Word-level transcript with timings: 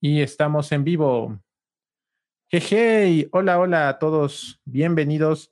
Y 0.00 0.20
estamos 0.20 0.70
en 0.72 0.84
vivo. 0.84 1.40
Hey, 2.50 3.28
hola, 3.32 3.58
hola 3.58 3.88
a 3.88 3.98
todos. 3.98 4.60
Bienvenidos 4.66 5.50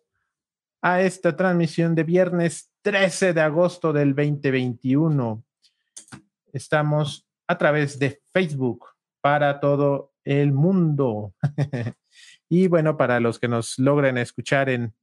a 0.82 1.00
esta 1.00 1.34
transmisión 1.34 1.95
de 1.95 2.04
viernes 2.04 2.70
13 2.82 3.32
de 3.32 3.41
agosto 3.41 3.95
del 3.95 4.14
2021. 4.14 5.43
Estamos 6.52 7.27
a 7.46 7.57
través 7.57 7.98
de 7.98 8.22
Facebook 8.34 8.84
para 9.22 9.61
todo 9.61 10.12
el 10.25 10.52
mundo. 10.52 11.34
y 12.50 12.68
bueno, 12.68 12.98
para 12.98 13.20
los 13.20 13.38
que 13.38 13.48
nos 13.48 13.79
logren 13.79 14.18
escuchar 14.18 14.68
en, 14.68 14.95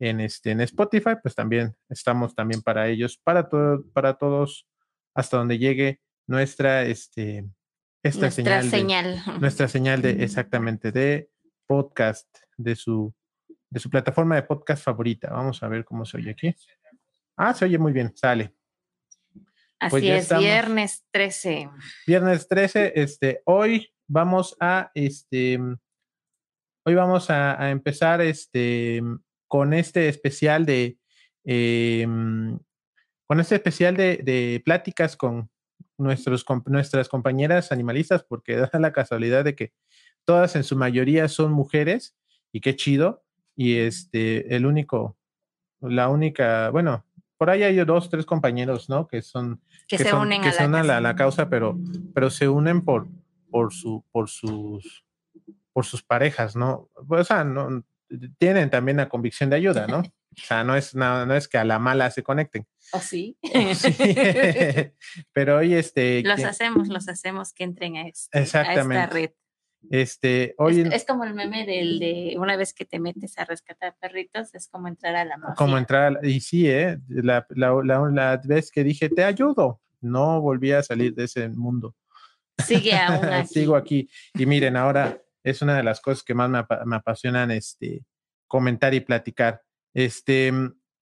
en, 0.00 0.20
este, 0.20 0.50
en 0.50 0.60
Spotify, 0.60 1.12
pues 1.22 1.34
también 1.34 1.74
estamos 1.88 2.34
también 2.34 2.60
para 2.60 2.88
ellos, 2.88 3.16
para, 3.16 3.48
todo, 3.48 3.82
para 3.94 4.18
todos, 4.18 4.68
hasta 5.14 5.38
donde 5.38 5.56
llegue 5.56 6.02
nuestra, 6.26 6.82
este, 6.82 7.46
esta 8.02 8.22
nuestra 8.22 8.62
señal, 8.62 8.70
señal. 8.70 9.24
De, 9.24 9.38
nuestra 9.38 9.68
señal 9.68 10.02
de 10.02 10.24
exactamente 10.24 10.92
de 10.92 11.30
podcast 11.66 12.28
de 12.56 12.76
su 12.76 13.14
de 13.70 13.80
su 13.80 13.88
plataforma 13.88 14.34
de 14.34 14.42
podcast 14.42 14.84
favorita. 14.84 15.30
Vamos 15.30 15.62
a 15.62 15.68
ver 15.68 15.84
cómo 15.84 16.04
se 16.04 16.18
oye 16.18 16.30
aquí. 16.30 16.54
Ah, 17.36 17.54
se 17.54 17.64
oye 17.64 17.78
muy 17.78 17.92
bien, 17.92 18.12
sale. 18.14 18.54
Así 19.78 19.90
pues 19.90 20.04
es, 20.04 20.22
estamos. 20.24 20.44
viernes 20.44 21.04
13. 21.10 21.70
Viernes 22.06 22.46
13, 22.48 22.92
este, 22.94 23.42
hoy 23.46 23.90
vamos 24.06 24.56
a, 24.60 24.90
este, 24.94 25.58
hoy 26.84 26.94
vamos 26.94 27.30
a, 27.30 27.60
a 27.60 27.70
empezar, 27.70 28.20
este, 28.20 29.02
con 29.48 29.72
este 29.72 30.08
especial 30.08 30.66
de, 30.66 30.98
eh, 31.44 32.06
con 33.26 33.40
este 33.40 33.54
especial 33.54 33.96
de, 33.96 34.18
de 34.18 34.62
pláticas 34.64 35.16
con 35.16 35.50
nuestros, 36.02 36.44
nuestras 36.66 37.08
compañeras 37.08 37.72
animalistas, 37.72 38.24
porque 38.24 38.56
da 38.72 38.78
la 38.78 38.92
casualidad 38.92 39.44
de 39.44 39.54
que 39.54 39.72
todas 40.24 40.56
en 40.56 40.64
su 40.64 40.76
mayoría 40.76 41.28
son 41.28 41.52
mujeres, 41.52 42.16
y 42.52 42.60
qué 42.60 42.76
chido, 42.76 43.24
y 43.56 43.76
este, 43.78 44.54
el 44.54 44.66
único, 44.66 45.16
la 45.80 46.08
única, 46.08 46.70
bueno, 46.70 47.04
por 47.38 47.50
ahí 47.50 47.62
hay 47.62 47.76
dos, 47.84 48.08
tres 48.08 48.24
compañeros, 48.24 48.88
¿no? 48.88 49.08
Que 49.08 49.20
son, 49.22 49.60
que, 49.88 49.96
que 49.96 50.04
se 50.04 50.10
son, 50.10 50.22
unen 50.22 50.42
que 50.42 50.48
a, 50.48 50.52
son 50.52 50.72
la 50.72 50.80
a 50.80 50.84
la, 50.84 51.00
la, 51.00 51.16
causa, 51.16 51.48
pero, 51.48 51.76
pero 52.14 52.30
se 52.30 52.48
unen 52.48 52.82
por, 52.84 53.08
por 53.50 53.72
su, 53.72 54.04
por 54.12 54.28
sus, 54.28 55.04
por 55.72 55.84
sus 55.84 56.02
parejas, 56.02 56.54
¿no? 56.54 56.88
O 57.08 57.24
sea, 57.24 57.42
no, 57.42 57.84
tienen 58.38 58.70
también 58.70 58.98
la 58.98 59.08
convicción 59.08 59.50
de 59.50 59.56
ayuda, 59.56 59.86
¿no? 59.86 60.02
O 60.36 60.44
sea, 60.46 60.64
no 60.64 60.76
es, 60.76 60.94
no, 60.94 61.26
no 61.26 61.34
es 61.34 61.48
que 61.48 61.58
a 61.58 61.64
la 61.64 61.78
mala 61.78 62.10
se 62.10 62.22
conecten. 62.22 62.66
¿O 62.92 63.00
sí? 63.00 63.36
sí. 63.74 63.94
Pero 65.32 65.58
hoy 65.58 65.74
este... 65.74 66.22
Los 66.22 66.36
que, 66.36 66.44
hacemos, 66.44 66.88
los 66.88 67.08
hacemos 67.08 67.52
que 67.52 67.64
entren 67.64 67.96
a, 67.96 68.08
este, 68.08 68.38
exactamente. 68.38 68.96
a 68.96 69.04
esta 69.04 69.14
red. 69.14 69.30
Este, 69.90 70.54
hoy 70.58 70.80
es, 70.80 70.92
es, 70.92 71.04
como 71.04 71.24
el 71.24 71.34
meme 71.34 71.66
del 71.66 71.98
de 71.98 72.36
una 72.38 72.56
vez 72.56 72.72
que 72.72 72.84
te 72.84 73.00
metes 73.00 73.36
a 73.38 73.44
rescatar 73.44 73.96
perritos, 74.00 74.54
es 74.54 74.68
como 74.68 74.86
entrar 74.86 75.16
a 75.16 75.24
la 75.24 75.36
mafia. 75.36 75.54
Como 75.56 75.76
entrar, 75.76 76.20
a, 76.22 76.26
y 76.26 76.40
sí, 76.40 76.68
¿eh? 76.68 76.98
La, 77.08 77.44
la, 77.50 77.74
la, 77.82 78.08
la, 78.10 78.40
vez 78.44 78.70
que 78.70 78.84
dije, 78.84 79.08
te 79.08 79.24
ayudo, 79.24 79.80
no 80.00 80.40
volví 80.40 80.72
a 80.72 80.82
salir 80.82 81.14
de 81.14 81.24
ese 81.24 81.48
mundo. 81.48 81.96
Sigue 82.64 82.92
aún 82.96 83.24
aquí. 83.24 83.48
Sigo 83.48 83.76
aquí. 83.76 84.08
Y 84.34 84.46
miren, 84.46 84.76
ahora 84.76 85.20
es 85.42 85.62
una 85.62 85.76
de 85.76 85.82
las 85.82 86.00
cosas 86.00 86.22
que 86.22 86.34
más 86.34 86.48
me, 86.48 86.64
me 86.86 86.96
apasionan 86.96 87.50
este, 87.50 88.04
comentar 88.46 88.94
y 88.94 89.00
platicar. 89.00 89.62
Este, 89.94 90.52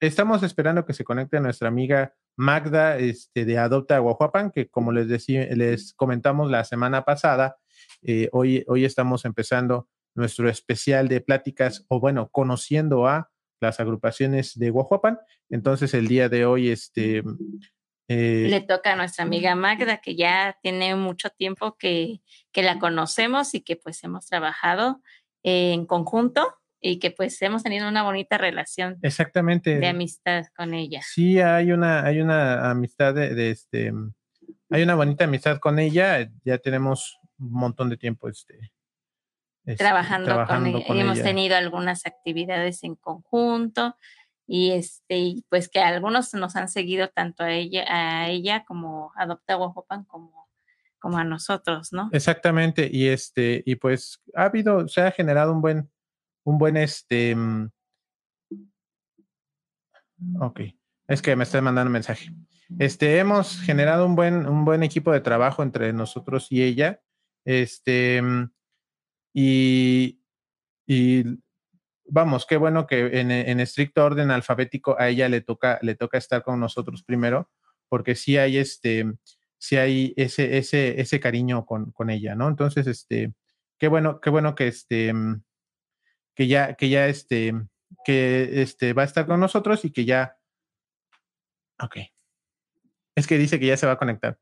estamos 0.00 0.42
esperando 0.42 0.84
que 0.84 0.94
se 0.94 1.04
conecte 1.04 1.40
nuestra 1.40 1.68
amiga 1.68 2.14
Magda 2.36 2.96
este, 2.96 3.44
de 3.44 3.58
Adopta 3.58 3.98
Guajuapan, 3.98 4.50
que 4.50 4.68
como 4.68 4.92
les, 4.92 5.08
decía, 5.08 5.46
les 5.54 5.92
comentamos 5.94 6.50
la 6.50 6.64
semana 6.64 7.04
pasada, 7.04 7.56
eh, 8.02 8.28
hoy, 8.32 8.64
hoy 8.66 8.84
estamos 8.84 9.24
empezando 9.24 9.88
nuestro 10.14 10.48
especial 10.48 11.08
de 11.08 11.20
pláticas 11.20 11.84
o 11.88 12.00
bueno, 12.00 12.28
conociendo 12.30 13.06
a 13.06 13.30
las 13.60 13.78
agrupaciones 13.78 14.58
de 14.58 14.70
Guajuapan. 14.70 15.18
Entonces 15.50 15.94
el 15.94 16.08
día 16.08 16.28
de 16.28 16.46
hoy, 16.46 16.70
este... 16.70 17.22
Eh, 18.08 18.46
Le 18.50 18.60
toca 18.62 18.94
a 18.94 18.96
nuestra 18.96 19.24
amiga 19.24 19.54
Magda, 19.54 19.98
que 19.98 20.16
ya 20.16 20.58
tiene 20.62 20.96
mucho 20.96 21.30
tiempo 21.30 21.76
que, 21.76 22.22
que 22.52 22.62
la 22.62 22.78
conocemos 22.80 23.54
y 23.54 23.60
que 23.60 23.76
pues 23.76 24.02
hemos 24.02 24.26
trabajado 24.26 25.00
en 25.42 25.86
conjunto 25.86 26.59
y 26.80 26.98
que 26.98 27.10
pues 27.10 27.40
hemos 27.42 27.62
tenido 27.62 27.88
una 27.88 28.02
bonita 28.02 28.38
relación 28.38 28.98
exactamente 29.02 29.78
de 29.78 29.86
amistad 29.86 30.46
con 30.56 30.74
ella. 30.74 31.02
Sí, 31.02 31.40
hay 31.40 31.72
una, 31.72 32.04
hay 32.04 32.20
una 32.20 32.70
amistad 32.70 33.14
de, 33.14 33.34
de, 33.34 33.50
este, 33.50 33.92
hay 34.70 34.82
una 34.82 34.94
bonita 34.94 35.24
amistad 35.24 35.58
con 35.58 35.78
ella, 35.78 36.30
ya 36.44 36.58
tenemos 36.58 37.18
un 37.38 37.52
montón 37.52 37.90
de 37.90 37.96
tiempo 37.96 38.28
este, 38.28 38.72
este 39.64 39.84
trabajando, 39.84 40.26
trabajando, 40.26 40.70
con, 40.70 40.76
ella. 40.78 40.86
Con 40.86 40.98
hemos 40.98 41.18
ella. 41.18 41.26
tenido 41.26 41.56
algunas 41.56 42.06
actividades 42.06 42.82
en 42.82 42.96
conjunto 42.96 43.96
y 44.46 44.72
este 44.72 45.18
y 45.18 45.44
pues 45.48 45.68
que 45.68 45.80
algunos 45.80 46.34
nos 46.34 46.56
han 46.56 46.68
seguido 46.68 47.08
tanto 47.08 47.44
a 47.44 47.52
ella 47.52 47.84
a 47.88 48.28
ella 48.30 48.64
como 48.64 49.12
Adopta 49.16 49.54
Guajopan 49.54 50.04
como 50.04 50.48
como 50.98 51.16
a 51.16 51.24
nosotros, 51.24 51.92
¿no? 51.92 52.10
Exactamente, 52.12 52.90
y 52.92 53.06
este 53.08 53.62
y 53.64 53.76
pues 53.76 54.20
ha 54.34 54.44
habido 54.44 54.88
se 54.88 55.02
ha 55.02 55.12
generado 55.12 55.52
un 55.52 55.62
buen 55.62 55.90
un 56.50 56.58
buen 56.58 56.76
este. 56.76 57.36
Ok, 60.40 60.60
es 61.08 61.22
que 61.22 61.36
me 61.36 61.44
están 61.44 61.64
mandando 61.64 61.88
un 61.88 61.94
mensaje. 61.94 62.30
Este, 62.78 63.18
hemos 63.18 63.60
generado 63.60 64.06
un 64.06 64.14
buen, 64.14 64.46
un 64.46 64.64
buen 64.64 64.82
equipo 64.82 65.12
de 65.12 65.20
trabajo 65.20 65.62
entre 65.62 65.92
nosotros 65.92 66.48
y 66.50 66.62
ella. 66.62 67.00
Este, 67.44 68.22
y, 69.32 70.20
y 70.86 71.24
vamos, 72.04 72.46
qué 72.46 72.56
bueno 72.56 72.86
que 72.86 73.20
en, 73.20 73.30
en, 73.30 73.60
estricto 73.60 74.04
orden 74.04 74.30
alfabético 74.30 74.96
a 74.98 75.08
ella 75.08 75.28
le 75.28 75.40
toca, 75.40 75.78
le 75.82 75.94
toca 75.94 76.18
estar 76.18 76.42
con 76.42 76.60
nosotros 76.60 77.02
primero, 77.02 77.50
porque 77.88 78.14
sí 78.14 78.36
hay 78.36 78.58
este, 78.58 79.10
sí 79.58 79.76
hay 79.76 80.12
ese, 80.16 80.58
ese, 80.58 81.00
ese 81.00 81.20
cariño 81.20 81.64
con, 81.64 81.92
con 81.92 82.10
ella, 82.10 82.34
¿no? 82.34 82.48
Entonces, 82.48 82.86
este, 82.86 83.32
qué 83.78 83.88
bueno, 83.88 84.20
qué 84.20 84.30
bueno 84.30 84.54
que 84.54 84.68
este 84.68 85.12
que 86.34 86.46
ya, 86.46 86.74
que 86.74 86.88
ya 86.88 87.06
este, 87.06 87.54
que 88.04 88.62
este 88.62 88.92
va 88.92 89.02
a 89.02 89.06
estar 89.06 89.26
con 89.26 89.40
nosotros 89.40 89.84
y 89.84 89.90
que 89.90 90.04
ya. 90.04 90.36
Ok. 91.80 91.96
Es 93.14 93.26
que 93.26 93.38
dice 93.38 93.58
que 93.58 93.66
ya 93.66 93.76
se 93.76 93.86
va 93.86 93.92
a 93.92 93.98
conectar. 93.98 94.38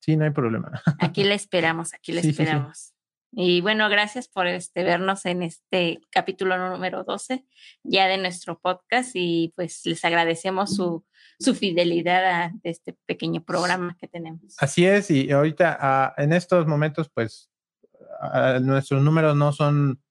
Sí, 0.00 0.16
no 0.16 0.24
hay 0.24 0.30
problema. 0.30 0.82
Aquí 0.98 1.24
le 1.24 1.34
esperamos, 1.34 1.94
aquí 1.94 2.12
le 2.12 2.22
sí, 2.22 2.30
esperamos. 2.30 2.78
Sí, 2.78 2.84
sí. 2.86 2.94
Y 3.32 3.60
bueno, 3.60 3.88
gracias 3.88 4.26
por 4.28 4.46
este, 4.48 4.82
vernos 4.82 5.24
en 5.24 5.42
este 5.42 6.00
capítulo 6.10 6.58
número 6.58 7.04
12 7.04 7.44
ya 7.84 8.08
de 8.08 8.18
nuestro 8.18 8.58
podcast 8.58 9.12
y 9.14 9.52
pues 9.54 9.86
les 9.86 10.04
agradecemos 10.04 10.74
su, 10.74 11.04
su 11.38 11.54
fidelidad 11.54 12.24
a 12.24 12.52
este 12.64 12.96
pequeño 13.06 13.44
programa 13.44 13.96
que 14.00 14.08
tenemos. 14.08 14.56
Así 14.58 14.84
es, 14.84 15.12
y 15.12 15.30
ahorita 15.30 16.14
uh, 16.18 16.20
en 16.20 16.32
estos 16.32 16.66
momentos 16.66 17.08
pues 17.14 17.52
uh, 18.20 18.58
nuestros 18.60 19.00
números 19.00 19.36
no 19.36 19.52
son 19.52 20.02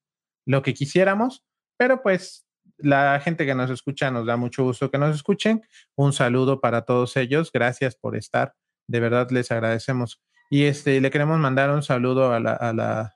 lo 0.50 0.64
que 0.64 0.74
quisiéramos, 0.74 1.44
pero 1.78 2.02
pues 2.02 2.48
la 2.78 3.20
gente 3.20 3.46
que 3.46 3.54
nos 3.54 3.70
escucha 3.70 4.10
nos 4.10 4.26
da 4.26 4.36
mucho 4.36 4.64
gusto 4.64 4.90
que 4.90 4.98
nos 4.98 5.16
escuchen. 5.16 5.62
Un 5.96 6.12
saludo 6.12 6.60
para 6.60 6.82
todos 6.86 7.16
ellos. 7.18 7.52
Gracias 7.52 7.96
por 7.96 8.16
estar. 8.16 8.56
De 8.88 9.00
verdad 9.00 9.30
les 9.30 9.52
agradecemos. 9.52 10.24
Y 10.50 10.64
este 10.64 11.00
le 11.02 11.12
queremos 11.12 11.38
mandar 11.38 11.70
un 11.70 11.84
saludo 11.84 12.34
a 12.34 12.40
la, 12.40 12.54
a 12.54 12.74
la, 12.74 13.16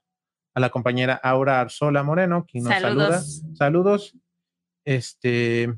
a 0.54 0.60
la 0.60 0.70
compañera 0.70 1.20
Aura 1.24 1.60
Arzola 1.60 2.04
Moreno, 2.04 2.46
quien 2.46 2.66
nos 2.66 2.74
Saludos. 2.74 3.40
saluda. 3.40 3.56
Saludos. 3.56 4.18
Este, 4.86 5.74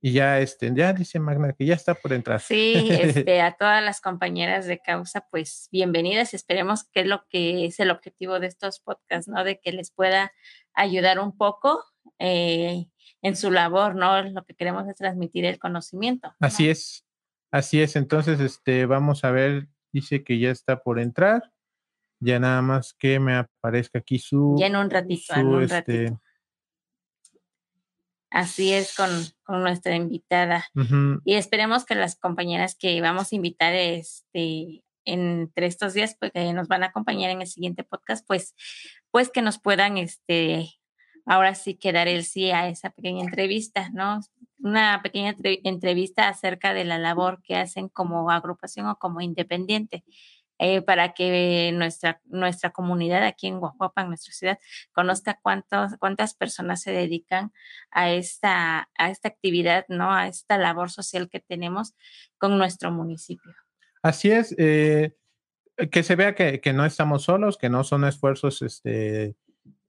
y 0.00 0.12
ya, 0.12 0.40
este, 0.40 0.72
ya 0.74 0.92
dice 0.92 1.18
Magna 1.18 1.52
que 1.52 1.64
ya 1.64 1.74
está 1.74 1.94
por 1.94 2.12
entrar. 2.12 2.40
Sí, 2.40 2.74
este, 2.90 3.40
a 3.40 3.52
todas 3.52 3.82
las 3.82 4.00
compañeras 4.00 4.66
de 4.66 4.78
causa, 4.78 5.26
pues 5.30 5.68
bienvenidas. 5.72 6.34
Esperemos 6.34 6.84
que 6.84 7.00
es 7.00 7.06
lo 7.06 7.24
que 7.28 7.66
es 7.66 7.80
el 7.80 7.90
objetivo 7.90 8.38
de 8.38 8.46
estos 8.46 8.80
podcasts, 8.80 9.28
¿no? 9.28 9.42
De 9.42 9.58
que 9.58 9.72
les 9.72 9.90
pueda 9.90 10.32
ayudar 10.74 11.18
un 11.18 11.36
poco 11.36 11.82
eh, 12.18 12.86
en 13.22 13.36
su 13.36 13.50
labor, 13.50 13.94
¿no? 13.94 14.22
Lo 14.22 14.44
que 14.44 14.54
queremos 14.54 14.86
es 14.88 14.96
transmitir 14.96 15.44
el 15.44 15.58
conocimiento. 15.58 16.28
¿no? 16.38 16.46
Así 16.46 16.68
es, 16.68 17.06
así 17.50 17.80
es. 17.80 17.96
Entonces, 17.96 18.38
este, 18.40 18.86
vamos 18.86 19.24
a 19.24 19.30
ver, 19.30 19.68
dice 19.92 20.22
que 20.22 20.38
ya 20.38 20.50
está 20.50 20.82
por 20.82 20.98
entrar. 21.00 21.52
Ya 22.20 22.38
nada 22.38 22.62
más 22.62 22.94
que 22.94 23.18
me 23.20 23.34
aparezca 23.34 23.98
aquí 23.98 24.18
su. 24.18 24.56
Ya 24.58 24.68
en 24.68 24.76
un 24.76 24.88
ratito, 24.88 25.34
su, 25.34 25.40
en 25.40 25.46
un 25.46 25.62
este, 25.62 25.74
ratito. 25.76 26.22
Así 28.30 28.72
es 28.72 28.94
con, 28.94 29.08
con 29.44 29.62
nuestra 29.62 29.94
invitada. 29.94 30.66
uh 30.74 30.80
-huh. 30.80 31.20
Y 31.24 31.34
esperemos 31.34 31.84
que 31.84 31.94
las 31.94 32.16
compañeras 32.16 32.74
que 32.74 33.00
vamos 33.00 33.32
a 33.32 33.36
invitar 33.36 33.72
este, 33.74 34.82
entre 35.04 35.66
estos 35.66 35.94
días, 35.94 36.16
pues 36.18 36.32
que 36.32 36.52
nos 36.52 36.68
van 36.68 36.82
a 36.82 36.86
acompañar 36.86 37.30
en 37.30 37.40
el 37.40 37.46
siguiente 37.46 37.84
podcast, 37.84 38.26
pues, 38.26 38.54
pues 39.10 39.30
que 39.30 39.42
nos 39.42 39.58
puedan, 39.58 39.96
este, 39.96 40.68
ahora 41.24 41.54
sí 41.54 41.76
que 41.76 41.92
dar 41.92 42.08
el 42.08 42.24
sí 42.24 42.50
a 42.50 42.68
esa 42.68 42.90
pequeña 42.90 43.22
entrevista, 43.24 43.90
¿no? 43.90 44.20
Una 44.58 45.00
pequeña 45.02 45.34
entrevista 45.64 46.28
acerca 46.28 46.74
de 46.74 46.84
la 46.84 46.98
labor 46.98 47.40
que 47.42 47.56
hacen 47.56 47.88
como 47.88 48.30
agrupación 48.30 48.86
o 48.86 48.96
como 48.96 49.20
independiente. 49.20 50.04
Eh, 50.58 50.80
para 50.80 51.12
que 51.12 51.70
nuestra, 51.74 52.20
nuestra 52.24 52.70
comunidad 52.70 53.24
aquí 53.24 53.46
en 53.46 53.60
Guajuapan, 53.60 54.08
nuestra 54.08 54.32
ciudad, 54.32 54.58
conozca 54.92 55.38
cuántos, 55.42 55.92
cuántas 55.98 56.34
personas 56.34 56.80
se 56.80 56.92
dedican 56.92 57.52
a 57.90 58.10
esta, 58.10 58.88
a 58.96 59.10
esta 59.10 59.28
actividad, 59.28 59.84
¿no? 59.88 60.12
A 60.14 60.28
esta 60.28 60.56
labor 60.56 60.90
social 60.90 61.28
que 61.28 61.40
tenemos 61.40 61.94
con 62.38 62.56
nuestro 62.56 62.90
municipio. 62.90 63.52
Así 64.02 64.30
es, 64.30 64.54
eh, 64.56 65.14
que 65.90 66.02
se 66.02 66.16
vea 66.16 66.34
que, 66.34 66.60
que, 66.60 66.72
no 66.72 66.86
estamos 66.86 67.24
solos, 67.24 67.58
que 67.58 67.68
no 67.68 67.84
son 67.84 68.04
esfuerzos, 68.04 68.62
este, 68.62 69.36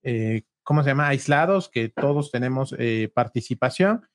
eh, 0.04 0.44
¿cómo 0.64 0.84
se 0.84 0.90
llama? 0.90 1.08
Aislados, 1.08 1.70
que 1.70 1.88
todos 1.88 2.30
tenemos 2.30 2.76
participación 3.14 4.06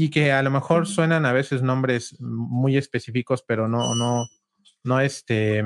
y 0.00 0.10
que 0.10 0.30
a 0.30 0.44
lo 0.44 0.50
mejor 0.52 0.86
suenan 0.86 1.26
a 1.26 1.32
veces 1.32 1.62
nombres 1.62 2.20
muy 2.20 2.76
específicos, 2.76 3.42
pero 3.42 3.66
no, 3.66 3.96
no, 3.96 4.28
no 4.88 5.00
este, 5.00 5.62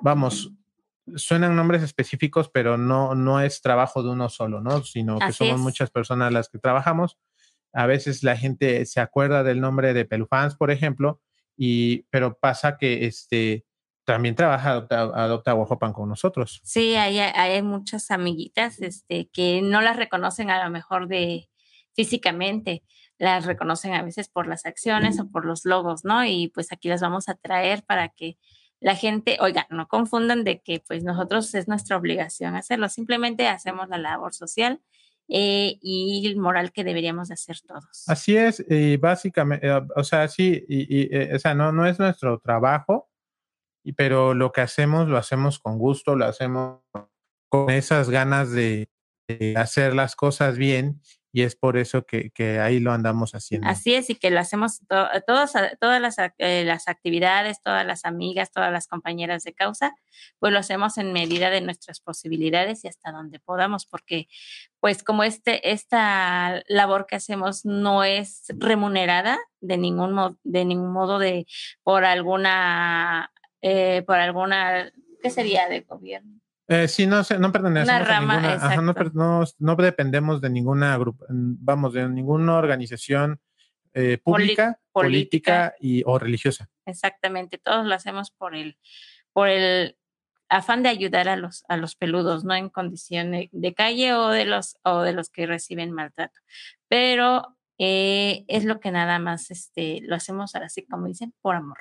vamos, 0.00 0.52
suenan 1.16 1.54
nombres 1.54 1.82
específicos, 1.82 2.48
pero 2.48 2.76
no, 2.76 3.14
no 3.14 3.40
es 3.40 3.60
trabajo 3.60 4.02
de 4.02 4.10
uno 4.10 4.28
solo, 4.28 4.60
¿no? 4.60 4.82
Sino 4.82 5.18
que 5.18 5.32
somos 5.32 5.60
muchas 5.60 5.90
personas 5.90 6.32
las 6.32 6.48
que 6.48 6.58
trabajamos. 6.58 7.18
A 7.72 7.86
veces 7.86 8.22
la 8.22 8.36
gente 8.36 8.84
se 8.86 9.00
acuerda 9.00 9.42
del 9.42 9.60
nombre 9.60 9.94
de 9.94 10.04
Pelufans, 10.04 10.56
por 10.56 10.70
ejemplo, 10.70 11.20
y, 11.56 12.02
pero 12.10 12.38
pasa 12.38 12.76
que 12.76 13.06
este, 13.06 13.64
también 14.04 14.34
trabaja 14.34 14.72
Adopta, 14.72 15.00
Adopta 15.02 15.92
con 15.92 16.08
nosotros. 16.08 16.60
Sí, 16.64 16.96
hay, 16.96 17.18
hay 17.18 17.62
muchas 17.62 18.10
amiguitas 18.10 18.80
este, 18.80 19.28
que 19.28 19.62
no 19.62 19.80
las 19.80 19.96
reconocen 19.96 20.50
a 20.50 20.64
lo 20.64 20.70
mejor 20.70 21.08
de 21.08 21.48
físicamente, 21.94 22.82
las 23.22 23.46
reconocen 23.46 23.94
a 23.94 24.02
veces 24.02 24.28
por 24.28 24.48
las 24.48 24.66
acciones 24.66 25.20
o 25.20 25.30
por 25.30 25.46
los 25.46 25.64
logos, 25.64 26.04
¿no? 26.04 26.24
Y 26.24 26.48
pues 26.48 26.72
aquí 26.72 26.88
las 26.88 27.00
vamos 27.00 27.28
a 27.28 27.34
traer 27.34 27.84
para 27.84 28.08
que 28.08 28.36
la 28.80 28.96
gente, 28.96 29.38
oiga, 29.40 29.68
no 29.70 29.86
confundan 29.86 30.42
de 30.42 30.60
que 30.60 30.82
pues 30.84 31.04
nosotros 31.04 31.54
es 31.54 31.68
nuestra 31.68 31.96
obligación 31.96 32.56
hacerlo, 32.56 32.88
simplemente 32.88 33.46
hacemos 33.46 33.88
la 33.88 33.98
labor 33.98 34.34
social 34.34 34.80
eh, 35.28 35.78
y 35.80 36.34
moral 36.36 36.72
que 36.72 36.82
deberíamos 36.82 37.28
de 37.28 37.34
hacer 37.34 37.60
todos. 37.60 38.08
Así 38.08 38.36
es, 38.36 38.64
y 38.68 38.96
básicamente, 38.96 39.68
eh, 39.68 39.80
o 39.94 40.02
sea, 40.02 40.26
sí, 40.26 40.64
y, 40.68 41.14
eh, 41.16 41.30
o 41.32 41.38
sea, 41.38 41.54
no, 41.54 41.70
no 41.70 41.86
es 41.86 42.00
nuestro 42.00 42.40
trabajo, 42.40 43.08
pero 43.96 44.34
lo 44.34 44.50
que 44.50 44.62
hacemos 44.62 45.06
lo 45.06 45.16
hacemos 45.16 45.60
con 45.60 45.78
gusto, 45.78 46.16
lo 46.16 46.24
hacemos 46.24 46.80
con 47.48 47.70
esas 47.70 48.10
ganas 48.10 48.50
de 48.50 48.88
hacer 49.56 49.94
las 49.94 50.16
cosas 50.16 50.58
bien 50.58 51.00
y 51.32 51.42
es 51.42 51.56
por 51.56 51.78
eso 51.78 52.04
que, 52.04 52.30
que, 52.30 52.60
ahí 52.60 52.78
lo 52.78 52.92
andamos 52.92 53.34
haciendo. 53.34 53.66
Así 53.66 53.94
es, 53.94 54.10
y 54.10 54.14
que 54.16 54.30
lo 54.30 54.38
hacemos 54.38 54.80
todos, 54.86 55.52
todas 55.80 56.00
las, 56.00 56.16
eh, 56.38 56.64
las, 56.66 56.88
actividades, 56.88 57.62
todas 57.62 57.86
las 57.86 58.04
amigas, 58.04 58.52
todas 58.52 58.70
las 58.70 58.86
compañeras 58.86 59.42
de 59.42 59.54
causa, 59.54 59.94
pues 60.38 60.52
lo 60.52 60.58
hacemos 60.58 60.98
en 60.98 61.14
medida 61.14 61.48
de 61.48 61.62
nuestras 61.62 62.00
posibilidades 62.00 62.84
y 62.84 62.88
hasta 62.88 63.12
donde 63.12 63.40
podamos, 63.40 63.86
porque 63.86 64.28
pues 64.78 65.02
como 65.02 65.24
este, 65.24 65.72
esta 65.72 66.62
labor 66.68 67.06
que 67.06 67.16
hacemos 67.16 67.64
no 67.64 68.04
es 68.04 68.44
remunerada 68.48 69.38
de 69.60 69.78
ningún, 69.78 70.38
de 70.44 70.66
ningún 70.66 70.92
modo 70.92 71.18
de 71.18 71.46
por 71.82 72.04
alguna, 72.04 73.32
eh, 73.62 74.02
por 74.06 74.18
alguna, 74.18 74.92
¿qué 75.22 75.30
sería 75.30 75.66
de 75.70 75.80
gobierno? 75.80 76.41
Eh, 76.68 76.88
sí, 76.88 77.06
no, 77.06 77.22
no 77.38 77.52
pertenecemos 77.52 78.08
a 78.08 78.20
ninguna, 78.20 79.44
no, 79.58 79.76
dependemos 79.76 80.40
de 80.40 80.50
ninguna 80.50 80.96
grupo, 80.96 81.26
vamos, 81.28 81.92
de 81.92 82.08
ninguna 82.08 82.56
organización 82.56 83.40
eh, 83.94 84.18
pública, 84.18 84.80
política, 84.92 85.74
y, 85.80 86.02
o 86.06 86.18
religiosa. 86.18 86.70
Exactamente, 86.86 87.58
todos 87.58 87.84
lo 87.84 87.94
hacemos 87.94 88.30
por 88.30 88.54
el, 88.54 88.78
por 89.32 89.48
el 89.48 89.96
afán 90.48 90.82
de 90.82 90.88
ayudar 90.90 91.28
a 91.28 91.36
los, 91.36 91.64
a 91.68 91.76
los 91.76 91.96
peludos, 91.96 92.44
no 92.44 92.54
en 92.54 92.68
condición 92.68 93.32
de, 93.32 93.74
calle 93.74 94.14
o 94.14 94.28
de 94.28 94.44
los, 94.44 94.76
o 94.84 95.00
de 95.00 95.12
los 95.12 95.30
que 95.30 95.46
reciben 95.46 95.92
maltrato. 95.92 96.38
Pero 96.88 97.56
eh, 97.78 98.44
es 98.48 98.64
lo 98.64 98.78
que 98.78 98.92
nada 98.92 99.18
más 99.18 99.50
este, 99.50 100.00
lo 100.02 100.14
hacemos 100.14 100.54
así 100.54 100.84
como 100.86 101.06
dicen, 101.06 101.34
por 101.40 101.56
amor. 101.56 101.78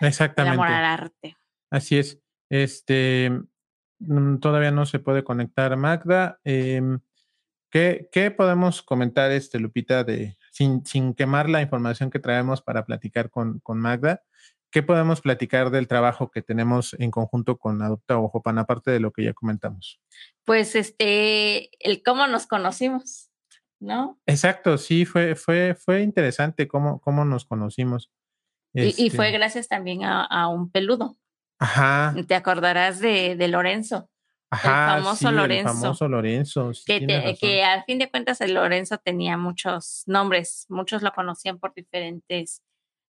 Exactamente. 0.00 0.56
Por 0.56 0.66
amor 0.66 0.76
al 0.76 0.84
arte. 0.84 1.36
Así 1.70 1.98
es. 1.98 2.20
Este, 2.50 3.32
todavía 4.40 4.70
no 4.70 4.86
se 4.86 4.98
puede 4.98 5.24
conectar 5.24 5.76
Magda. 5.76 6.40
Em, 6.44 7.00
¿qué, 7.70 8.08
¿qué, 8.12 8.30
podemos 8.30 8.82
comentar, 8.82 9.30
este, 9.30 9.58
Lupita, 9.58 10.04
de, 10.04 10.36
sin, 10.52 10.84
sin, 10.86 11.14
quemar 11.14 11.48
la 11.48 11.62
información 11.62 12.10
que 12.10 12.18
traemos 12.18 12.62
para 12.62 12.84
platicar 12.84 13.30
con, 13.30 13.60
con, 13.60 13.80
Magda? 13.80 14.22
¿Qué 14.70 14.82
podemos 14.82 15.20
platicar 15.20 15.70
del 15.70 15.88
trabajo 15.88 16.30
que 16.30 16.42
tenemos 16.42 16.94
en 16.98 17.10
conjunto 17.10 17.58
con 17.58 17.80
Adopta 17.82 18.18
Ojopan, 18.18 18.58
aparte 18.58 18.90
de 18.90 19.00
lo 19.00 19.12
que 19.12 19.24
ya 19.24 19.32
comentamos? 19.32 20.00
Pues 20.44 20.74
este, 20.74 21.70
el 21.78 22.02
cómo 22.02 22.26
nos 22.26 22.46
conocimos, 22.46 23.30
¿no? 23.80 24.18
Exacto, 24.26 24.78
sí, 24.78 25.04
fue, 25.04 25.36
fue, 25.36 25.76
fue 25.78 26.02
interesante 26.02 26.66
cómo, 26.66 27.00
cómo 27.00 27.24
nos 27.24 27.44
conocimos. 27.44 28.10
y, 28.72 29.10
fue 29.10 29.26
este 29.26 29.38
gracias 29.38 29.68
también 29.68 30.04
a, 30.04 30.24
a 30.24 30.48
un 30.48 30.70
peludo. 30.70 31.16
Ajá. 31.58 32.14
Te 32.26 32.34
acordarás 32.34 33.00
de, 33.00 33.36
de 33.36 33.48
Lorenzo. 33.48 34.10
Ajá, 34.50 34.96
el 34.98 35.02
famoso 35.02 35.32
Lorenzo. 35.32 35.72
El 35.72 35.78
famoso 35.78 36.08
Lorenzo. 36.08 36.72
que, 36.86 37.36
que 37.40 37.64
al 37.64 37.84
fin 37.84 37.98
de 37.98 38.08
cuentas 38.10 38.40
el 38.40 38.54
Lorenzo 38.54 38.98
tenía 38.98 39.36
muchos 39.36 40.04
nombres, 40.06 40.66
muchos 40.68 41.02
lo 41.02 41.12
conocían 41.12 41.58
por 41.58 41.74
diferentes 41.74 42.62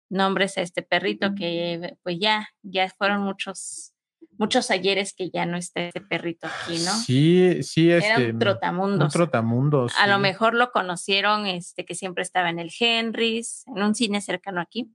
nombres 0.10 0.58
a 0.58 0.62
este 0.62 0.82
perrito 0.82 1.36
que 1.36 1.98
pues 2.04 2.18
ya, 2.20 2.50
ya 2.64 2.90
fueron 2.90 3.22
muchos, 3.22 3.94
muchos 4.38 4.72
ayeres 4.72 5.14
que 5.14 5.30
ya 5.30 5.46
no 5.46 5.58
está 5.58 5.82
este 5.82 6.02
perrito 6.02 6.48
aquí, 6.48 6.78
¿no? 6.80 6.92
Sí, 6.94 7.62
sí, 7.64 7.92
este. 7.92 8.08
Era 8.08 8.34
un 8.34 8.40
trotamundos. 8.40 9.06
Un 9.06 9.20
trotamundos. 9.20 9.94
A 10.00 10.08
lo 10.08 10.20
mejor 10.20 10.56
lo 10.56 10.72
conocieron, 10.72 11.46
este, 11.46 11.86
que 11.86 11.96
siempre 11.96 12.24
estaba 12.24 12.50
en 12.50 12.60
el 12.60 12.72
Henrys, 12.80 13.64
en 13.68 13.84
un 13.84 13.94
cine 13.96 14.22
cercano 14.22 14.62
aquí. 14.62 14.92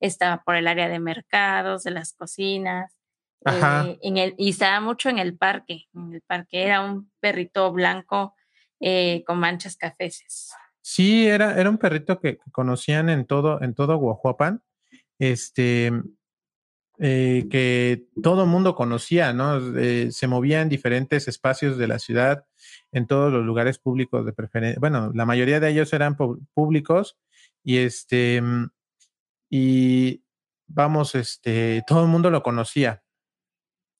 Estaba 0.00 0.42
por 0.42 0.56
el 0.56 0.68
área 0.68 0.88
de 0.88 1.00
mercados, 1.00 1.84
de 1.84 1.90
las 1.90 2.12
cocinas 2.12 2.96
eh, 3.44 3.98
en 4.02 4.16
el, 4.16 4.34
y 4.38 4.50
estaba 4.50 4.80
mucho 4.80 5.08
en 5.08 5.18
el 5.18 5.36
parque. 5.36 5.84
En 5.94 6.14
el 6.14 6.22
parque 6.22 6.64
era 6.64 6.82
un 6.82 7.10
perrito 7.20 7.72
blanco 7.72 8.34
eh, 8.80 9.22
con 9.26 9.38
manchas 9.38 9.76
cafeces. 9.76 10.52
Sí, 10.80 11.26
era, 11.26 11.58
era 11.58 11.70
un 11.70 11.78
perrito 11.78 12.20
que, 12.20 12.38
conocían 12.52 13.08
en 13.08 13.26
todo, 13.26 13.60
en 13.62 13.74
todo 13.74 13.96
Guajuapan. 13.96 14.62
Este, 15.18 15.92
eh, 16.98 17.46
que 17.50 18.06
todo 18.22 18.44
el 18.44 18.48
mundo 18.48 18.74
conocía, 18.74 19.32
¿no? 19.32 19.60
se 20.10 20.26
movía 20.26 20.62
en 20.62 20.68
diferentes 20.68 21.28
espacios 21.28 21.76
de 21.78 21.86
la 21.86 21.98
ciudad, 21.98 22.44
en 22.92 23.06
todos 23.06 23.32
los 23.32 23.44
lugares 23.44 23.78
públicos 23.78 24.24
de 24.24 24.32
preferencia. 24.32 24.80
Bueno, 24.80 25.12
la 25.14 25.26
mayoría 25.26 25.60
de 25.60 25.70
ellos 25.70 25.92
eran 25.92 26.16
públicos 26.16 27.18
y 27.62 27.78
este, 27.78 28.42
y 29.48 30.22
vamos, 30.66 31.14
este, 31.14 31.82
todo 31.86 32.02
el 32.02 32.08
mundo 32.08 32.30
lo 32.30 32.42
conocía. 32.42 33.02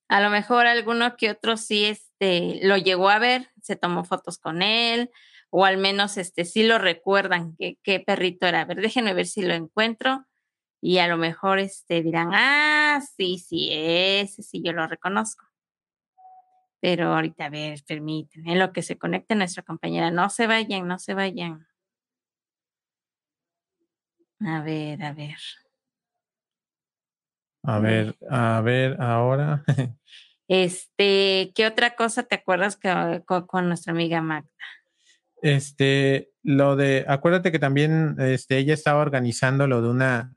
A 0.09 0.21
lo 0.21 0.31
mejor 0.31 0.67
alguno 0.67 1.17
que 1.17 1.31
otro 1.31 1.57
sí 1.57 1.85
este, 1.85 2.61
lo 2.63 2.77
llegó 2.77 3.09
a 3.09 3.19
ver, 3.19 3.51
se 3.61 3.77
tomó 3.77 4.05
fotos 4.05 4.39
con 4.39 4.63
él, 4.63 5.11
o 5.51 5.65
al 5.65 5.79
menos 5.79 6.17
este, 6.17 6.45
sí 6.45 6.63
lo 6.63 6.79
recuerdan 6.79 7.57
que, 7.57 7.79
qué 7.83 8.01
perrito 8.01 8.47
era. 8.47 8.63
A 8.63 8.65
ver, 8.65 8.81
déjenme 8.81 9.15
ver 9.15 9.27
si 9.27 9.43
lo 9.43 9.55
encuentro 9.55 10.27
y 10.81 10.99
a 10.99 11.09
lo 11.09 11.17
mejor 11.17 11.59
este, 11.59 12.03
dirán, 12.03 12.31
ah, 12.33 13.01
sí, 13.17 13.39
sí, 13.39 13.71
ese 13.73 14.43
sí 14.43 14.63
yo 14.65 14.73
lo 14.73 14.87
reconozco. 14.87 15.45
Pero 16.81 17.15
ahorita, 17.15 17.47
a 17.47 17.51
ver, 17.51 17.83
permítanme, 17.87 18.55
lo 18.55 18.73
que 18.73 18.83
se 18.83 18.99
conecte 18.99 19.35
nuestra 19.35 19.63
compañera, 19.63 20.11
no 20.11 20.31
se 20.31 20.47
vayan, 20.47 20.87
no 20.87 20.99
se 20.99 21.15
vayan. 21.15 21.67
A 24.41 24.61
ver, 24.61 25.03
a 25.03 25.13
ver. 25.13 25.37
A 27.63 27.79
ver, 27.81 28.17
a 28.31 28.61
ver, 28.61 28.97
ahora. 29.01 29.65
Este, 30.49 31.51
¿qué 31.57 31.67
otra 31.67 31.97
cosa 31.97 32.23
te 32.23 32.37
acuerdas 32.37 32.77
que, 32.77 33.25
con, 33.27 33.67
nuestra 33.67 33.93
amiga 33.93 34.23
Magda? 34.23 34.49
Este, 35.43 36.31
lo 36.45 36.77
de, 36.77 37.05
acuérdate 37.09 37.51
que 37.51 37.59
también 37.59 38.15
este, 38.21 38.59
ella 38.59 38.73
estaba 38.73 39.03
organizando 39.03 39.67
lo 39.67 39.83
de 39.83 39.89
una, 39.89 40.37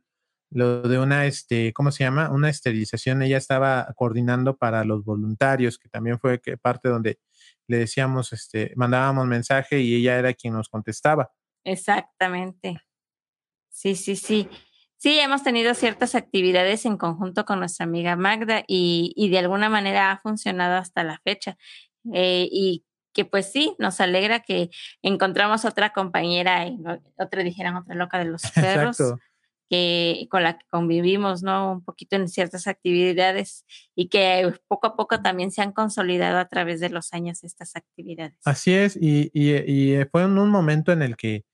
lo 0.49 0.81
de 0.81 0.97
una, 0.97 1.27
este, 1.27 1.73
¿cómo 1.73 1.91
se 1.91 2.05
llama? 2.05 2.31
Una 2.31 2.49
esterilización. 2.49 3.21
Ella 3.21 3.37
estaba 3.37 3.93
coordinando 3.95 4.57
para 4.57 4.83
los 4.83 5.05
voluntarios, 5.05 5.77
que 5.77 5.89
también 5.89 6.19
fue 6.19 6.41
que 6.41 6.57
parte 6.57 6.89
donde 6.89 7.19
le 7.67 7.77
decíamos, 7.77 8.33
este, 8.33 8.73
mandábamos 8.75 9.27
mensaje 9.27 9.79
y 9.79 9.95
ella 9.95 10.17
era 10.17 10.33
quien 10.33 10.53
nos 10.53 10.69
contestaba. 10.69 11.31
Exactamente. 11.63 12.81
Sí, 13.69 13.95
sí, 13.95 14.15
sí. 14.15 14.49
Sí, 14.97 15.17
hemos 15.17 15.43
tenido 15.43 15.73
ciertas 15.75 16.13
actividades 16.13 16.85
en 16.85 16.97
conjunto 16.97 17.45
con 17.45 17.59
nuestra 17.59 17.85
amiga 17.85 18.17
Magda 18.17 18.65
y, 18.67 19.13
y 19.15 19.29
de 19.29 19.39
alguna 19.39 19.69
manera 19.69 20.11
ha 20.11 20.17
funcionado 20.17 20.75
hasta 20.75 21.05
la 21.05 21.19
fecha. 21.23 21.57
Eh, 22.13 22.49
y 22.51 22.83
que 23.13 23.25
pues 23.25 23.51
sí, 23.51 23.75
nos 23.79 23.99
alegra 24.01 24.41
que 24.41 24.69
encontramos 25.01 25.65
otra 25.65 25.91
compañera, 25.91 26.67
y 26.67 26.77
otra 27.17 27.43
dijeran 27.43 27.75
otra 27.75 27.95
loca 27.95 28.19
de 28.19 28.25
los 28.25 28.41
perros, 28.55 28.97
que 29.69 30.27
con 30.29 30.43
la 30.43 30.57
que 30.57 30.65
convivimos, 30.69 31.43
¿no? 31.43 31.73
Un 31.73 31.83
poquito 31.83 32.15
en 32.15 32.27
ciertas 32.27 32.67
actividades 32.67 33.65
y 33.95 34.09
que 34.09 34.51
poco 34.67 34.88
a 34.88 34.95
poco 34.95 35.21
también 35.21 35.51
se 35.51 35.61
han 35.61 35.73
consolidado 35.73 36.39
a 36.39 36.47
través 36.47 36.79
de 36.79 36.89
los 36.89 37.13
años 37.13 37.43
estas 37.43 37.75
actividades. 37.75 38.38
Así 38.45 38.73
es, 38.73 38.97
y, 38.99 39.29
y, 39.33 40.03
fue 40.11 40.23
en 40.23 40.38
un 40.38 40.49
momento 40.49 40.91
en 40.91 41.01
el 41.01 41.17
que 41.17 41.45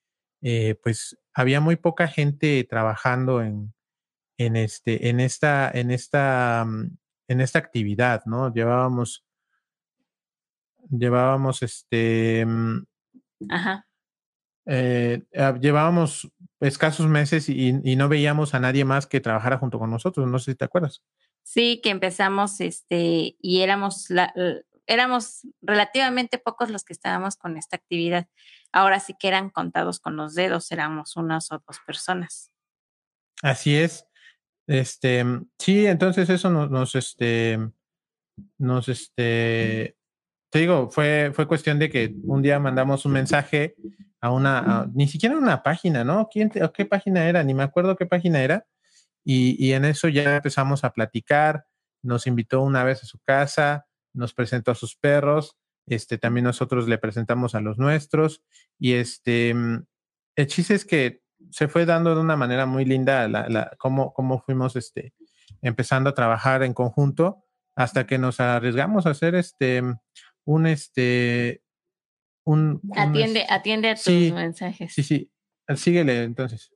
eh, 0.42 0.76
pues 0.82 1.18
había 1.36 1.60
muy 1.60 1.76
poca 1.76 2.08
gente 2.08 2.64
trabajando 2.64 3.44
en, 3.44 3.74
en, 4.38 4.56
este, 4.56 5.10
en, 5.10 5.20
esta, 5.20 5.70
en, 5.70 5.92
esta, 5.92 6.64
mm, 6.66 6.98
en 7.28 7.42
esta 7.42 7.60
actividad, 7.60 8.24
¿no? 8.26 8.52
Llevábamos, 8.54 9.26
llevábamos 10.90 11.62
este... 11.62 12.46
Mm, 12.46 12.86
Ajá. 13.50 13.86
Eh, 14.68 15.24
ah, 15.36 15.56
llevábamos 15.60 16.32
escasos 16.60 17.06
meses 17.08 17.50
y, 17.50 17.74
no 17.74 18.10
veíamos 18.10 18.56
a 18.56 18.60
nadie 18.60 18.84
más 18.84 19.06
que 19.06 19.20
trabajara 19.20 19.60
junto 19.60 19.78
con 19.78 19.92
nosotros, 19.92 20.28
no 20.28 20.40
sé 20.40 20.52
si 20.52 20.58
te 20.58 20.66
acuerdas. 20.66 21.04
Sí, 21.44 21.82
que 21.84 21.92
empezamos 21.92 22.60
este 22.62 23.36
y 23.40 23.62
éramos 23.62 24.10
la, 24.10 24.34
éramos 24.88 25.42
relativamente 25.62 26.40
pocos 26.40 26.70
los 26.72 26.84
que 26.84 26.94
estábamos 26.94 27.36
con 27.36 27.58
esta 27.58 27.76
actividad. 27.76 28.28
Ahora 28.76 29.00
sí 29.00 29.16
que 29.18 29.30
eran 29.30 29.50
contados 29.52 30.02
con 30.02 30.18
los 30.18 30.36
dedos, 30.36 30.70
éramos 30.70 31.16
unas 31.16 31.50
o 31.54 31.64
dos 31.66 31.80
personas. 31.88 32.52
Así 33.42 33.74
es. 33.74 34.06
Este, 34.68 35.24
sí, 35.58 35.86
entonces 35.86 36.30
eso 36.30 36.50
nos, 36.50 36.94
este, 36.94 37.58
nos, 38.58 38.90
este, 38.90 39.96
te 40.52 40.60
digo, 40.60 40.90
fue, 40.90 41.32
fue 41.34 41.48
cuestión 41.48 41.80
de 41.80 41.90
que 41.90 42.16
un 42.24 42.42
día 42.42 42.60
mandamos 42.60 43.06
un 43.06 43.14
mensaje 43.14 43.78
a 44.20 44.32
una, 44.32 44.90
ni 44.94 45.08
siquiera 45.08 45.38
una 45.38 45.64
página, 45.64 46.04
¿no? 46.04 46.28
¿Quién 46.30 46.50
¿Qué 46.50 46.86
página 46.86 47.30
era? 47.30 47.46
Ni 47.46 47.54
me 47.54 47.64
acuerdo 47.64 47.96
qué 47.96 48.06
página 48.06 48.42
era. 48.42 48.68
Y, 49.24 49.56
y, 49.66 49.72
en 49.72 49.86
eso 49.86 50.10
ya 50.10 50.36
empezamos 50.36 50.84
a 50.84 50.92
platicar. 50.92 51.66
Nos 52.04 52.28
invitó 52.28 52.62
una 52.62 52.84
vez 52.84 53.04
a 53.04 53.06
su 53.06 53.20
casa, 53.20 53.88
nos 54.14 54.34
presentó 54.34 54.72
a 54.72 54.76
sus 54.76 54.98
perros. 54.98 55.56
Este, 55.88 56.18
también 56.18 56.46
nosotros 56.46 56.88
le 56.88 56.98
presentamos 56.98 57.56
a 57.56 57.62
los 57.62 57.78
nuestros. 57.78 58.44
Y 58.80 58.94
este, 58.94 59.52
el 59.52 60.48
chiste 60.48 60.74
es 60.74 60.86
que 60.86 61.22
se 61.52 61.68
fue 61.68 61.86
dando 61.86 62.16
de 62.16 62.22
una 62.22 62.36
manera 62.36 62.66
muy 62.66 62.86
linda 62.86 63.28
la, 63.28 63.48
la, 63.50 63.72
cómo, 63.78 64.14
cómo 64.14 64.40
fuimos 64.42 64.76
este, 64.76 65.14
empezando 65.62 66.10
a 66.10 66.14
trabajar 66.14 66.64
en 66.64 66.74
conjunto 66.74 67.44
hasta 67.76 68.08
que 68.08 68.18
nos 68.18 68.40
arriesgamos 68.40 69.06
a 69.06 69.12
hacer 69.12 69.36
este, 69.36 69.82
un, 70.46 70.68
este, 70.68 71.62
un... 72.46 72.82
Atiende, 72.96 73.46
atiende 73.50 73.90
a 73.90 73.96
tus 73.96 74.08
mensajes. 74.08 74.94
Sí, 74.94 75.04
sí, 75.04 75.32
síguele 75.76 76.24
entonces. 76.24 76.72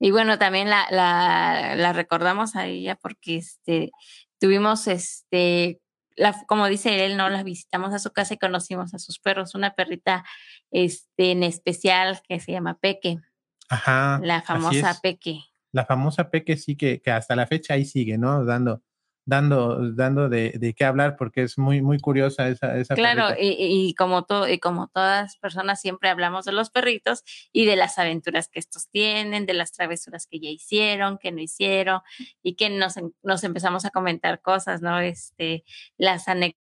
Y 0.00 0.10
bueno, 0.10 0.36
también 0.36 0.68
la, 0.68 0.86
la, 0.90 1.76
la 1.76 1.92
recordamos 1.92 2.56
a 2.56 2.66
ella 2.66 2.96
porque 2.96 3.36
este, 3.36 3.92
tuvimos, 4.40 4.88
este, 4.88 5.80
la, 6.16 6.34
como 6.46 6.66
dice 6.66 7.04
él, 7.04 7.16
no 7.16 7.28
la 7.28 7.42
visitamos 7.42 7.92
a 7.94 7.98
su 7.98 8.12
casa 8.12 8.34
y 8.34 8.38
conocimos 8.38 8.94
a 8.94 8.98
sus 8.98 9.18
perros, 9.18 9.54
una 9.54 9.74
perrita 9.74 10.24
este, 10.70 11.32
en 11.32 11.42
especial 11.42 12.20
que 12.28 12.40
se 12.40 12.52
llama 12.52 12.78
Peque. 12.78 13.18
Ajá. 13.68 14.20
La 14.22 14.42
famosa 14.42 14.98
Peque. 15.02 15.40
La 15.72 15.86
famosa 15.86 16.30
Peque 16.30 16.56
sí 16.56 16.76
que, 16.76 17.00
que, 17.00 17.10
hasta 17.10 17.34
la 17.36 17.46
fecha 17.46 17.74
ahí 17.74 17.84
sigue, 17.84 18.18
¿no? 18.18 18.44
Dando, 18.44 18.82
dando, 19.24 19.92
dando 19.92 20.28
de, 20.28 20.52
de, 20.58 20.74
qué 20.74 20.84
hablar 20.84 21.16
porque 21.16 21.42
es 21.42 21.58
muy, 21.58 21.82
muy 21.82 21.98
curiosa 21.98 22.48
esa, 22.48 22.76
esa 22.76 22.94
Claro, 22.94 23.34
y, 23.38 23.56
y, 23.58 23.94
como 23.94 24.24
todo, 24.24 24.48
y 24.48 24.58
como 24.58 24.88
todas 24.88 25.36
personas 25.36 25.80
siempre 25.80 26.08
hablamos 26.08 26.44
de 26.44 26.52
los 26.52 26.70
perritos 26.70 27.22
y 27.52 27.66
de 27.66 27.76
las 27.76 27.98
aventuras 27.98 28.48
que 28.48 28.58
estos 28.58 28.88
tienen, 28.88 29.46
de 29.46 29.54
las 29.54 29.72
travesuras 29.72 30.26
que 30.26 30.40
ya 30.40 30.48
hicieron, 30.48 31.18
que 31.18 31.32
no 31.32 31.40
hicieron, 31.40 32.00
y 32.42 32.56
que 32.56 32.70
nos, 32.70 32.94
nos 33.22 33.44
empezamos 33.44 33.84
a 33.84 33.90
comentar 33.90 34.40
cosas, 34.40 34.82
¿no? 34.82 34.98
Este, 35.00 35.64
las 35.96 36.28
anécdotas 36.28 36.61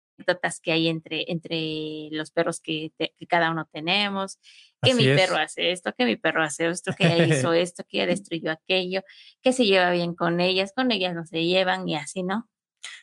que 0.61 0.71
hay 0.71 0.87
entre, 0.87 1.31
entre 1.31 2.09
los 2.11 2.31
perros 2.31 2.59
que, 2.59 2.91
que 2.97 3.27
cada 3.27 3.51
uno 3.51 3.67
tenemos, 3.71 4.39
que 4.81 4.93
mi 4.93 5.05
perro 5.05 5.37
hace 5.37 5.71
esto, 5.71 5.93
que 5.93 6.05
mi 6.05 6.15
perro 6.15 6.43
hace 6.43 6.67
esto, 6.67 6.93
que 6.97 7.05
ella 7.05 7.25
hizo 7.47 7.53
esto, 7.53 7.83
que 7.87 7.97
ella 7.97 8.07
destruyó 8.07 8.51
aquello, 8.51 9.01
que 9.41 9.53
se 9.53 9.65
lleva 9.65 9.91
bien 9.91 10.15
con 10.15 10.39
ellas, 10.39 10.73
con 10.75 10.91
ellas 10.91 11.13
no 11.13 11.25
se 11.25 11.45
llevan 11.45 11.87
y 11.87 11.95
así, 11.95 12.23
¿no? 12.23 12.49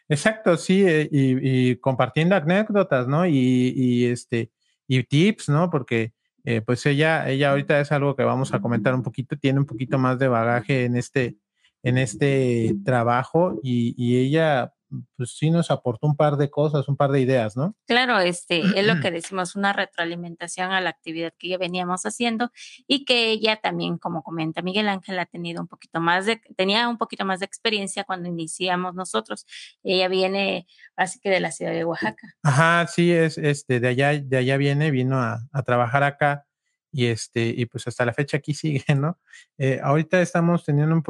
Exacto, 0.09 0.57
sí, 0.57 0.85
eh, 0.87 1.09
y, 1.11 1.77
compartiendo 1.77 2.35
anécdotas, 2.35 3.07
¿no? 3.07 3.27
Y, 3.27 4.07
este, 4.07 4.51
y 4.87 5.03
tips, 5.05 5.51
¿no? 5.51 5.71
Porque 5.71 6.13
eh, 6.45 6.63
pues 6.63 6.85
ella, 6.87 7.29
ella 7.29 7.51
ahorita 7.51 7.79
es 7.81 7.93
algo 7.93 8.17
que 8.17 8.25
vamos 8.25 8.55
a 8.55 8.61
comentar 8.61 8.95
un 8.95 9.03
poquito, 9.03 9.37
tiene 9.37 9.61
un 9.61 9.67
poquito 9.67 9.99
más 9.99 10.19
de 10.19 10.29
bagaje 10.29 10.85
en 10.87 10.97
este, 10.97 11.37
en 11.83 11.99
este 11.99 12.75
trabajo 12.85 13.61
y, 13.63 13.95
y 13.97 14.19
ella 14.19 14.73
pues 15.17 15.37
sí 15.37 15.51
nos 15.51 15.71
aportó 15.71 16.07
un 16.07 16.17
par 16.17 16.37
de 16.37 16.51
cosas, 16.51 16.89
un 16.89 16.97
par 16.97 17.11
de 17.11 17.21
ideas, 17.21 17.57
¿no? 17.57 17.75
Claro, 17.87 18.19
este 18.19 18.61
es 18.61 18.87
lo 18.87 19.01
que 19.01 19.11
decimos, 19.11 19.57
una 19.57 19.73
retroalimentación 19.73 20.73
a 20.73 20.81
la 20.81 20.91
actividad 20.91 21.33
que 21.39 21.49
ya 21.49 21.59
veníamos 21.59 22.05
haciendo 22.05 22.51
y 22.87 23.05
que 23.05 23.31
ella 23.31 23.57
también, 23.57 23.99
como 23.99 24.23
comenta 24.23 24.63
Miguel 24.63 24.89
Ángel, 24.89 25.19
ha 25.19 25.27
tenido 25.27 25.61
un 25.61 25.69
poquito 25.69 26.01
más 26.01 26.27
de, 26.27 26.41
tenía 26.57 26.89
un 26.89 26.99
poquito 26.99 27.25
más 27.25 27.41
de 27.41 27.47
experiencia 27.47 28.05
cuando 28.05 28.29
iniciamos 28.29 28.95
nosotros. 28.95 29.47
Ella 29.83 30.09
viene 30.09 30.67
así 30.97 31.21
que 31.21 31.31
de 31.31 31.41
la 31.41 31.53
ciudad 31.53 31.73
de 31.73 31.85
Oaxaca. 31.85 32.35
Ajá, 32.43 32.87
sí, 32.87 33.13
es 33.13 33.39
este 33.39 33.81
de 33.81 33.89
allá, 33.89 34.19
de 34.19 34.37
allá 34.37 34.57
viene, 34.57 34.91
vino 34.91 35.21
a, 35.21 35.41
a 35.53 35.63
trabajar 35.63 36.03
acá 36.03 36.48
y 36.93 37.07
este 37.07 37.47
y 37.49 37.67
pues 37.67 37.87
hasta 37.87 38.05
la 38.05 38.15
fecha 38.15 38.39
aquí 38.39 38.55
sigue, 38.55 38.85
¿no? 38.97 39.19
Eh, 39.59 39.81
ahorita 39.83 40.21
estamos 40.21 40.65
teniendo 40.65 40.95
un 40.95 41.05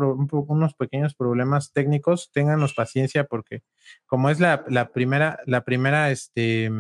unos 0.49 0.75
pequeños 0.75 1.15
problemas 1.15 1.73
técnicos, 1.73 2.31
ténganos 2.33 2.75
paciencia 2.75 3.25
porque 3.25 3.63
como 4.07 4.31
es 4.31 4.41
la, 4.41 4.65
la 4.69 4.91
primera 4.91 5.41
la 5.47 5.65
primera 5.65 6.11
este 6.11 6.71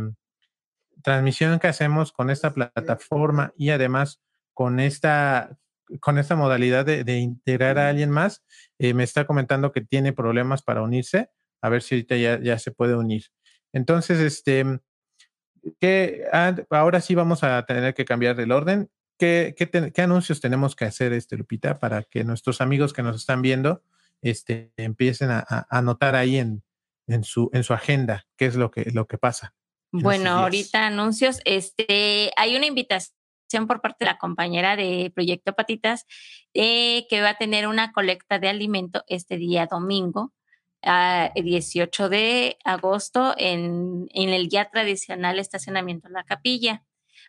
transmisión 1.02 1.58
que 1.58 1.68
hacemos 1.68 2.12
con 2.12 2.30
esta 2.30 2.52
plataforma 2.52 3.52
y 3.56 3.70
además 3.70 4.20
con 4.52 4.80
esta 4.80 5.56
con 6.00 6.18
esta 6.18 6.36
modalidad 6.36 6.84
de, 6.84 7.04
de 7.04 7.18
integrar 7.18 7.78
a 7.78 7.88
alguien 7.88 8.10
más, 8.10 8.44
eh, 8.78 8.92
me 8.92 9.04
está 9.04 9.26
comentando 9.26 9.72
que 9.72 9.80
tiene 9.80 10.12
problemas 10.12 10.62
para 10.62 10.82
unirse, 10.82 11.30
a 11.62 11.68
ver 11.70 11.82
si 11.82 11.94
ahorita 11.94 12.16
ya, 12.16 12.38
ya 12.40 12.58
se 12.58 12.72
puede 12.72 12.94
unir. 12.94 13.24
Entonces, 13.72 14.20
este, 14.20 14.80
que 15.80 16.24
ahora 16.70 17.00
sí 17.00 17.14
vamos 17.14 17.44
a 17.44 17.64
tener 17.66 17.94
que 17.94 18.04
cambiar 18.04 18.38
el 18.40 18.52
orden. 18.52 18.90
¿Qué, 19.18 19.54
qué, 19.56 20.02
anuncios 20.02 20.40
tenemos 20.40 20.76
que 20.76 20.84
hacer, 20.84 21.12
este, 21.12 21.36
Lupita, 21.36 21.80
para 21.80 22.04
que 22.04 22.22
nuestros 22.22 22.60
amigos 22.60 22.92
que 22.92 23.02
nos 23.02 23.16
están 23.16 23.42
viendo 23.42 23.82
este, 24.22 24.72
empiecen 24.76 25.30
a, 25.30 25.66
anotar 25.70 26.14
ahí 26.14 26.38
en, 26.38 26.62
en, 27.08 27.24
su, 27.24 27.50
en 27.52 27.64
su 27.64 27.74
agenda 27.74 28.26
qué 28.36 28.46
es 28.46 28.54
lo 28.54 28.70
que, 28.70 28.90
lo 28.92 29.06
que 29.06 29.18
pasa? 29.18 29.54
Bueno, 29.90 30.30
ahorita 30.30 30.86
anuncios. 30.86 31.40
Este, 31.44 32.30
hay 32.36 32.56
una 32.56 32.66
invitación 32.66 33.66
por 33.66 33.80
parte 33.80 34.04
de 34.04 34.10
la 34.10 34.18
compañera 34.18 34.76
de 34.76 35.10
Proyecto 35.14 35.54
Patitas 35.54 36.04
eh, 36.54 37.06
que 37.08 37.22
va 37.22 37.30
a 37.30 37.38
tener 37.38 37.66
una 37.66 37.92
colecta 37.92 38.38
de 38.38 38.48
alimento 38.48 39.02
este 39.08 39.36
día 39.36 39.66
domingo 39.66 40.32
el 40.82 41.44
18 41.44 42.08
de 42.08 42.56
agosto 42.64 43.34
en, 43.36 44.08
en, 44.12 44.28
el 44.30 44.48
ya 44.48 44.70
tradicional 44.70 45.38
estacionamiento 45.38 46.08
en 46.08 46.14
la 46.14 46.24
capilla. 46.24 46.84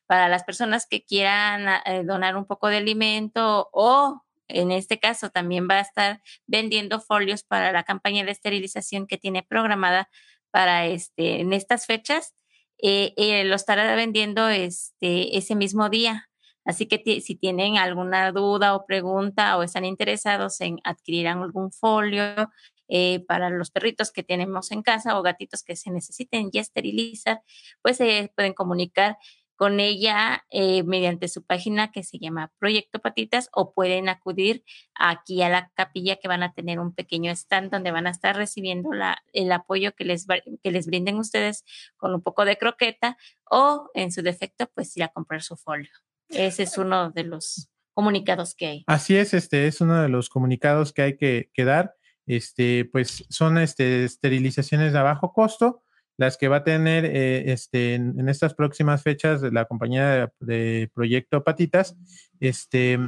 Para 0.06 0.27
las 0.27 0.44
personas 0.44 0.88
que 0.88 1.03
quieran 1.03 1.82
eh, 1.86 2.03
donar 2.03 2.36
un 2.36 2.46
poco 2.46 2.68
de 2.68 2.77
alimento 2.77 3.70
o 3.72 4.24
en 4.48 4.72
este 4.72 5.00
caso 5.00 5.29
también 5.29 5.68
va 5.70 5.75
a 5.75 5.82
estar 5.82 6.22
vendiendo 6.48 7.00
folios 7.00 7.44
para 7.44 7.72
la 7.72 7.84
campaña 7.84 8.25
de 8.25 8.32
esterilización 8.32 9.08
que 9.08 9.18
tiene 9.18 9.44
programada 9.44 10.10
para 10.51 10.88
este, 10.88 11.41
en 11.41 11.53
estas 11.53 11.86
fechas. 11.86 12.34
Eh, 12.82 13.13
eh, 13.18 13.44
lo 13.44 13.56
estará 13.56 13.96
vendiendo 13.96 14.50
este, 14.50 15.38
ese 15.38 15.56
mismo 15.56 15.89
día. 15.89 16.29
Así 16.65 16.88
que 16.88 17.22
si 17.22 17.36
tienen 17.36 17.77
alguna 17.77 18.32
duda 18.32 18.75
o 18.75 18.86
pregunta 18.86 19.58
o 19.58 19.63
están 19.63 19.86
interesados 19.86 20.62
en 20.62 20.79
adquirir 20.84 21.27
algún 21.27 21.72
folio, 21.72 22.51
eh, 22.89 23.24
para 23.27 23.50
los 23.50 23.72
perritos 23.72 24.12
que 24.12 24.24
tenemos 24.24 24.72
en 24.72 24.81
casa 24.81 25.17
o 25.17 25.22
gatitos 25.22 25.63
que 25.63 25.75
se 25.75 25.91
necesiten 25.91 26.51
ya 26.51 26.62
esterilizar, 26.62 27.41
pues 27.81 27.98
se 27.98 28.31
pueden 28.36 28.53
comunicar 28.53 29.17
con 29.60 29.81
ella 29.81 30.46
eh, 30.51 30.84
mediante 30.84 31.27
su 31.27 31.43
página 31.43 31.91
que 31.91 32.03
se 32.03 32.17
llama 32.17 32.50
Proyecto 32.60 33.00
Patitas 33.00 33.50
o 33.51 33.74
pueden 33.74 34.08
acudir 34.08 34.63
aquí 34.96 35.41
a 35.41 35.50
la 35.50 35.69
capilla 35.75 36.15
que 36.15 36.29
van 36.29 36.43
a 36.43 36.53
tener 36.53 36.79
un 36.79 36.96
pequeño 36.96 37.29
stand 37.34 37.69
donde 37.69 37.91
van 37.91 38.08
a 38.08 38.12
estar 38.12 38.38
recibiendo 38.38 38.93
la, 38.93 39.22
el 39.34 39.51
apoyo 39.51 39.93
que 39.96 40.05
les, 40.05 40.25
que 40.63 40.72
les 40.72 40.88
brinden 40.88 41.17
ustedes 41.17 41.65
con 41.98 42.15
un 42.15 42.22
poco 42.22 42.46
de 42.46 42.58
croqueta 42.58 43.17
o 43.51 43.91
en 43.96 44.13
su 44.13 44.22
defecto 44.22 44.72
pues 44.74 44.96
ir 44.96 45.03
a 45.03 45.10
comprar 45.10 45.41
su 45.41 45.58
folio. 45.58 45.91
Ese 46.29 46.63
es 46.63 46.77
uno 46.77 47.12
de 47.12 47.25
los 47.25 47.69
comunicados 47.93 48.55
que 48.55 48.65
hay. 48.65 48.84
Así 48.88 49.17
es, 49.17 49.34
este 49.34 49.67
es 49.67 49.81
uno 49.81 50.01
de 50.01 50.08
los 50.08 50.29
comunicados 50.29 50.93
que 50.93 51.01
hay 51.01 51.17
que, 51.17 51.51
que 51.53 51.65
dar 51.65 51.99
este, 52.29 52.86
pues 52.86 53.25
son 53.29 53.57
este, 53.57 54.05
esterilizaciones 54.05 54.93
de 54.93 55.01
bajo 55.01 55.33
costo, 55.33 55.81
las 56.15 56.38
que 56.38 56.48
va 56.48 56.57
a 56.57 56.63
tener 56.63 57.03
eh, 57.05 57.51
este, 57.51 57.95
en, 57.95 58.29
estas 58.29 58.53
próximas 58.53 59.01
fechas 59.01 59.41
la 59.41 59.65
compañía 59.65 60.31
de, 60.39 60.91
Proyecto 60.93 61.43
Patitas, 61.43 61.98
este, 62.39 63.00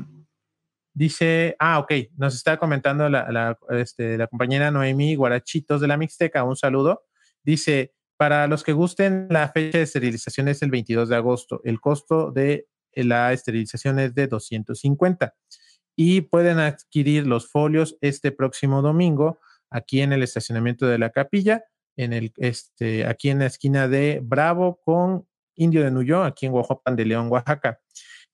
Dice, 0.93 1.55
ah, 1.57 1.79
ok, 1.79 1.93
nos 2.17 2.35
está 2.35 2.57
comentando 2.57 3.07
la, 3.07 3.31
la, 3.31 3.57
este, 3.69 4.17
la 4.17 4.27
compañera 4.27 4.71
Noemí 4.71 5.15
Guarachitos 5.15 5.79
de 5.79 5.87
la 5.87 5.95
Mixteca, 5.95 6.43
un 6.43 6.57
saludo. 6.57 7.05
Dice, 7.43 7.93
para 8.17 8.45
los 8.47 8.61
que 8.61 8.73
gusten, 8.73 9.27
la 9.29 9.47
fecha 9.47 9.77
de 9.77 9.85
esterilización 9.85 10.49
es 10.49 10.61
el 10.61 10.69
22 10.69 11.07
de 11.07 11.15
agosto. 11.15 11.61
El 11.63 11.79
costo 11.79 12.31
de 12.31 12.67
la 12.93 13.31
esterilización 13.31 13.99
es 13.99 14.13
de 14.13 14.27
250 14.27 15.33
y 15.95 16.21
pueden 16.21 16.59
adquirir 16.59 17.27
los 17.27 17.49
folios 17.49 17.97
este 18.01 18.31
próximo 18.31 18.81
domingo 18.81 19.39
aquí 19.69 20.01
en 20.01 20.13
el 20.13 20.23
estacionamiento 20.23 20.85
de 20.85 20.97
la 20.97 21.09
capilla, 21.09 21.63
en 21.95 22.13
el, 22.13 22.33
este, 22.37 23.05
aquí 23.05 23.29
en 23.29 23.39
la 23.39 23.45
esquina 23.45 23.87
de 23.87 24.19
Bravo 24.23 24.79
con 24.83 25.27
Indio 25.55 25.83
de 25.83 25.91
Nuyo, 25.91 26.23
aquí 26.23 26.45
en 26.45 26.53
Oaxaca 26.53 26.91
de 26.91 27.05
León, 27.05 27.27
Oaxaca. 27.29 27.79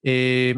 Eh, 0.04 0.56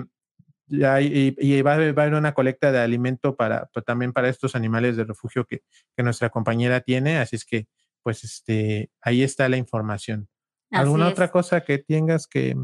y, 0.69 1.61
va, 1.61 1.71
a 1.71 1.75
haber 1.75 2.13
una 2.13 2.33
colecta 2.33 2.71
de 2.71 2.79
alimento 2.79 3.35
para, 3.35 3.69
pues, 3.73 3.83
también 3.85 4.13
para 4.13 4.29
estos 4.29 4.55
animales 4.55 4.97
de 4.97 5.03
refugio 5.03 5.45
que, 5.45 5.61
nuestra 5.97 6.29
compañera 6.29 6.81
tiene, 6.81 7.17
así 7.17 7.35
es 7.35 7.45
que 7.45 7.67
pues 8.01 8.23
este 8.23 8.89
ahí 9.01 9.21
está 9.21 9.49
la 9.49 9.57
información. 9.57 10.29
¿Alguna 10.71 11.09
otra 11.09 11.29
cosa 11.29 11.61
que 11.61 11.79
tengas 11.79 12.25
que, 12.27 12.55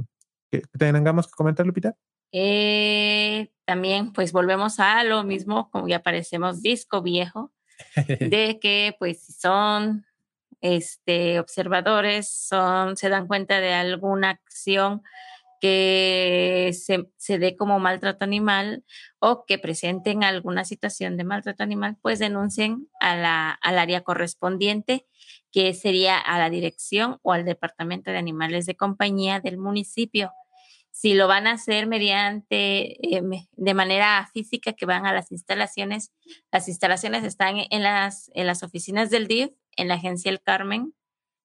que, 0.49 0.61
tengamos 0.77 1.27
que 1.27 1.33
comentar, 1.35 1.65
Lupita? 1.65 1.95
Eh, 2.31 3.49
también 3.65 4.13
pues 4.13 4.31
volvemos 4.31 4.79
a 4.79 5.03
lo 5.03 5.23
mismo, 5.23 5.69
como 5.71 5.87
ya 5.87 6.01
parecemos 6.01 6.61
disco 6.61 7.01
viejo, 7.01 7.51
de 8.19 8.59
que 8.61 8.95
pues 8.99 9.23
si 9.23 9.33
son 9.33 10.05
este, 10.61 11.39
observadores, 11.39 12.29
son, 12.29 12.97
se 12.97 13.09
dan 13.09 13.27
cuenta 13.27 13.59
de 13.59 13.73
alguna 13.73 14.31
acción 14.31 15.03
que 15.61 16.71
se, 16.73 17.09
se 17.17 17.39
dé 17.39 17.55
como 17.55 17.79
maltrato 17.79 18.23
animal 18.23 18.83
o 19.19 19.45
que 19.45 19.57
presenten 19.57 20.23
alguna 20.23 20.65
situación 20.65 21.17
de 21.17 21.23
maltrato 21.23 21.63
animal, 21.63 21.97
pues 22.01 22.19
denuncien 22.19 22.89
a 22.99 23.15
la, 23.15 23.51
al 23.51 23.79
área 23.79 24.01
correspondiente, 24.01 25.07
que 25.51 25.73
sería 25.73 26.17
a 26.17 26.37
la 26.37 26.49
dirección 26.49 27.19
o 27.21 27.31
al 27.33 27.45
departamento 27.45 28.11
de 28.11 28.17
animales 28.17 28.65
de 28.65 28.75
compañía 28.75 29.39
del 29.39 29.57
municipio. 29.57 30.33
Si 30.95 31.13
lo 31.13 31.27
van 31.27 31.45
a 31.45 31.51
hacer 31.51 31.87
mediante, 31.87 33.17
eh, 33.17 33.21
de 33.51 33.73
manera 33.73 34.29
física, 34.31 34.71
que 34.71 34.85
van 34.85 35.05
a 35.05 35.11
las 35.11 35.29
instalaciones, 35.29 36.13
las 36.53 36.69
instalaciones 36.69 37.25
están 37.25 37.57
en 37.69 37.83
las, 37.83 38.31
en 38.33 38.47
las 38.47 38.63
oficinas 38.63 39.09
del 39.09 39.27
DIF, 39.27 39.51
en 39.75 39.89
la 39.89 39.95
agencia 39.95 40.31
El 40.31 40.41
Carmen, 40.41 40.93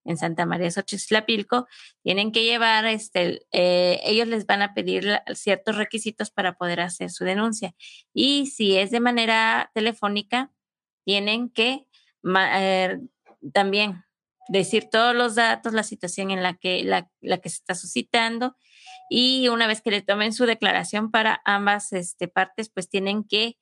en 0.05 0.17
Santa 0.17 0.47
María 0.47 0.71
Xochitlapilco, 0.71 1.67
tienen 2.05 2.31
que 2.31 2.45
llevar, 2.45 2.87
este, 2.87 3.45
eh, 3.51 3.99
ellos 4.05 4.29
les 4.29 4.47
van 4.47 4.63
a 4.63 4.73
pedir 4.73 5.19
ciertos 5.35 5.77
requisitos 5.77 6.31
para 6.31 6.53
poder 6.53 6.81
hacer 6.81 7.11
su 7.11 7.25
denuncia. 7.25 7.75
Y 8.15 8.47
si 8.47 8.77
es 8.77 8.93
de 8.93 9.01
manera 9.01 9.73
telefónica, 9.75 10.53
tienen 11.05 11.51
que 11.51 11.89
eh, 12.55 13.01
también 13.53 14.05
decir 14.49 14.91
todos 14.91 15.13
los 15.13 15.35
datos, 15.35 15.73
la 15.73 15.83
situación 15.83 16.31
en 16.31 16.45
la 16.45 16.55
que, 16.55 16.85
la, 16.85 17.09
que 17.39 17.49
se 17.49 17.57
está 17.57 17.75
suscitando 17.75 18.57
y 19.13 19.49
una 19.49 19.67
vez 19.67 19.83
que 19.83 19.91
le 19.91 20.03
tomen 20.03 20.33
su 20.33 20.47
declaración 20.47 21.11
para 21.11 21.43
ambas 21.45 21.93
este, 21.93 22.29
partes, 22.29 22.71
pues 22.71 22.89
tienen 22.89 23.25
que 23.25 23.59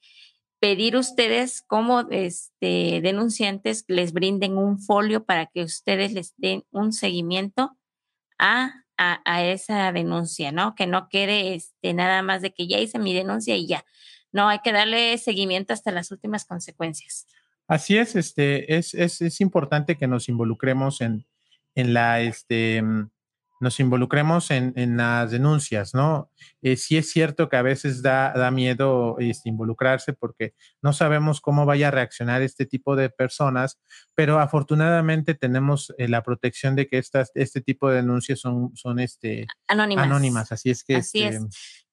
pedir 0.61 0.95
ustedes 0.95 1.63
como 1.63 2.07
este, 2.11 3.01
denunciantes 3.03 3.85
les 3.89 4.13
brinden 4.13 4.59
un 4.59 4.79
folio 4.79 5.25
para 5.25 5.47
que 5.47 5.63
ustedes 5.63 6.13
les 6.13 6.35
den 6.37 6.65
un 6.71 6.93
seguimiento 6.93 7.79
a, 8.39 8.85
a, 8.99 9.45
esa 9.45 9.91
denuncia, 9.91 10.53
¿no? 10.53 10.75
Que 10.75 10.87
no 10.87 11.09
quede 11.09 11.55
este, 11.55 11.95
nada 11.95 12.21
más 12.23 12.43
de 12.43 12.53
que 12.53 12.69
ya 12.69 12.79
hice 12.79 12.99
mi 12.99 13.15
denuncia 13.15 13.57
y 13.57 13.67
ya. 13.67 13.85
No, 14.33 14.49
hay 14.49 14.59
que 14.59 14.73
darle 14.73 15.17
seguimiento 15.17 15.73
hasta 15.73 15.93
las 15.93 16.11
últimas 16.11 16.45
consecuencias. 16.45 17.27
Así 17.67 17.97
es, 17.97 18.17
este, 18.17 18.77
es, 18.77 18.93
es, 18.93 19.23
es 19.23 19.41
importante 19.41 19.97
que 19.97 20.09
nos 20.09 20.29
involucremos 20.29 21.01
en, 21.01 21.27
en 21.75 21.95
la, 21.95 22.21
este, 22.21 22.83
nos 23.61 23.81
involucremos 23.81 24.51
en, 24.51 24.97
las 24.97 25.31
denuncias, 25.31 25.95
¿no? 25.95 26.31
Eh, 26.63 26.77
sí 26.77 26.97
es 26.97 27.11
cierto 27.11 27.49
que 27.49 27.57
a 27.57 27.63
veces 27.63 28.03
da, 28.03 28.33
da 28.33 28.51
miedo 28.51 29.17
este, 29.19 29.49
involucrarse 29.49 30.13
porque 30.13 30.55
no 30.83 30.93
sabemos 30.93 31.41
cómo 31.41 31.67
vaya 31.67 31.89
a 31.89 31.91
reaccionar 31.91 32.43
este 32.43 32.67
tipo 32.67 32.97
de 32.97 33.11
personas, 33.11 33.79
pero 34.15 34.41
afortunadamente 34.41 35.35
tenemos 35.35 35.93
eh, 35.99 36.09
la 36.09 36.23
protección 36.23 36.77
de 36.77 36.87
que 36.87 36.99
estas, 36.99 37.31
este 37.35 37.61
tipo 37.61 37.89
de 37.91 37.97
denuncias 37.97 38.41
son, 38.41 38.75
son 38.77 38.99
este, 38.99 39.47
anónimas. 39.67 40.07
anónimas. 40.07 40.53
Así 40.53 40.71
es 40.71 40.85
que... 40.85 40.97
Así 40.97 41.23
es. 41.23 41.37
Este, 41.37 41.49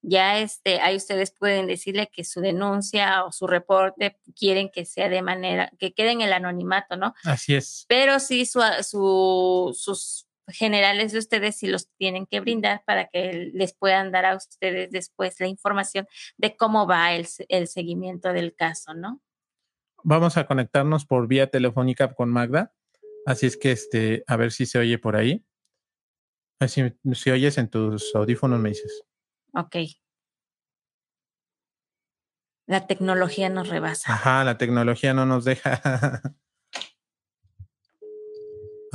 ya 0.08 0.38
este, 0.38 0.80
ahí 0.80 0.94
ustedes 0.94 1.32
pueden 1.32 1.66
decirle 1.66 2.08
que 2.12 2.22
su 2.22 2.40
denuncia 2.40 3.24
o 3.24 3.32
su 3.32 3.48
reporte 3.48 4.20
quieren 4.38 4.70
que 4.72 4.84
sea 4.84 5.08
de 5.08 5.20
manera, 5.20 5.72
que 5.80 5.94
quede 5.94 6.12
en 6.12 6.20
el 6.20 6.32
anonimato, 6.32 6.96
¿no? 6.96 7.12
Así 7.24 7.56
es. 7.56 7.86
Pero 7.88 8.20
sí 8.20 8.46
su, 8.46 8.60
su, 8.82 9.76
sus 9.76 10.28
generales 10.48 11.12
de 11.12 11.18
ustedes 11.18 11.56
si 11.56 11.66
los 11.66 11.88
tienen 11.96 12.26
que 12.26 12.40
brindar 12.40 12.82
para 12.84 13.08
que 13.08 13.50
les 13.52 13.74
puedan 13.74 14.12
dar 14.12 14.24
a 14.24 14.36
ustedes 14.36 14.90
después 14.90 15.38
la 15.40 15.46
información 15.46 16.06
de 16.36 16.56
cómo 16.56 16.86
va 16.86 17.14
el, 17.14 17.26
seguimiento 17.66 18.32
del 18.32 18.54
caso, 18.54 18.94
¿no? 18.94 19.20
Vamos 20.02 20.36
a 20.36 20.46
conectarnos 20.46 21.04
por 21.04 21.26
vía 21.26 21.50
telefónica 21.50 22.14
con 22.14 22.30
Magda. 22.30 22.72
Así 23.26 23.46
es 23.46 23.56
que, 23.56 23.72
este, 23.72 24.22
a 24.28 24.36
ver 24.36 24.52
si 24.52 24.66
se 24.66 24.78
oye 24.78 24.98
por 24.98 25.16
ahí. 25.16 25.44
Si, 26.66 26.82
si 27.12 27.30
oyes 27.30 27.58
en 27.58 27.68
tus 27.68 28.14
audífonos, 28.14 28.60
me 28.60 28.68
dices. 28.68 29.04
Ok. 29.52 29.76
La 32.66 32.86
tecnología 32.86 33.48
nos 33.48 33.68
rebasa. 33.68 34.12
Ajá, 34.12 34.44
la 34.44 34.58
tecnología 34.58 35.12
no 35.12 35.26
nos 35.26 35.44
deja. 35.44 36.22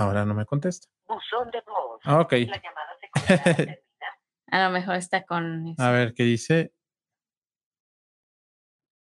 Ahora 0.01 0.25
no 0.25 0.33
me 0.33 0.45
contesta. 0.45 0.87
Buzón 1.07 1.51
de 1.51 1.61
voz. 1.61 2.01
Ah, 2.05 2.19
ok. 2.21 2.31
La 2.31 2.61
llamada 2.61 2.97
se 2.99 3.85
A 4.51 4.65
lo 4.65 4.71
mejor 4.71 4.95
está 4.95 5.23
con. 5.23 5.75
A 5.77 5.91
ver, 5.91 6.13
¿qué 6.15 6.23
dice? 6.23 6.73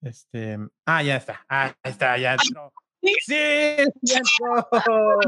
Este. 0.02 0.58
Ah, 0.84 1.02
ya 1.02 1.16
está. 1.16 1.44
Ah, 1.48 1.74
está, 1.82 2.18
ya 2.18 2.32
entró. 2.32 2.72
Sí, 3.00 3.34
ya 4.02 4.18
entró. 4.18 5.18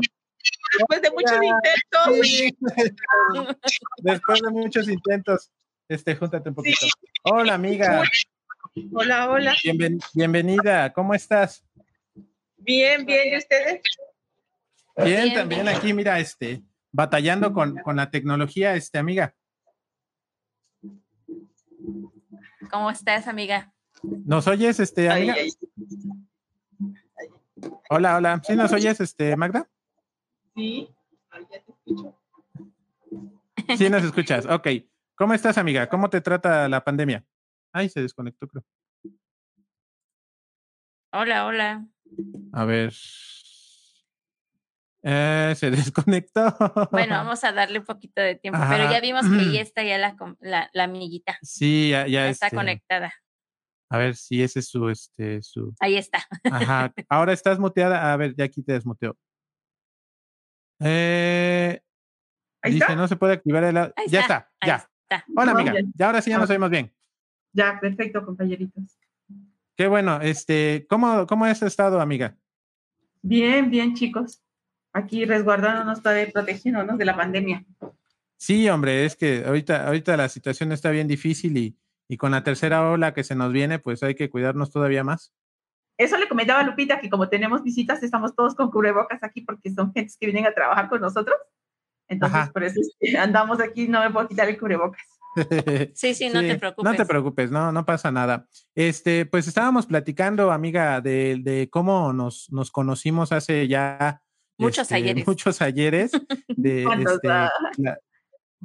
Después 0.78 1.02
de 1.02 1.11
muchos 1.11 1.38
intentos. 1.42 2.56
Después 4.02 4.42
de 4.42 4.50
muchos 4.50 4.88
intentos. 4.88 5.50
Este, 5.88 6.14
júntate 6.14 6.50
un 6.50 6.54
poquito. 6.54 6.87
Hola, 7.24 7.54
amiga. 7.54 8.02
Hola, 8.92 9.30
hola. 9.30 9.54
bienvenida. 10.14 10.92
¿Cómo 10.92 11.14
estás? 11.14 11.64
Bien, 12.56 13.06
bien. 13.06 13.32
¿Y 13.32 13.37
ustedes? 13.38 13.80
Bien, 14.96 15.33
también 15.35 15.68
aquí, 15.68 15.92
mira, 15.94 16.18
este, 16.18 16.62
batallando 16.90 17.52
con, 17.52 17.76
con 17.76 17.96
la 17.96 18.11
tecnología, 18.11 18.74
este, 18.74 18.98
amiga. 18.98 19.35
¿Cómo 22.70 22.90
estás, 22.90 23.26
amiga? 23.26 23.72
¿Nos 24.02 24.46
oyes, 24.46 24.81
este, 24.81 25.11
amiga? 25.11 25.35
Hola, 27.88 28.16
hola. 28.16 28.40
¿Sí 28.44 28.55
nos 28.55 28.72
oyes, 28.72 29.00
este, 29.00 29.37
Magda? 29.37 29.68
Sí, 30.55 30.88
ya 31.50 31.61
te 31.62 31.72
escucho. 31.72 32.18
Sí, 33.76 33.88
nos 33.88 34.02
escuchas. 34.02 34.46
Ok. 34.46 34.68
¿Cómo 35.14 35.35
estás, 35.35 35.59
amiga? 35.59 35.88
¿Cómo 35.88 36.11
te 36.11 36.20
trata 36.20 36.68
la 36.68 36.83
pandemia? 36.83 37.24
Ay, 37.72 37.88
se 37.88 38.00
desconectó, 38.00 38.48
creo. 38.48 38.64
Hola, 41.12 41.46
hola. 41.46 41.87
A 42.52 42.64
ver. 42.64 42.92
Eh, 45.03 45.55
se 45.57 45.71
desconectó. 45.71 46.55
Bueno, 46.91 47.17
vamos 47.17 47.43
a 47.45 47.53
darle 47.53 47.81
un 47.81 47.85
poquito 47.85 48.23
de 48.23 48.37
tiempo, 48.37 48.61
pero 48.69 48.91
ya 48.91 49.01
vimos 49.01 49.23
que 49.23 49.53
ya 49.53 49.61
está 49.61 49.83
ya 49.83 49.99
la, 49.99 50.71
la, 50.73 50.85
amiguita. 50.85 51.38
Sí, 51.43 51.91
ya, 51.91 52.07
ya, 52.07 52.29
está 52.29 52.47
este, 52.47 52.57
conectada. 52.57 53.12
A 53.91 53.99
ver 53.99 54.17
si 54.17 54.43
ese 54.43 54.61
es 54.61 54.69
su, 54.69 54.88
este, 54.88 55.43
su. 55.43 55.75
Ahí 55.81 55.97
está. 55.97 56.25
Ajá. 56.45 56.93
Ahora 57.09 57.33
estás 57.33 57.59
muteada. 57.59 58.12
A 58.12 58.17
ver, 58.17 58.35
ya 58.37 58.45
aquí 58.45 58.62
te 58.62 58.73
desmuteo. 58.73 59.17
Eh, 60.81 61.81
dice, 62.65 62.97
no 62.97 63.07
se 63.07 63.17
puede 63.17 63.35
activar 63.35 63.65
el. 63.65 63.75
ya 64.09 64.21
está, 64.21 64.51
ya. 64.65 64.88
Hola, 65.37 65.53
amiga. 65.53 65.75
Ya 65.95 66.07
ahora 66.07 66.23
sí 66.23 66.31
ya 66.31 66.38
nos 66.38 66.49
oímos 66.49 66.71
bien. 66.71 66.91
Ya, 67.53 67.79
perfecto, 67.79 68.25
compañeritos. 68.25 68.99
Qué 69.77 69.87
bueno. 69.87 70.23
Este, 70.23 70.87
¿cómo, 70.88 71.27
cómo 71.27 71.45
has 71.45 71.61
estado, 71.61 72.01
amiga? 72.01 72.35
Bien, 73.21 73.71
bien, 73.71 73.95
chicos 73.95 74.43
aquí 74.92 75.24
resguardándonos 75.24 76.02
todavía 76.02 76.31
protegiéndonos 76.33 76.98
de 76.98 77.05
la 77.05 77.16
pandemia. 77.16 77.64
Sí, 78.37 78.68
hombre, 78.68 79.05
es 79.05 79.16
que 79.16 79.44
ahorita, 79.46 79.87
ahorita 79.87 80.16
la 80.16 80.28
situación 80.28 80.72
está 80.72 80.90
bien 80.90 81.07
difícil 81.09 81.57
y, 81.57 81.76
y 82.09 82.16
con 82.16 82.33
la 82.33 82.42
tercera 82.42 82.90
ola 82.90 83.14
que 83.14 83.24
se 83.24 83.35
nos 83.35 83.52
viene, 83.52 83.78
pues 83.78 84.02
hay 84.02 84.14
que 84.14 84.31
cuidarnos 84.31 84.70
todavía 84.70 85.05
más. 85.05 85.33
Eso 85.96 86.16
le 86.16 86.28
comentaba 86.28 86.61
a 86.61 86.64
Lupita 86.64 86.98
que 86.98 87.09
como 87.09 87.28
tenemos 87.28 87.62
visitas, 87.62 88.02
estamos 88.02 88.35
todos 88.35 88.55
con 88.55 88.70
cubrebocas 88.70 89.22
aquí 89.22 89.42
porque 89.42 89.70
son 89.70 89.92
gentes 89.92 90.16
que 90.18 90.26
vienen 90.26 90.46
a 90.46 90.52
trabajar 90.52 90.88
con 90.88 91.00
nosotros. 91.00 91.37
Entonces, 92.09 92.50
por 92.50 92.64
eso 92.64 92.81
andamos 93.18 93.61
aquí, 93.61 93.88
no 93.88 94.00
me 94.00 94.11
puedo 94.11 94.28
quitar 94.28 94.48
el 94.48 94.59
cubrebocas. 94.59 95.02
Sí, 95.94 96.12
sí, 96.12 96.28
no 96.28 96.40
te 96.40 96.59
preocupes. 96.59 96.90
No 96.90 96.94
te 96.94 97.07
preocupes, 97.07 97.50
no, 97.50 97.72
no 97.72 97.87
pasa 97.87 98.12
nada. 98.12 98.46
Este, 98.74 99.24
pues 99.24 99.48
estábamos 99.48 99.87
platicando, 99.87 100.52
amiga, 100.52 101.00
de, 101.00 101.38
de 101.40 101.70
cómo 101.70 102.12
nos, 102.12 102.52
nos 102.52 102.70
conocimos 102.70 103.33
hace 103.33 103.66
ya 103.66 104.20
muchos 104.59 104.83
este, 104.83 104.95
ayeres. 104.95 105.27
Muchos 105.27 105.62
ayeres. 105.62 106.12
De, 106.49 106.85
este, 106.85 107.29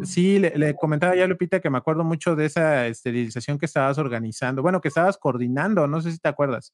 sí, 0.04 0.40
le, 0.40 0.58
le, 0.58 0.76
comentaba 0.76 1.16
ya 1.16 1.24
a 1.24 1.28
Lupita 1.28 1.60
que 1.60 1.70
me 1.70 1.78
acuerdo 1.78 2.04
mucho 2.04 2.36
de 2.36 2.46
esa 2.46 2.88
esterilización 2.88 3.58
que 3.58 3.66
estabas 3.66 3.98
organizando, 3.98 4.62
bueno, 4.62 4.82
que 4.82 4.88
estabas 4.90 5.18
coordinando, 5.18 5.88
no 5.88 6.02
sé 6.02 6.12
si 6.12 6.20
te 6.20 6.30
acuerdas. 6.30 6.74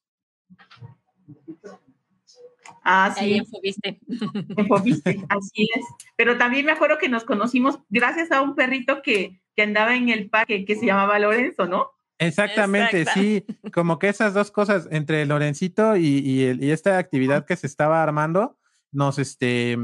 Ah, 2.84 3.14
sí. 3.16 3.24
Ahí. 3.24 3.36
Infobiste, 3.36 3.98
así 5.28 5.68
es. 5.74 5.84
Pero 6.16 6.36
también 6.36 6.66
me 6.66 6.72
acuerdo 6.72 6.98
que 6.98 7.08
nos 7.08 7.24
conocimos 7.24 7.80
gracias 7.88 8.30
a 8.30 8.42
un 8.42 8.54
perrito 8.54 9.02
que, 9.02 9.40
que 9.56 9.62
andaba 9.62 9.96
en 9.96 10.10
el 10.10 10.28
parque 10.28 10.64
que 10.64 10.76
se 10.76 10.86
llamaba 10.86 11.18
Lorenzo, 11.18 11.66
¿no? 11.66 11.90
Exactamente, 12.18 13.00
Exacto. 13.00 13.20
sí, 13.20 13.44
como 13.72 13.98
que 13.98 14.08
esas 14.08 14.34
dos 14.34 14.52
cosas 14.52 14.86
entre 14.92 15.26
Lorencito 15.26 15.96
y, 15.96 16.18
y, 16.18 16.44
el, 16.44 16.62
y, 16.62 16.70
esta 16.70 16.96
actividad 16.98 17.44
que 17.44 17.56
se 17.56 17.66
estaba 17.66 18.02
armando, 18.02 18.56
nos, 18.94 19.18
este, 19.18 19.76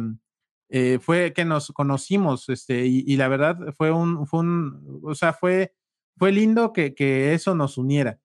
eh, 0.68 0.98
fue 1.00 1.32
que 1.32 1.44
nos 1.44 1.68
conocimos, 1.68 2.48
este, 2.48 2.86
y, 2.86 3.04
y, 3.06 3.16
la 3.16 3.28
verdad 3.28 3.58
fue 3.76 3.90
un, 3.90 4.26
fue 4.26 4.40
un, 4.40 5.00
o 5.02 5.14
sea, 5.14 5.32
fue, 5.32 5.74
fue 6.16 6.32
lindo 6.32 6.72
que, 6.72 6.94
que 6.94 7.34
eso 7.34 7.54
nos 7.54 7.76
uniera. 7.76 8.18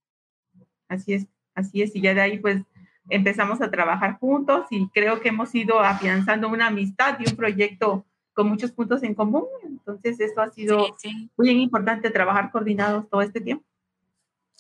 Así 0.88 1.14
es, 1.14 1.28
así 1.54 1.82
es, 1.82 1.96
y 1.96 2.02
ya 2.02 2.14
de 2.14 2.22
ahí 2.22 2.38
pues 2.38 2.64
empezamos 3.10 3.62
a 3.62 3.70
trabajar 3.70 4.18
juntos 4.20 4.66
y 4.70 4.88
creo 4.90 5.22
que 5.22 5.30
hemos 5.30 5.54
ido 5.54 5.80
afianzando 5.80 6.50
una 6.50 6.68
amistad 6.68 7.18
y 7.20 7.30
un 7.30 7.36
proyecto 7.36 8.06
con 8.34 8.50
muchos 8.50 8.72
puntos 8.72 9.02
en 9.04 9.16
común. 9.16 9.46
Entonces, 9.64 10.20
esto 10.20 10.42
ha 10.42 10.50
sido 10.52 10.86
sí, 10.98 11.10
sí. 11.10 11.32
muy 11.38 11.50
importante 11.50 12.10
trabajar 12.12 12.52
coordinados 12.52 13.10
todo 13.10 13.22
este 13.22 13.42
tiempo. 13.42 13.66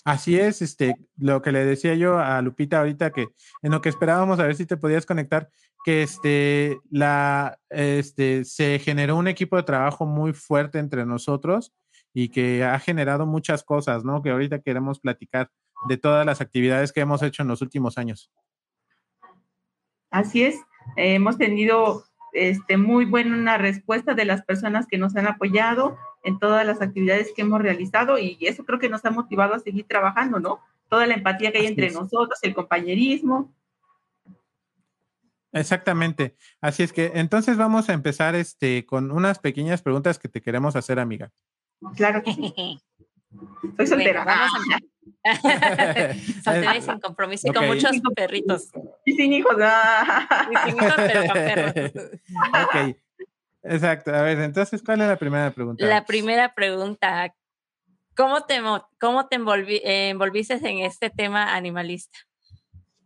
Así 0.05 0.39
es, 0.39 0.61
este, 0.61 0.95
lo 1.17 1.41
que 1.41 1.51
le 1.51 1.65
decía 1.65 1.95
yo 1.95 2.19
a 2.19 2.39
Lupita 2.43 2.77
ahorita 2.77 3.09
que 3.09 3.27
en 3.63 3.71
lo 3.71 3.81
que 3.81 3.89
esperábamos 3.89 4.39
a 4.39 4.43
ver 4.43 4.55
si 4.55 4.67
te 4.67 4.77
podías 4.77 5.03
conectar, 5.03 5.49
que 5.83 6.03
este, 6.03 6.77
la, 6.91 7.57
este, 7.69 8.45
se 8.45 8.77
generó 8.77 9.17
un 9.17 9.27
equipo 9.27 9.55
de 9.55 9.63
trabajo 9.63 10.05
muy 10.05 10.31
fuerte 10.33 10.77
entre 10.77 11.07
nosotros 11.07 11.73
y 12.13 12.29
que 12.29 12.63
ha 12.63 12.77
generado 12.77 13.25
muchas 13.25 13.63
cosas, 13.63 14.05
¿no? 14.05 14.21
Que 14.21 14.29
ahorita 14.29 14.59
queremos 14.59 14.99
platicar 14.99 15.49
de 15.89 15.97
todas 15.97 16.23
las 16.23 16.39
actividades 16.39 16.93
que 16.93 17.01
hemos 17.01 17.23
hecho 17.23 17.41
en 17.41 17.47
los 17.47 17.63
últimos 17.63 17.97
años. 17.97 18.31
Así 20.11 20.43
es, 20.43 20.55
hemos 20.97 21.39
tenido 21.39 22.03
este, 22.35 22.77
muy 22.77 23.05
buena 23.05 23.57
respuesta 23.57 24.13
de 24.13 24.25
las 24.25 24.43
personas 24.43 24.87
que 24.87 24.97
nos 24.97 25.15
han 25.15 25.27
apoyado 25.27 25.97
en 26.23 26.37
todas 26.37 26.65
las 26.65 26.81
actividades 26.81 27.31
que 27.35 27.43
hemos 27.43 27.61
realizado 27.61 28.17
y 28.17 28.37
eso 28.41 28.65
creo 28.65 28.79
que 28.79 28.89
nos 28.89 29.05
ha 29.05 29.11
motivado 29.11 29.53
a 29.53 29.59
seguir 29.59 29.85
trabajando, 29.87 30.39
¿no? 30.39 30.59
Toda 30.89 31.07
la 31.07 31.15
empatía 31.15 31.51
que 31.51 31.59
hay 31.59 31.65
Así 31.65 31.71
entre 31.71 31.87
es. 31.87 31.93
nosotros, 31.93 32.37
el 32.41 32.53
compañerismo. 32.53 33.53
Exactamente. 35.53 36.35
Así 36.59 36.83
es 36.83 36.91
que 36.91 37.11
entonces 37.15 37.57
vamos 37.57 37.89
a 37.89 37.93
empezar 37.93 38.35
este, 38.35 38.85
con 38.85 39.11
unas 39.11 39.39
pequeñas 39.39 39.81
preguntas 39.81 40.19
que 40.19 40.27
te 40.27 40.41
queremos 40.41 40.75
hacer, 40.75 40.99
amiga. 40.99 41.31
Claro 41.95 42.21
que 42.21 42.33
sí. 42.33 42.53
Soy 43.77 43.87
soltera. 43.87 44.23
Bueno, 44.25 44.41
vamos 44.41 44.67
a... 44.73 44.94
soltera 46.43 46.77
y 46.77 46.81
sin 46.81 46.99
compromiso 46.99 47.49
okay. 47.49 47.59
con 47.59 47.67
muchos 47.67 47.91
perritos. 48.15 48.71
Y 49.05 49.13
sin 49.13 49.33
hijos. 49.33 49.55
Ah. 49.61 50.49
Y 50.51 50.69
sin 50.69 50.77
hijos, 50.77 50.93
pero 50.97 51.21
con 51.21 51.33
perros. 51.33 51.93
ok. 52.65 52.97
Exacto. 53.63 54.13
A 54.13 54.21
ver, 54.21 54.39
entonces, 54.39 54.81
¿cuál 54.83 55.01
es 55.01 55.07
la 55.07 55.17
primera 55.17 55.51
pregunta? 55.51 55.85
La 55.85 56.05
primera 56.05 56.53
pregunta. 56.53 57.33
¿Cómo 58.15 58.45
te, 58.45 58.61
cómo 58.99 59.27
te 59.27 59.35
envolvi, 59.35 59.75
eh, 59.83 60.09
envolviste 60.09 60.53
en 60.53 60.79
este 60.79 61.09
tema 61.09 61.53
animalista? 61.53 62.17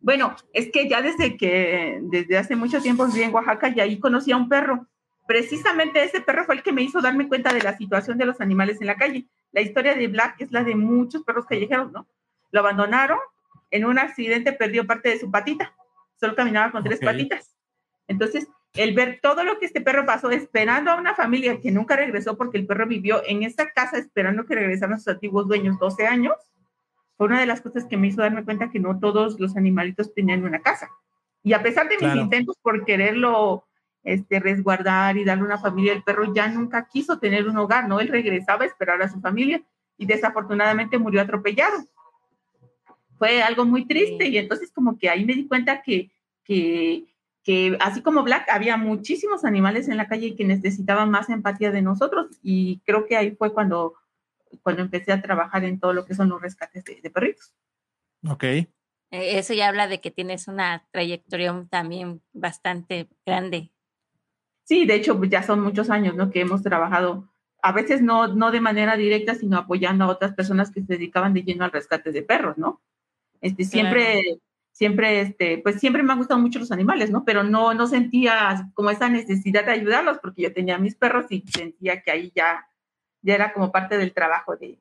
Bueno, 0.02 0.36
es 0.54 0.72
que 0.72 0.88
ya 0.88 1.02
desde 1.02 1.36
que, 1.36 2.00
desde 2.04 2.38
hace 2.38 2.56
mucho 2.56 2.82
tiempo 2.82 3.06
viví 3.08 3.24
en 3.24 3.34
Oaxaca 3.34 3.70
y 3.70 3.80
ahí 3.80 4.00
conocí 4.00 4.32
a 4.32 4.38
un 4.38 4.48
perro. 4.48 4.88
Precisamente 5.28 6.04
ese 6.04 6.22
perro 6.22 6.46
fue 6.46 6.56
el 6.56 6.64
que 6.64 6.72
me 6.72 6.82
hizo 6.82 7.02
darme 7.02 7.28
cuenta 7.28 7.54
de 7.54 7.62
la 7.62 7.76
situación 7.78 8.18
de 8.18 8.26
los 8.26 8.40
animales 8.40 8.80
en 8.82 8.88
la 8.88 8.96
calle. 8.96 9.28
La 9.52 9.62
historia 9.62 9.96
de 9.96 10.08
Black 10.08 10.36
es 10.40 10.52
la 10.52 10.64
de 10.64 10.76
muchos 10.76 11.24
perros 11.24 11.46
callejeros, 11.46 11.92
¿no? 11.92 12.08
Lo 12.52 12.60
abandonaron, 12.60 13.20
en 13.72 13.86
un 13.86 14.00
accidente 14.00 14.54
perdió 14.54 14.86
parte 14.86 15.10
de 15.10 15.20
su 15.20 15.30
patita, 15.30 15.74
solo 16.20 16.36
caminaba 16.36 16.72
con 16.72 16.82
okay. 16.82 16.90
tres 16.90 17.00
patitas. 17.00 17.56
Entonces, 18.08 18.48
el 18.74 18.94
ver 18.94 19.20
todo 19.22 19.44
lo 19.44 19.60
que 19.60 19.66
este 19.66 19.82
perro 19.82 20.06
pasó 20.06 20.30
esperando 20.32 20.92
a 20.92 20.96
una 20.96 21.16
familia 21.16 21.60
que 21.60 21.72
nunca 21.72 21.96
regresó 21.96 22.38
porque 22.38 22.58
el 22.58 22.68
perro 22.68 22.88
vivió 22.88 23.22
en 23.26 23.44
esta 23.44 23.72
casa 23.72 23.98
esperando 23.98 24.46
que 24.46 24.56
regresaran 24.56 25.00
sus 25.00 25.08
antiguos 25.08 25.48
dueños 25.48 25.80
12 25.80 26.06
años, 26.06 26.36
fue 27.18 27.28
una 27.28 27.40
de 27.40 27.46
las 27.46 27.62
cosas 27.62 27.86
que 27.86 27.98
me 27.98 28.08
hizo 28.08 28.22
darme 28.22 28.46
cuenta 28.46 28.70
que 28.70 28.80
no 28.80 29.00
todos 29.00 29.40
los 29.40 29.58
animalitos 29.58 30.14
tenían 30.14 30.44
una 30.44 30.62
casa. 30.62 30.90
Y 31.44 31.54
a 31.54 31.64
pesar 31.64 31.88
de 31.90 31.96
mis 31.96 32.00
claro. 32.00 32.22
intentos 32.22 32.58
por 32.62 32.86
quererlo 32.86 33.66
este, 34.04 34.40
resguardar 34.40 35.18
y 35.18 35.26
darle 35.26 35.44
una 35.44 35.58
familia, 35.58 35.94
el 35.94 36.04
perro 36.04 36.34
ya 36.34 36.48
nunca 36.48 36.88
quiso 36.88 37.20
tener 37.20 37.48
un 37.48 37.58
hogar, 37.58 37.88
¿no? 37.88 38.00
Él 38.00 38.08
regresaba 38.08 38.64
a 38.64 38.68
esperar 38.68 39.02
a 39.02 39.10
su 39.10 39.20
familia 39.20 39.62
y 39.98 40.06
desafortunadamente 40.06 40.98
murió 40.98 41.22
atropellado. 41.22 41.84
Fue 43.18 43.42
algo 43.42 43.66
muy 43.66 43.86
triste 43.86 44.28
y 44.28 44.38
entonces 44.38 44.72
como 44.72 44.98
que 44.98 45.10
ahí 45.10 45.26
me 45.26 45.34
di 45.34 45.48
cuenta 45.48 45.82
que, 45.82 46.10
que 46.44 47.06
que 47.44 47.78
así 47.80 48.02
como 48.02 48.24
Black, 48.24 48.48
había 48.50 48.78
muchísimos 48.78 49.46
animales 49.46 49.88
en 49.88 49.98
la 49.98 50.08
calle 50.08 50.36
que 50.36 50.46
necesitaban 50.46 51.10
más 51.10 51.30
empatía 51.30 51.72
de 51.72 51.82
nosotros 51.82 52.28
y 52.44 52.80
creo 52.86 53.06
que 53.06 53.18
ahí 53.18 53.32
fue 53.32 53.54
cuando, 53.54 53.96
cuando 54.62 54.82
empecé 54.82 55.12
a 55.12 55.22
trabajar 55.22 55.64
en 55.64 55.80
todo 55.80 55.94
lo 55.94 56.06
que 56.06 56.16
son 56.16 56.30
los 56.30 56.42
rescates 56.42 56.84
de, 56.84 57.02
de 57.02 57.10
perritos. 57.10 57.54
Ok. 58.28 58.44
Eso 59.12 59.54
ya 59.54 59.70
habla 59.70 59.88
de 59.88 60.02
que 60.02 60.12
tienes 60.12 60.48
una 60.48 60.86
trayectoria 60.92 61.66
también 61.70 62.22
bastante 62.34 63.08
grande. 63.26 63.72
Sí, 64.70 64.86
de 64.86 64.94
hecho 64.94 65.20
ya 65.24 65.42
son 65.42 65.62
muchos 65.62 65.90
años, 65.90 66.16
¿no? 66.16 66.30
Que 66.30 66.42
hemos 66.42 66.62
trabajado, 66.62 67.28
a 67.64 67.72
veces 67.72 68.04
no, 68.04 68.28
no 68.28 68.52
de 68.52 68.62
manera 68.62 68.96
directa, 68.96 69.34
sino 69.34 69.58
apoyando 69.58 70.06
a 70.06 70.10
otras 70.10 70.34
personas 70.36 70.70
que 70.70 70.82
se 70.82 70.94
dedicaban 70.94 71.34
de 71.34 71.42
lleno 71.42 71.66
al 71.66 71.72
rescate 71.72 72.12
de 72.12 72.22
perros, 72.22 72.58
¿no? 72.58 72.80
Este, 73.42 73.64
siempre... 73.64 74.22
Claro 74.24 74.42
siempre, 74.80 75.20
este, 75.20 75.58
pues 75.58 75.78
siempre 75.78 76.04
me 76.04 76.14
han 76.14 76.20
gustado 76.20 76.40
mucho 76.40 76.58
los 76.58 76.72
animales, 76.72 77.12
¿no? 77.12 77.26
Pero 77.26 77.44
no, 77.44 77.74
no 77.74 77.86
sentía 77.86 78.72
como 78.74 78.90
esa 78.90 79.10
necesidad 79.10 79.66
de 79.66 79.74
ayudarlos 79.74 80.20
porque 80.20 80.44
yo 80.44 80.54
tenía 80.54 80.78
mis 80.78 80.96
perros 80.96 81.26
y 81.30 81.44
sentía 81.52 82.02
que 82.02 82.12
ahí 82.12 82.32
ya, 82.34 82.66
ya 83.22 83.36
era 83.36 83.52
como 83.52 83.74
parte 83.74 83.98
del 83.98 84.14
trabajo 84.14 84.56
de, 84.56 84.80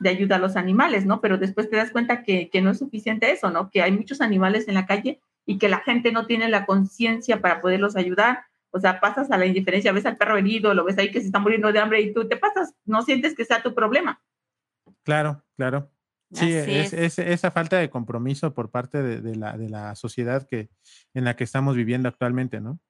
de 0.00 0.08
ayuda 0.08 0.34
a 0.34 0.40
los 0.40 0.56
animales, 0.56 1.06
¿no? 1.06 1.20
Pero 1.20 1.38
después 1.38 1.70
te 1.70 1.76
das 1.76 1.92
cuenta 1.92 2.24
que, 2.24 2.50
que 2.50 2.60
no 2.60 2.72
es 2.72 2.80
suficiente 2.80 3.30
eso, 3.30 3.48
¿no? 3.50 3.70
Que 3.70 3.82
hay 3.82 3.92
muchos 3.92 4.20
animales 4.20 4.66
en 4.66 4.74
la 4.74 4.84
calle 4.84 5.20
y 5.44 5.58
que 5.58 5.68
la 5.68 5.78
gente 5.78 6.10
no 6.10 6.26
tiene 6.26 6.48
la 6.48 6.66
conciencia 6.66 7.40
para 7.40 7.60
poderlos 7.60 7.94
ayudar. 7.94 8.46
O 8.76 8.80
sea, 8.80 9.00
pasas 9.00 9.30
a 9.30 9.38
la 9.38 9.46
indiferencia, 9.46 9.92
ves 9.92 10.06
al 10.06 10.16
perro 10.16 10.36
herido, 10.36 10.74
lo 10.74 10.84
ves 10.84 10.98
ahí 10.98 11.10
que 11.10 11.20
se 11.20 11.26
está 11.26 11.38
muriendo 11.38 11.72
de 11.72 11.78
hambre 11.78 12.00
y 12.00 12.12
tú 12.12 12.28
te 12.28 12.36
pasas, 12.36 12.74
no 12.84 13.02
sientes 13.02 13.34
que 13.34 13.44
sea 13.44 13.62
tu 13.62 13.74
problema. 13.74 14.22
Claro, 15.02 15.42
claro. 15.56 15.90
Sí, 16.32 16.52
es, 16.52 16.92
es, 16.92 17.18
esa 17.18 17.50
falta 17.50 17.78
de 17.78 17.88
compromiso 17.88 18.52
por 18.52 18.70
parte 18.70 19.02
de, 19.02 19.20
de, 19.20 19.36
la, 19.36 19.56
de 19.56 19.68
la 19.68 19.94
sociedad 19.94 20.46
que, 20.46 20.68
en 21.14 21.24
la 21.24 21.36
que 21.36 21.44
estamos 21.44 21.76
viviendo 21.76 22.08
actualmente, 22.08 22.60
¿no? 22.60 22.80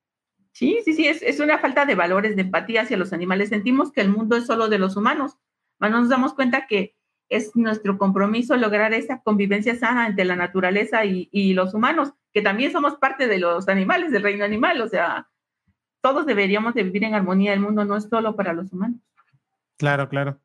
Sí, 0.52 0.78
sí, 0.84 0.94
sí, 0.94 1.06
es, 1.06 1.22
es 1.22 1.38
una 1.38 1.58
falta 1.58 1.84
de 1.84 1.94
valores, 1.94 2.34
de 2.34 2.42
empatía 2.42 2.82
hacia 2.82 2.96
los 2.96 3.12
animales. 3.12 3.50
Sentimos 3.50 3.92
que 3.92 4.00
el 4.00 4.08
mundo 4.08 4.36
es 4.36 4.46
solo 4.46 4.68
de 4.68 4.78
los 4.78 4.96
humanos, 4.96 5.36
pero 5.78 5.92
no 5.92 6.00
nos 6.00 6.08
damos 6.08 6.32
cuenta 6.34 6.66
que 6.66 6.96
es 7.28 7.54
nuestro 7.54 7.98
compromiso 7.98 8.56
lograr 8.56 8.94
esa 8.94 9.20
convivencia 9.20 9.76
sana 9.76 10.06
entre 10.06 10.24
la 10.24 10.36
naturaleza 10.36 11.04
y, 11.04 11.28
y 11.30 11.52
los 11.52 11.74
humanos, 11.74 12.14
que 12.32 12.40
también 12.40 12.72
somos 12.72 12.96
parte 12.96 13.26
de 13.26 13.38
los 13.38 13.68
animales, 13.68 14.12
del 14.12 14.22
reino 14.22 14.44
animal, 14.44 14.80
o 14.80 14.88
sea, 14.88 15.28
todos 16.06 16.24
deberíamos 16.24 16.72
de 16.74 16.84
vivir 16.84 17.02
en 17.02 17.16
armonía, 17.16 17.52
el 17.52 17.58
mundo 17.58 17.84
no 17.84 17.96
es 17.96 18.04
solo 18.04 18.36
para 18.36 18.52
los 18.52 18.72
humanos. 18.72 19.00
Claro, 19.76 20.08
claro. 20.08 20.40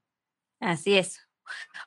Así 0.59 0.97
es. 0.97 1.29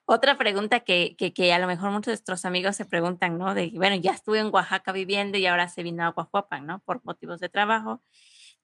Otra 0.04 0.38
pregunta 0.38 0.78
que, 0.78 1.16
que, 1.18 1.34
que, 1.34 1.52
a 1.52 1.58
lo 1.58 1.66
mejor 1.66 1.90
muchos 1.90 2.06
de 2.06 2.12
nuestros 2.12 2.44
amigos 2.44 2.76
se 2.76 2.84
preguntan, 2.84 3.36
¿no? 3.36 3.52
De, 3.52 3.72
bueno, 3.74 3.96
ya 3.96 4.12
estuve 4.12 4.38
en 4.38 4.54
Oaxaca 4.54 4.92
viviendo 4.92 5.38
y 5.38 5.46
ahora 5.46 5.66
se 5.68 5.82
vino 5.82 6.04
a 6.04 6.10
Guajuapan, 6.10 6.64
¿no? 6.64 6.78
Por 6.84 7.04
motivos 7.04 7.40
de 7.40 7.48
trabajo. 7.48 8.00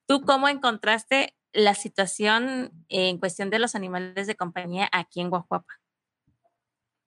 ¿Tú 0.07 0.21
cómo 0.21 0.49
encontraste 0.49 1.35
la 1.53 1.75
situación 1.75 2.71
en 2.89 3.19
cuestión 3.19 3.51
de 3.51 3.59
los 3.59 3.75
animales 3.75 4.29
de 4.29 4.37
compañía 4.37 4.89
aquí 4.93 5.21
en 5.21 5.31
Guajuapan? 5.31 5.77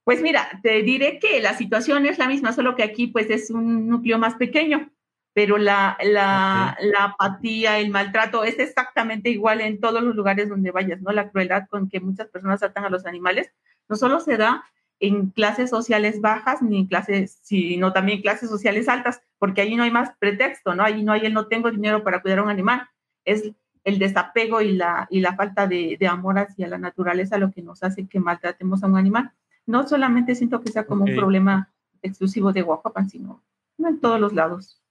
Pues 0.03 0.21
mira, 0.21 0.59
te 0.61 0.81
diré 0.81 1.19
que 1.19 1.39
la 1.39 1.53
situación 1.53 2.05
es 2.05 2.17
la 2.17 2.27
misma, 2.27 2.51
solo 2.51 2.75
que 2.75 2.83
aquí 2.83 3.07
pues 3.07 3.29
es 3.29 3.49
un 3.49 3.87
núcleo 3.87 4.19
más 4.19 4.35
pequeño, 4.35 4.91
pero 5.33 5.57
la, 5.57 5.97
la, 6.03 6.75
okay. 6.77 6.89
la 6.89 7.03
apatía, 7.05 7.79
el 7.79 7.89
maltrato 7.89 8.43
es 8.43 8.59
exactamente 8.59 9.29
igual 9.29 9.61
en 9.61 9.79
todos 9.79 10.03
los 10.03 10.15
lugares 10.15 10.49
donde 10.49 10.71
vayas, 10.71 11.01
¿no? 11.01 11.11
La 11.11 11.29
crueldad 11.29 11.67
con 11.69 11.89
que 11.89 11.99
muchas 11.99 12.27
personas 12.27 12.59
tratan 12.59 12.85
a 12.85 12.89
los 12.89 13.05
animales 13.05 13.51
no 13.89 13.95
solo 13.95 14.19
se 14.19 14.37
da 14.37 14.63
en 14.99 15.31
clases 15.31 15.69
sociales 15.69 16.21
bajas 16.21 16.61
ni 16.61 16.79
en 16.79 16.87
clases, 16.87 17.39
sino 17.41 17.91
también 17.91 18.17
en 18.17 18.21
clases 18.21 18.49
sociales 18.49 18.87
altas, 18.87 19.21
porque 19.37 19.61
ahí 19.61 19.75
no 19.75 19.83
hay 19.83 19.91
más 19.91 20.11
pretexto, 20.17 20.75
¿no? 20.75 20.83
Ahí 20.83 21.03
no 21.03 21.11
hay 21.11 21.25
el 21.25 21.33
no 21.33 21.47
tengo 21.47 21.69
dinero 21.71 22.03
para 22.03 22.21
cuidar 22.21 22.39
a 22.39 22.43
un 22.43 22.49
animal. 22.49 22.87
Es 23.25 23.51
el 23.83 23.99
desapego 23.99 24.61
y 24.61 24.73
la, 24.73 25.07
y 25.09 25.19
la 25.19 25.35
falta 25.35 25.67
de, 25.67 25.97
amor 26.09 26.39
hacia 26.39 26.67
la 26.67 26.77
naturaleza 26.77 27.37
lo 27.37 27.51
que 27.51 27.61
nos 27.61 27.83
hace 27.83 28.07
que 28.07 28.19
maltratemos 28.19 28.83
a 28.83 28.87
un 28.87 28.97
animal. 28.97 29.31
No 29.65 29.87
solamente 29.87 30.35
siento 30.35 30.61
que 30.61 30.71
sea 30.71 30.85
como 30.85 31.05
un 31.05 31.15
problema 31.15 31.69
exclusivo 32.01 32.53
de 32.53 32.63
Oaxaca, 32.63 33.03
sino 33.05 33.41
en 33.77 33.99
todos 33.99 34.19
los 34.19 34.33
lados. 34.33 34.82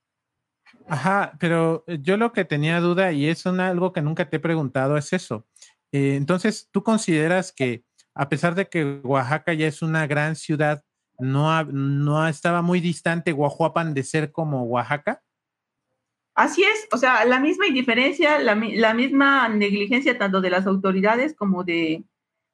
Ajá, 0.89 1.33
pero 1.39 1.85
yo 1.87 2.17
lo 2.17 2.33
que 2.33 2.45
tenía 2.45 2.81
duda 2.81 3.13
y 3.13 3.27
es 3.27 3.47
algo 3.47 3.93
que 3.93 4.03
nunca 4.03 4.29
te 4.29 4.37
he 4.37 4.41
preguntado 4.41 4.97
es 4.97 5.13
eso. 5.13 5.47
Eh, 5.93 6.17
entonces, 6.17 6.69
¿tú 6.71 6.83
consideras 6.83 7.53
que 7.53 7.85
a 8.15 8.29
pesar 8.29 8.55
de 8.55 8.69
que 8.69 9.01
Oaxaca 9.03 9.53
ya 9.55 9.67
es 9.67 9.83
una 9.83 10.07
gran 10.07 10.37
ciudad, 10.37 10.83
no, 11.19 11.65
no 11.65 12.27
estaba 12.27 12.63
muy 12.63 12.81
distante 12.81 13.33
Guajuapan 13.33 13.95
de 13.95 14.03
ser 14.03 14.33
como 14.33 14.65
Oaxaca? 14.65 15.23
Así 16.35 16.63
es, 16.63 16.89
o 16.93 16.97
sea, 16.97 17.25
la 17.27 17.39
misma 17.41 17.67
indiferencia, 17.67 18.39
la, 18.39 18.55
misma 18.55 19.49
negligencia 19.51 20.17
tanto 20.17 20.41
de 20.41 20.49
las 20.49 20.67
autoridades 20.67 21.35
como 21.35 21.63
de, 21.63 22.05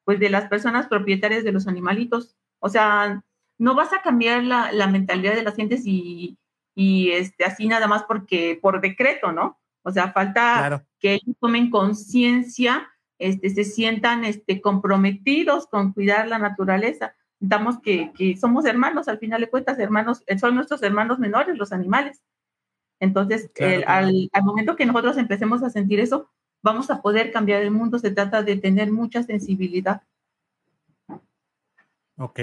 pues, 0.04 0.18
de 0.18 0.30
las 0.30 0.48
personas 0.48 0.88
propietarias 0.88 1.44
de 1.44 1.52
los 1.52 1.68
animalitos. 1.68 2.36
O 2.58 2.68
sea, 2.68 3.22
no 3.56 3.74
vas 3.76 3.92
a 3.92 4.02
cambiar 4.02 4.42
la, 4.42 4.86
mentalidad 4.88 5.34
de 5.34 5.44
las 5.44 5.54
gentes 5.54 5.82
y, 5.84 6.36
y, 6.78 7.10
este, 7.10 7.44
así 7.44 7.66
nada 7.66 7.88
más 7.88 8.04
porque 8.04 8.56
por 8.62 8.80
decreto, 8.80 9.32
¿no? 9.32 9.58
O 9.82 9.90
sea, 9.90 10.12
falta 10.12 10.86
que 11.00 11.14
ellos 11.14 11.34
tomen 11.40 11.70
conciencia, 11.70 12.88
este, 13.18 13.50
se 13.50 13.64
sientan 13.64 14.24
este, 14.24 14.60
comprometidos 14.60 15.66
con 15.66 15.92
cuidar 15.92 16.28
la 16.28 16.38
naturaleza. 16.38 17.16
Damos 17.40 17.80
que, 17.80 18.12
que 18.16 18.36
somos 18.36 18.64
hermanos, 18.64 19.08
al 19.08 19.18
final 19.18 19.40
de 19.40 19.50
cuentas, 19.50 19.76
hermanos, 19.80 20.22
son 20.40 20.54
nuestros 20.54 20.80
hermanos 20.84 21.18
menores, 21.18 21.58
los 21.58 21.72
animales. 21.72 22.22
Entonces, 23.00 23.50
al, 23.88 24.30
momento 24.44 24.76
que 24.76 24.86
nosotros 24.86 25.16
empecemos 25.16 25.64
a 25.64 25.70
sentir 25.70 25.98
eso, 25.98 26.30
vamos 26.62 26.90
a 26.90 27.02
poder 27.02 27.32
cambiar 27.32 27.60
el 27.62 27.72
mundo. 27.72 27.98
Se 27.98 28.12
trata 28.12 28.44
de 28.44 28.54
tener 28.54 28.92
mucha 28.92 29.24
sensibilidad. 29.24 30.02
Ok. 32.16 32.38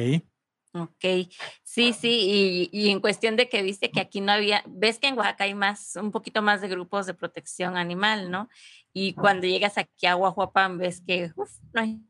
Ok, 0.77 1.29
sí, 1.63 1.93
sí, 1.93 2.69
y, 2.69 2.89
en 2.89 2.99
cuestión 2.99 3.37
de 3.37 3.47
que 3.47 3.61
viste 3.61 3.91
que 3.91 4.01
aquí 4.01 4.19
no 4.19 4.33
había, 4.33 4.61
ves 4.67 4.99
que 4.99 5.07
en 5.07 5.17
Oaxaca 5.17 5.45
hay 5.45 5.53
más, 5.53 5.95
un 5.95 6.11
poquito 6.11 6.41
más 6.41 6.59
de 6.59 6.67
grupos 6.67 7.05
de 7.05 7.13
protección 7.13 7.77
animal, 7.77 8.29
¿no? 8.29 8.49
Y 8.91 9.13
cuando 9.13 9.47
llegas 9.47 9.77
aquí 9.77 10.05
a 10.05 10.17
Oaxaca 10.17 10.67
ves 10.67 11.01
que, 11.07 11.31
uf, 11.37 11.49
no 11.71 11.81
hay 11.81 12.01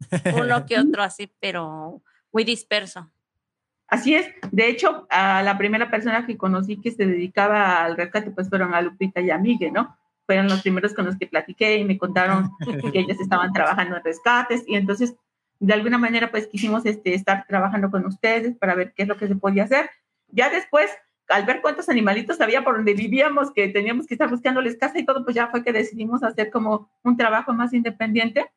uno 0.36 0.66
que 0.66 0.78
otro 0.78 1.02
así, 1.02 1.32
pero 1.40 2.02
muy 2.32 2.44
disperso. 2.44 3.10
Así 3.88 4.14
es. 4.14 4.26
De 4.52 4.68
hecho, 4.68 5.06
a 5.08 5.42
la 5.42 5.56
primera 5.56 5.90
persona 5.90 6.26
que 6.26 6.36
conocí 6.36 6.76
que 6.76 6.90
se 6.90 7.06
dedicaba 7.06 7.82
al 7.82 7.96
rescate, 7.96 8.30
pues 8.30 8.50
fueron 8.50 8.74
a 8.74 8.82
Lupita 8.82 9.22
y 9.22 9.30
a 9.30 9.38
Miguel, 9.38 9.72
¿no? 9.72 9.96
Fueron 10.26 10.48
los 10.48 10.60
primeros 10.60 10.92
con 10.92 11.06
los 11.06 11.16
que 11.16 11.26
platiqué 11.26 11.78
y 11.78 11.84
me 11.84 11.96
contaron 11.96 12.50
que 12.92 13.00
ellos 13.00 13.18
estaban 13.18 13.54
trabajando 13.54 13.96
en 13.96 14.04
rescates 14.04 14.64
y 14.66 14.76
entonces, 14.76 15.14
de 15.60 15.74
alguna 15.74 15.98
manera, 15.98 16.30
pues 16.30 16.46
quisimos 16.46 16.86
este, 16.86 17.14
estar 17.14 17.46
trabajando 17.46 17.90
con 17.90 18.06
ustedes 18.06 18.56
para 18.56 18.74
ver 18.74 18.92
qué 18.94 19.02
es 19.02 19.08
lo 19.08 19.16
que 19.16 19.28
se 19.28 19.36
podía 19.36 19.64
hacer. 19.64 19.90
Ya 20.28 20.48
después, 20.48 20.90
al 21.28 21.44
ver 21.44 21.60
cuántos 21.60 21.88
animalitos 21.90 22.40
había 22.40 22.64
por 22.64 22.76
donde 22.76 22.94
vivíamos, 22.94 23.52
que 23.52 23.68
teníamos 23.68 24.06
que 24.06 24.14
estar 24.14 24.30
buscándoles 24.30 24.78
casa 24.78 24.98
y 24.98 25.04
todo, 25.04 25.22
pues 25.22 25.36
ya 25.36 25.48
fue 25.48 25.62
que 25.62 25.72
decidimos 25.72 26.22
hacer 26.22 26.50
como 26.50 26.90
un 27.04 27.16
trabajo 27.16 27.52
más 27.52 27.74
independiente 27.74 28.50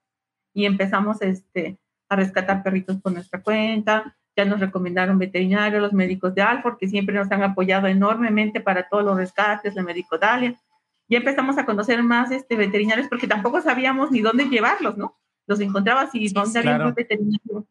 y 0.53 0.65
empezamos 0.65 1.21
este, 1.21 1.77
a 2.07 2.15
rescatar 2.15 2.63
perritos 2.63 3.01
por 3.01 3.11
nuestra 3.11 3.41
cuenta, 3.41 4.15
ya 4.35 4.45
nos 4.45 4.61
recomendaron 4.61 5.19
veterinarios, 5.19 5.81
los 5.81 5.93
médicos 5.93 6.33
de 6.33 6.41
Alford, 6.41 6.77
que 6.77 6.87
siempre 6.87 7.15
nos 7.15 7.31
han 7.31 7.43
apoyado 7.43 7.87
enormemente 7.87 8.61
para 8.61 8.87
todos 8.87 9.03
los 9.03 9.17
rescates, 9.17 9.75
el 9.75 9.83
médico 9.83 10.17
Dalia. 10.17 10.55
Ya 11.09 11.17
empezamos 11.17 11.57
a 11.57 11.65
conocer 11.65 12.01
más 12.01 12.31
este, 12.31 12.55
veterinarios 12.55 13.09
porque 13.09 13.27
tampoco 13.27 13.61
sabíamos 13.61 14.09
ni 14.09 14.21
dónde 14.21 14.45
llevarlos, 14.45 14.97
¿no? 14.97 15.17
Los 15.45 15.59
encontrabas 15.59 16.13
y 16.13 16.29
dónde 16.29 16.59
había 16.59 16.85
un 16.85 16.93
veterinario 16.93 17.67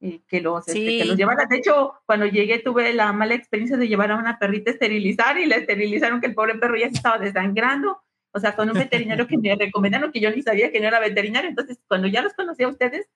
eh, 0.00 0.20
que, 0.28 0.40
los, 0.40 0.68
este, 0.68 0.98
que 0.98 1.04
los 1.06 1.16
llevara. 1.16 1.46
De 1.46 1.56
hecho, 1.56 1.94
cuando 2.04 2.26
llegué 2.26 2.58
tuve 2.58 2.92
la 2.92 3.12
mala 3.12 3.34
experiencia 3.34 3.76
de 3.78 3.88
llevar 3.88 4.10
a 4.10 4.16
una 4.16 4.38
perrita 4.38 4.70
a 4.70 4.74
esterilizar 4.74 5.38
y 5.38 5.46
la 5.46 5.56
esterilizaron 5.56 6.20
que 6.20 6.26
el 6.26 6.34
pobre 6.34 6.56
perro 6.56 6.76
ya 6.76 6.88
se 6.90 6.96
estaba 6.96 7.18
desangrando. 7.18 8.02
O 8.32 8.40
sea, 8.40 8.54
con 8.56 8.68
un 8.68 8.74
veterinario 8.74 9.26
que 9.26 9.38
me 9.38 9.54
recomendaron 9.54 10.12
que 10.12 10.20
yo 10.20 10.30
ni 10.30 10.42
sabía 10.42 10.70
que 10.70 10.80
no 10.80 10.88
era 10.88 11.00
veterinario. 11.00 11.48
Entonces, 11.48 11.78
cuando 11.86 12.08
ya 12.08 12.20
los 12.20 12.34
conocí 12.34 12.64
a 12.64 12.68
ustedes, 12.68 13.08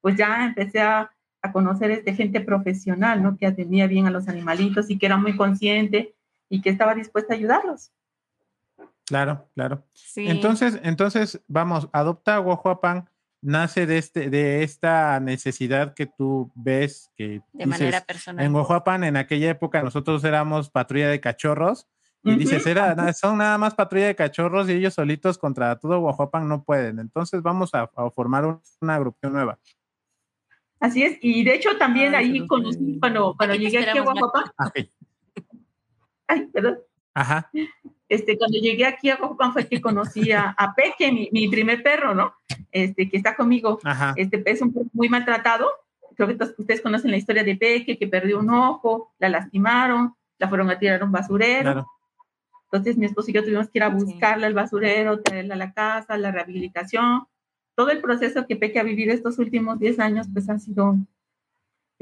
pues 0.00 0.16
ya 0.16 0.46
empecé 0.46 0.80
a, 0.80 1.12
a 1.42 1.52
conocer 1.52 1.90
este 1.90 2.14
gente 2.14 2.40
profesional, 2.40 3.22
¿no? 3.22 3.36
Que 3.36 3.46
atendía 3.46 3.86
bien 3.86 4.06
a 4.06 4.10
los 4.10 4.28
animalitos 4.28 4.90
y 4.90 4.98
que 4.98 5.06
era 5.06 5.18
muy 5.18 5.36
consciente 5.36 6.14
y 6.48 6.60
que 6.60 6.70
estaba 6.70 6.94
dispuesta 6.94 7.34
a 7.34 7.36
ayudarlos. 7.36 7.92
Claro, 9.04 9.46
claro. 9.54 9.84
Entonces, 10.16 10.80
entonces, 10.82 11.40
vamos, 11.46 11.88
adopta 11.92 12.38
Guajuapan 12.38 13.08
nace 13.42 13.86
de 13.86 13.98
este, 13.98 14.30
de 14.30 14.62
esta 14.62 15.20
necesidad 15.20 15.94
que 15.94 16.06
tú 16.06 16.50
ves 16.54 17.10
que 17.16 17.42
de 17.52 17.66
manera 17.66 18.00
personal. 18.00 18.44
En 18.44 18.52
Guajuapan, 18.52 19.04
en 19.04 19.16
aquella 19.16 19.50
época, 19.50 19.82
nosotros 19.82 20.24
éramos 20.24 20.70
patrulla 20.70 21.08
de 21.08 21.20
cachorros. 21.20 21.88
Y 22.24 22.36
dices, 22.36 22.64
era, 22.68 23.12
son 23.14 23.38
nada 23.38 23.58
más 23.58 23.74
patrulla 23.74 24.06
de 24.06 24.14
cachorros 24.14 24.68
y 24.68 24.74
ellos 24.74 24.94
solitos 24.94 25.38
contra 25.38 25.76
todo 25.80 25.98
Guajuapan 25.98 26.48
no 26.48 26.62
pueden. 26.62 27.00
Entonces 27.00 27.42
vamos 27.42 27.74
a, 27.74 27.88
formar 28.14 28.60
una 28.80 28.94
agrupación 28.94 29.32
nueva. 29.32 29.58
Así 30.78 31.02
es, 31.02 31.18
y 31.20 31.42
de 31.42 31.54
hecho 31.54 31.76
también 31.78 32.14
ahí 32.14 32.46
conocí 32.46 32.98
cuando, 33.00 33.34
cuando 33.36 33.56
llegué 33.56 33.78
aquí 33.78 33.98
a 33.98 34.02
Guajuapan. 34.02 34.44
Ay, 36.28 36.46
perdón. 36.52 36.78
Ajá. 37.14 37.50
Este, 38.08 38.36
cuando 38.36 38.58
llegué 38.58 38.84
aquí 38.84 39.10
a 39.10 39.16
Guajuapan 39.16 39.52
fue 39.52 39.66
que 39.66 39.80
conocí 39.80 40.32
a, 40.32 40.54
Peque, 40.76 41.10
mi, 41.12 41.28
mi, 41.32 41.48
primer 41.48 41.82
perro, 41.82 42.14
¿no? 42.14 42.34
Este, 42.70 43.08
que 43.08 43.16
está 43.16 43.34
conmigo. 43.34 43.78
Ajá. 43.84 44.14
Este 44.16 44.42
es 44.46 44.60
un 44.60 44.72
perro 44.72 44.86
muy 44.92 45.08
maltratado. 45.08 45.68
Creo 46.14 46.28
que 46.28 46.44
ustedes 46.58 46.82
conocen 46.82 47.10
la 47.10 47.16
historia 47.16 47.42
de 47.42 47.56
Peque, 47.56 47.98
que 47.98 48.06
perdió 48.06 48.40
un 48.40 48.50
ojo, 48.50 49.12
la 49.18 49.28
lastimaron, 49.28 50.14
la 50.38 50.48
fueron 50.48 50.70
a 50.70 50.78
tirar 50.78 51.00
a 51.00 51.04
un 51.04 51.12
basurero. 51.12 51.72
Claro. 51.72 51.86
Entonces 52.64 52.96
mi 52.96 53.06
esposo 53.06 53.30
y 53.30 53.34
yo 53.34 53.42
tuvimos 53.42 53.68
que 53.68 53.78
ir 53.78 53.82
a 53.82 53.88
buscarla 53.88 54.46
al 54.46 54.54
basurero, 54.54 55.20
traerla 55.20 55.54
a 55.54 55.58
la 55.58 55.72
casa, 55.72 56.16
la 56.16 56.30
rehabilitación 56.32 57.26
todo 57.74 57.90
el 57.90 58.00
proceso 58.00 58.46
que 58.46 58.56
Peque 58.56 58.78
ha 58.78 58.84
vivido 58.84 59.12
estos 59.12 59.38
últimos 59.38 59.78
10 59.78 59.98
años, 60.00 60.26
pues 60.32 60.48
ha 60.48 60.58
sido 60.58 60.96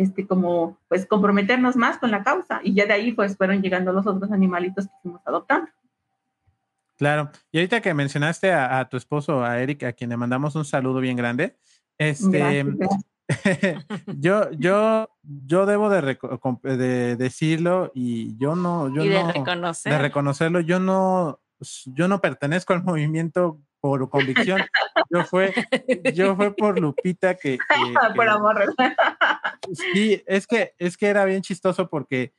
este, 0.00 0.26
como, 0.26 0.78
pues 0.88 1.06
comprometernos 1.06 1.76
más 1.76 1.98
con 1.98 2.10
la 2.10 2.22
causa. 2.24 2.60
Y 2.64 2.74
ya 2.74 2.86
de 2.86 2.94
ahí, 2.94 3.12
pues 3.12 3.36
fueron 3.36 3.62
llegando 3.62 3.92
los 3.92 4.06
otros 4.06 4.32
animalitos 4.32 4.86
que 4.86 4.92
fuimos 5.02 5.20
adoptando. 5.26 5.70
Claro. 6.96 7.30
Y 7.52 7.58
ahorita 7.58 7.80
que 7.80 7.94
mencionaste 7.94 8.52
a, 8.52 8.86
tu 8.88 8.96
esposo, 8.96 9.44
a 9.44 9.60
Eric, 9.60 9.84
a 9.84 9.92
quien 9.92 10.10
le 10.10 10.16
mandamos 10.16 10.54
un 10.54 10.64
saludo 10.64 11.00
bien 11.00 11.16
grande, 11.16 11.56
este, 11.98 12.64
yo, 14.18 14.50
yo, 14.52 15.08
yo 15.22 15.66
debo 15.66 15.88
de, 15.90 16.18
de, 16.62 17.16
decirlo 17.16 17.92
y 17.94 18.36
yo 18.38 18.56
no, 18.56 18.94
yo 18.94 19.04
y 19.04 19.08
de, 19.08 19.22
no, 19.22 19.32
reconocer. 19.32 19.92
de 19.92 19.98
reconocerlo, 19.98 20.60
yo 20.60 20.80
no, 20.80 21.40
yo 21.86 22.08
no 22.08 22.20
pertenezco 22.20 22.72
al 22.72 22.84
movimiento 22.84 23.60
por 23.80 24.08
convicción. 24.10 24.60
Yo 25.10 25.24
fue, 25.24 25.52
yo 26.14 26.36
fue 26.36 26.54
por 26.54 26.78
Lupita 26.78 27.34
que, 27.34 27.58
por 28.14 28.28
amor. 28.28 28.74
Sí, 29.92 30.22
es 30.26 30.46
que, 30.46 30.74
es 30.78 30.96
que 30.96 31.06
era 31.06 31.24
bien 31.24 31.42
chistoso 31.42 31.88
porque 31.88 32.32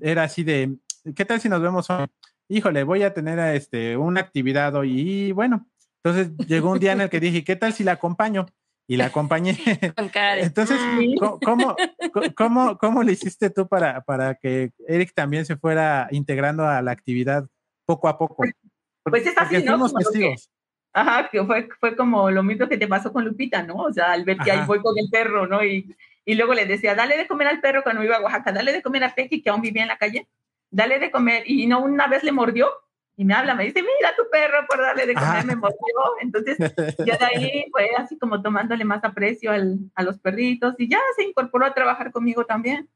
era 0.00 0.24
así 0.24 0.44
de, 0.44 0.76
¿qué 1.14 1.24
tal 1.24 1.40
si 1.40 1.48
nos 1.48 1.62
vemos 1.62 1.88
hoy? 1.90 2.06
Híjole, 2.48 2.82
voy 2.82 3.02
a 3.02 3.12
tener 3.12 3.38
este, 3.54 3.96
una 3.96 4.20
actividad 4.20 4.74
hoy 4.74 5.00
y 5.00 5.32
bueno, 5.32 5.66
entonces 6.02 6.36
llegó 6.46 6.70
un 6.70 6.78
día 6.78 6.92
en 6.92 7.02
el 7.02 7.10
que 7.10 7.20
dije, 7.20 7.44
¿qué 7.44 7.56
tal 7.56 7.72
si 7.72 7.84
la 7.84 7.92
acompaño? 7.92 8.46
Y 8.90 8.96
la 8.96 9.06
acompañé. 9.06 9.58
Entonces, 10.38 10.78
¿cómo, 11.44 11.76
cómo, 12.34 12.78
cómo, 12.78 13.02
le 13.02 13.12
hiciste 13.12 13.50
tú 13.50 13.68
para, 13.68 14.00
para 14.00 14.34
que 14.36 14.72
Eric 14.86 15.12
también 15.12 15.44
se 15.44 15.58
fuera 15.58 16.08
integrando 16.10 16.66
a 16.66 16.80
la 16.80 16.92
actividad 16.92 17.46
poco 17.84 18.08
a 18.08 18.16
poco? 18.16 18.36
Pues, 18.36 18.54
pues 19.04 19.26
es 19.26 19.36
así, 19.36 19.62
¿no? 19.62 19.90
testigos. 19.90 20.50
Ajá, 20.94 21.28
que 21.30 21.44
fue, 21.44 21.68
fue 21.78 21.94
como 21.96 22.30
lo 22.30 22.42
mismo 22.42 22.66
que 22.66 22.78
te 22.78 22.88
pasó 22.88 23.12
con 23.12 23.26
Lupita, 23.26 23.62
¿no? 23.62 23.74
O 23.76 23.92
sea, 23.92 24.12
al 24.12 24.24
ver 24.24 24.38
que 24.38 24.50
ahí 24.50 24.66
voy 24.66 24.80
con 24.80 24.98
el 24.98 25.10
perro, 25.10 25.46
¿no? 25.46 25.62
Y, 25.62 25.94
y, 26.28 26.34
luego 26.34 26.54
le 26.54 26.66
decía, 26.66 26.94
dale 26.94 27.16
de 27.16 27.26
comer 27.26 27.48
al 27.48 27.60
perro 27.60 27.82
cuando 27.82 28.04
iba 28.04 28.16
a 28.16 28.20
Oaxaca, 28.20 28.52
dale 28.52 28.72
de 28.72 28.82
comer 28.82 29.04
a 29.04 29.14
Pequi, 29.14 29.42
que 29.42 29.50
aún 29.50 29.62
vivía 29.62 29.82
en 29.82 29.88
la 29.88 29.98
calle, 29.98 30.28
dale 30.70 30.98
de 30.98 31.10
comer. 31.10 31.42
Y 31.46 31.66
no, 31.66 31.80
una 31.80 32.06
vez 32.06 32.22
le 32.22 32.32
mordió 32.32 32.68
y 33.16 33.24
me 33.24 33.34
habla, 33.34 33.54
me 33.54 33.64
dice, 33.64 33.82
mira 33.82 34.14
tu 34.16 34.28
perro 34.30 34.66
por 34.68 34.80
darle 34.80 35.06
de 35.06 35.14
comer, 35.14 35.44
me 35.46 35.56
mordió. 35.56 35.76
Entonces, 36.20 36.58
ya 37.04 37.16
de 37.16 37.24
ahí 37.24 37.64
fue 37.70 37.90
así 37.96 38.18
como 38.18 38.42
tomándole 38.42 38.84
más 38.84 39.02
aprecio 39.04 39.50
al, 39.50 39.78
a 39.94 40.02
los 40.02 40.18
perritos 40.18 40.74
y 40.78 40.88
ya 40.88 41.00
se 41.16 41.24
incorporó 41.24 41.64
a 41.64 41.74
trabajar 41.74 42.12
conmigo 42.12 42.44
también. 42.44 42.88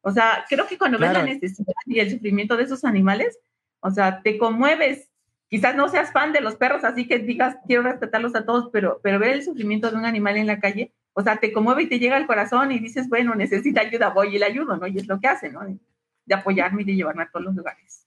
O 0.00 0.10
sea, 0.10 0.44
creo 0.48 0.66
que 0.66 0.78
cuando 0.78 0.98
ves 0.98 1.12
la 1.12 1.22
necesidad 1.22 1.74
y 1.86 2.00
el 2.00 2.10
sufrimiento 2.10 2.56
de 2.56 2.64
esos 2.64 2.84
animales, 2.84 3.38
o 3.80 3.90
sea, 3.90 4.22
te 4.22 4.38
conmueves 4.38 5.08
quizás 5.54 5.76
no 5.76 5.88
seas 5.88 6.10
fan 6.10 6.32
de 6.32 6.40
los 6.40 6.56
perros, 6.56 6.82
así 6.82 7.06
que 7.06 7.20
digas, 7.20 7.56
quiero 7.64 7.82
respetarlos 7.82 8.34
a 8.34 8.44
todos, 8.44 8.70
pero, 8.72 8.98
pero 9.04 9.20
ver 9.20 9.34
el 9.34 9.44
sufrimiento 9.44 9.88
de 9.88 9.96
un 9.96 10.04
animal 10.04 10.36
en 10.36 10.48
la 10.48 10.58
calle, 10.58 10.92
o 11.14 11.22
sea, 11.22 11.38
te 11.38 11.52
conmueve 11.52 11.84
y 11.84 11.88
te 11.88 11.98
llega 11.98 12.16
al 12.16 12.26
corazón 12.26 12.72
y 12.72 12.80
dices, 12.80 13.08
bueno, 13.08 13.34
necesita 13.34 13.80
ayuda, 13.80 14.10
voy 14.10 14.34
y 14.34 14.38
le 14.38 14.46
ayudo, 14.46 14.76
¿no? 14.76 14.86
Y 14.86 14.98
es 14.98 15.06
lo 15.06 15.20
que 15.20 15.28
hace, 15.28 15.50
¿no? 15.50 15.60
De, 15.64 16.34
apoyarme 16.34 16.82
y 16.82 16.84
de 16.86 16.96
llevarme 16.96 17.22
a 17.22 17.30
todos 17.30 17.44
los 17.44 17.54
lugares. 17.54 18.06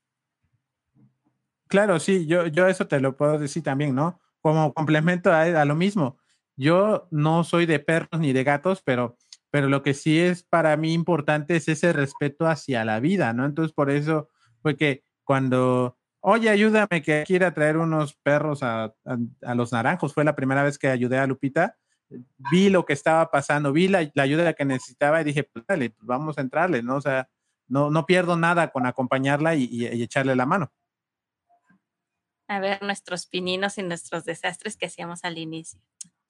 Claro, 1.68 2.00
sí, 2.00 2.26
yo, 2.26 2.48
yo 2.48 2.68
eso 2.68 2.88
te 2.88 3.00
lo 3.00 3.16
puedo 3.16 3.38
decir 3.40 3.64
también, 3.64 3.96
¿no? 3.96 4.20
Como 4.42 4.74
complemento 4.74 5.32
a, 5.32 5.42
a 5.42 5.66
lo 5.66 5.76
mismo. 5.76 6.18
Yo 6.58 7.08
no 7.12 7.44
soy 7.44 7.66
de 7.66 7.80
perros 7.80 8.20
ni 8.20 8.34
de 8.34 8.44
gatos, 8.44 8.82
pero, 8.84 9.18
pero 9.52 9.70
lo 9.70 9.84
que 9.84 9.94
sí 9.94 10.20
es 10.20 10.44
para 10.44 10.76
mí 10.76 10.94
importante 10.94 11.56
es 11.56 11.68
ese 11.68 11.94
respeto 11.94 12.48
hacia 12.48 12.84
la 12.84 13.00
vida, 13.00 13.32
¿no? 13.34 13.46
Entonces, 13.46 13.74
por 13.74 13.90
eso 13.90 14.30
fue 14.62 14.76
que 14.76 15.04
cuando, 15.24 15.98
oye, 16.20 16.50
ayúdame 16.50 17.02
que 17.02 17.24
quiera 17.26 17.54
traer 17.54 17.78
unos 17.78 18.16
perros 18.16 18.64
a, 18.64 18.94
a, 19.06 19.56
los 19.56 19.72
naranjos, 19.72 20.14
fue 20.14 20.26
la 20.26 20.36
primera 20.36 20.64
vez 20.64 20.78
que 20.78 20.88
ayudé 20.88 21.20
a 21.20 21.28
Lupita, 21.28 21.78
vi 22.52 22.70
lo 22.70 22.86
que 22.86 22.94
estaba 22.94 23.30
pasando, 23.32 23.72
vi 23.72 23.88
la, 23.88 24.10
la 24.14 24.24
ayuda 24.24 24.54
que 24.54 24.66
necesitaba 24.66 25.22
y 25.22 25.26
dije, 25.26 25.44
pues 25.44 25.66
dale, 25.68 25.90
pues 25.90 26.06
vamos 26.06 26.38
a 26.38 26.42
entrarle, 26.42 26.82
¿no? 26.84 26.96
O 26.96 27.02
sea, 27.02 27.30
no, 27.68 27.90
no 27.90 28.06
pierdo 28.06 28.38
nada 28.38 28.70
con 28.70 28.86
acompañarla 28.86 29.56
y, 29.56 29.64
y, 29.64 29.88
y 29.88 30.04
echarle 30.04 30.36
la 30.36 30.46
mano 30.46 30.72
a 32.48 32.60
ver 32.60 32.82
nuestros 32.82 33.26
pininos 33.26 33.78
y 33.78 33.84
nuestros 33.84 34.26
desastres 34.26 34.78
que 34.78 34.86
hacíamos 34.86 35.24
al 35.24 35.38
inicio. 35.38 35.80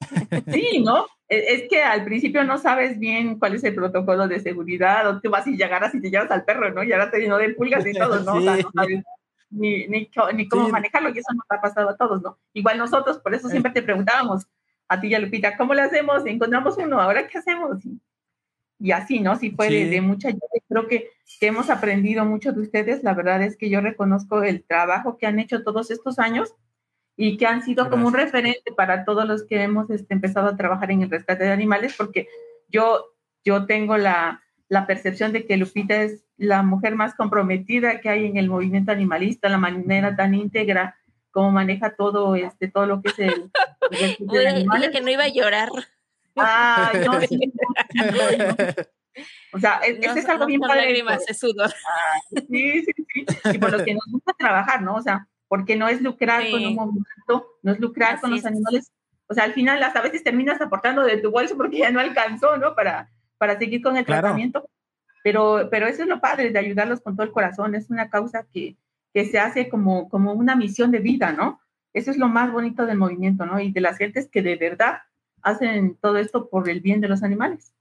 Sí, 0.52 0.82
¿no? 0.84 1.06
E, 1.28 1.54
es 1.54 1.68
que 1.68 1.82
al 1.82 2.04
principio 2.04 2.44
no 2.44 2.58
sabes 2.58 2.98
bien 2.98 3.38
cuál 3.38 3.54
es 3.54 3.64
el 3.64 3.74
protocolo 3.74 4.28
de 4.28 4.40
seguridad, 4.40 5.08
o 5.08 5.20
te 5.20 5.28
vas 5.28 5.46
y 5.46 5.56
llegaras 5.56 5.94
y 5.94 6.00
te 6.00 6.10
llevas 6.10 6.30
al 6.30 6.44
perro, 6.44 6.72
¿no? 6.72 6.82
Y 6.82 6.92
ahora 6.92 7.10
te 7.10 7.18
llenó 7.18 7.38
de 7.38 7.50
pulgas 7.50 7.86
y 7.86 7.92
todo, 7.92 8.20
¿no? 8.20 8.34
O 8.34 8.40
sea, 8.40 8.56
no 8.62 8.70
sabes 8.74 9.04
ni, 9.50 9.86
ni, 9.88 10.10
ni 10.34 10.48
cómo 10.48 10.68
manejarlo 10.68 11.08
y 11.08 11.18
eso 11.18 11.32
nos 11.32 11.46
ha 11.48 11.60
pasado 11.60 11.88
a 11.88 11.96
todos, 11.96 12.20
¿no? 12.22 12.38
Igual 12.52 12.78
nosotros, 12.78 13.18
por 13.18 13.34
eso 13.34 13.48
siempre 13.48 13.72
te 13.72 13.82
preguntábamos 13.82 14.46
a 14.88 15.00
ti 15.00 15.08
y 15.08 15.14
a 15.14 15.18
Lupita, 15.18 15.56
¿cómo 15.56 15.74
le 15.74 15.82
hacemos? 15.82 16.24
Encontramos 16.26 16.76
uno, 16.78 17.00
¿ahora 17.00 17.28
qué 17.28 17.38
hacemos? 17.38 17.78
y 18.80 18.92
así, 18.92 19.20
¿no? 19.20 19.36
Sí 19.36 19.50
fue 19.50 19.68
De, 19.70 20.00
mucha 20.00 20.28
ayuda. 20.28 20.40
Creo 20.68 20.86
que, 20.86 21.10
que, 21.40 21.46
hemos 21.46 21.70
aprendido 21.70 22.24
mucho 22.24 22.52
de 22.52 22.60
ustedes. 22.60 23.02
La 23.02 23.14
verdad 23.14 23.42
es 23.42 23.56
que 23.56 23.70
yo 23.70 23.80
reconozco 23.80 24.42
el 24.42 24.62
trabajo 24.62 25.18
que 25.18 25.26
han 25.26 25.38
hecho 25.38 25.64
todos 25.64 25.90
estos 25.90 26.18
años 26.18 26.54
y 27.16 27.36
que 27.36 27.46
han 27.46 27.62
sido 27.62 27.90
como 27.90 28.06
un 28.06 28.14
referente 28.14 28.72
para 28.76 29.04
todos 29.04 29.26
los 29.26 29.44
que 29.44 29.62
hemos 29.62 29.90
este, 29.90 30.14
empezado 30.14 30.48
a 30.48 30.56
trabajar 30.56 30.92
en 30.92 31.02
el 31.02 31.10
rescate 31.10 31.44
de 31.44 31.50
animales, 31.50 31.94
porque 31.96 32.28
yo, 32.68 33.06
yo 33.44 33.66
tengo 33.66 33.96
la, 33.96 34.42
la 34.68 34.86
percepción 34.86 35.32
de 35.32 35.44
que 35.44 35.56
Lupita 35.56 36.00
es 36.00 36.24
la 36.36 36.62
mujer 36.62 36.94
más 36.94 37.16
comprometida 37.16 38.00
que 38.00 38.08
hay 38.08 38.26
en 38.26 38.36
el 38.36 38.48
movimiento 38.48 38.92
animalista, 38.92 39.48
la 39.48 39.58
manera 39.58 40.14
tan 40.14 40.34
íntegra 40.34 40.96
como 41.30 41.50
maneja 41.50 41.94
todo, 41.94 42.34
este, 42.34 42.68
todo 42.68 42.86
lo 42.86 43.02
que 43.02 43.10
es 43.10 43.18
el... 43.18 43.50
el 43.90 44.16
que 44.92 45.00
no 45.00 45.10
iba 45.10 45.24
a 45.24 45.28
llorar. 45.28 45.68
Ah, 46.36 46.92
no, 47.04 47.20
sí, 47.28 47.52
O 49.52 49.58
sea, 49.58 49.80
es, 49.84 49.98
es 50.16 50.28
algo 50.28 50.46
bien 50.46 50.60
padre. 50.60 50.82
Lágrimas, 50.82 51.28
es 51.28 51.38
sudor. 51.38 51.70
Ah, 51.70 52.20
sí, 52.48 52.82
sí, 52.84 52.92
sí. 53.14 53.26
Y 53.52 53.58
por 53.58 53.72
lo 53.72 53.84
que 53.84 53.94
nos 53.94 54.04
gusta 54.10 54.34
trabajar, 54.38 54.82
¿no? 54.82 54.94
O 54.94 55.02
sea, 55.02 55.26
porque 55.48 55.76
no 55.76 55.88
es 55.88 56.00
lucrar 56.00 56.42
sí. 56.42 56.50
con 56.52 56.64
un 56.64 56.74
movimiento, 56.74 57.58
no 57.62 57.72
es 57.72 57.80
lucrar 57.80 58.14
Así 58.14 58.20
con 58.20 58.30
los 58.30 58.40
es. 58.40 58.46
animales. 58.46 58.92
O 59.26 59.34
sea, 59.34 59.44
al 59.44 59.52
final 59.52 59.82
hasta 59.82 59.98
a 59.98 60.02
veces 60.02 60.22
terminas 60.22 60.60
aportando 60.60 61.02
de 61.02 61.18
tu 61.18 61.30
bolso 61.30 61.56
porque 61.56 61.78
ya 61.78 61.90
no 61.90 62.00
alcanzó, 62.00 62.56
¿no? 62.56 62.74
Para, 62.74 63.10
para 63.36 63.58
seguir 63.58 63.82
con 63.82 63.96
el 63.96 64.04
claro. 64.04 64.22
tratamiento. 64.22 64.68
Pero, 65.22 65.68
pero 65.70 65.86
eso 65.86 66.02
es 66.02 66.08
lo 66.08 66.20
padre 66.20 66.50
de 66.50 66.58
ayudarlos 66.58 67.00
con 67.00 67.16
todo 67.16 67.26
el 67.26 67.32
corazón. 67.32 67.74
Es 67.74 67.90
una 67.90 68.08
causa 68.08 68.46
que, 68.52 68.76
que 69.18 69.26
se 69.26 69.40
hace 69.40 69.68
como, 69.68 70.08
como 70.08 70.32
una 70.32 70.54
misión 70.54 70.92
de 70.92 71.00
vida, 71.00 71.32
¿no? 71.32 71.60
Eso 71.92 72.12
es 72.12 72.18
lo 72.18 72.28
más 72.28 72.52
bonito 72.52 72.86
del 72.86 72.98
movimiento, 72.98 73.46
¿no? 73.46 73.58
Y 73.58 73.72
de 73.72 73.80
las 73.80 73.98
gentes 73.98 74.28
que 74.30 74.42
de 74.42 74.54
verdad 74.54 74.98
hacen 75.42 75.96
todo 75.96 76.18
esto 76.18 76.48
por 76.48 76.70
el 76.70 76.80
bien 76.80 77.00
de 77.00 77.08
los 77.08 77.24
animales. 77.24 77.74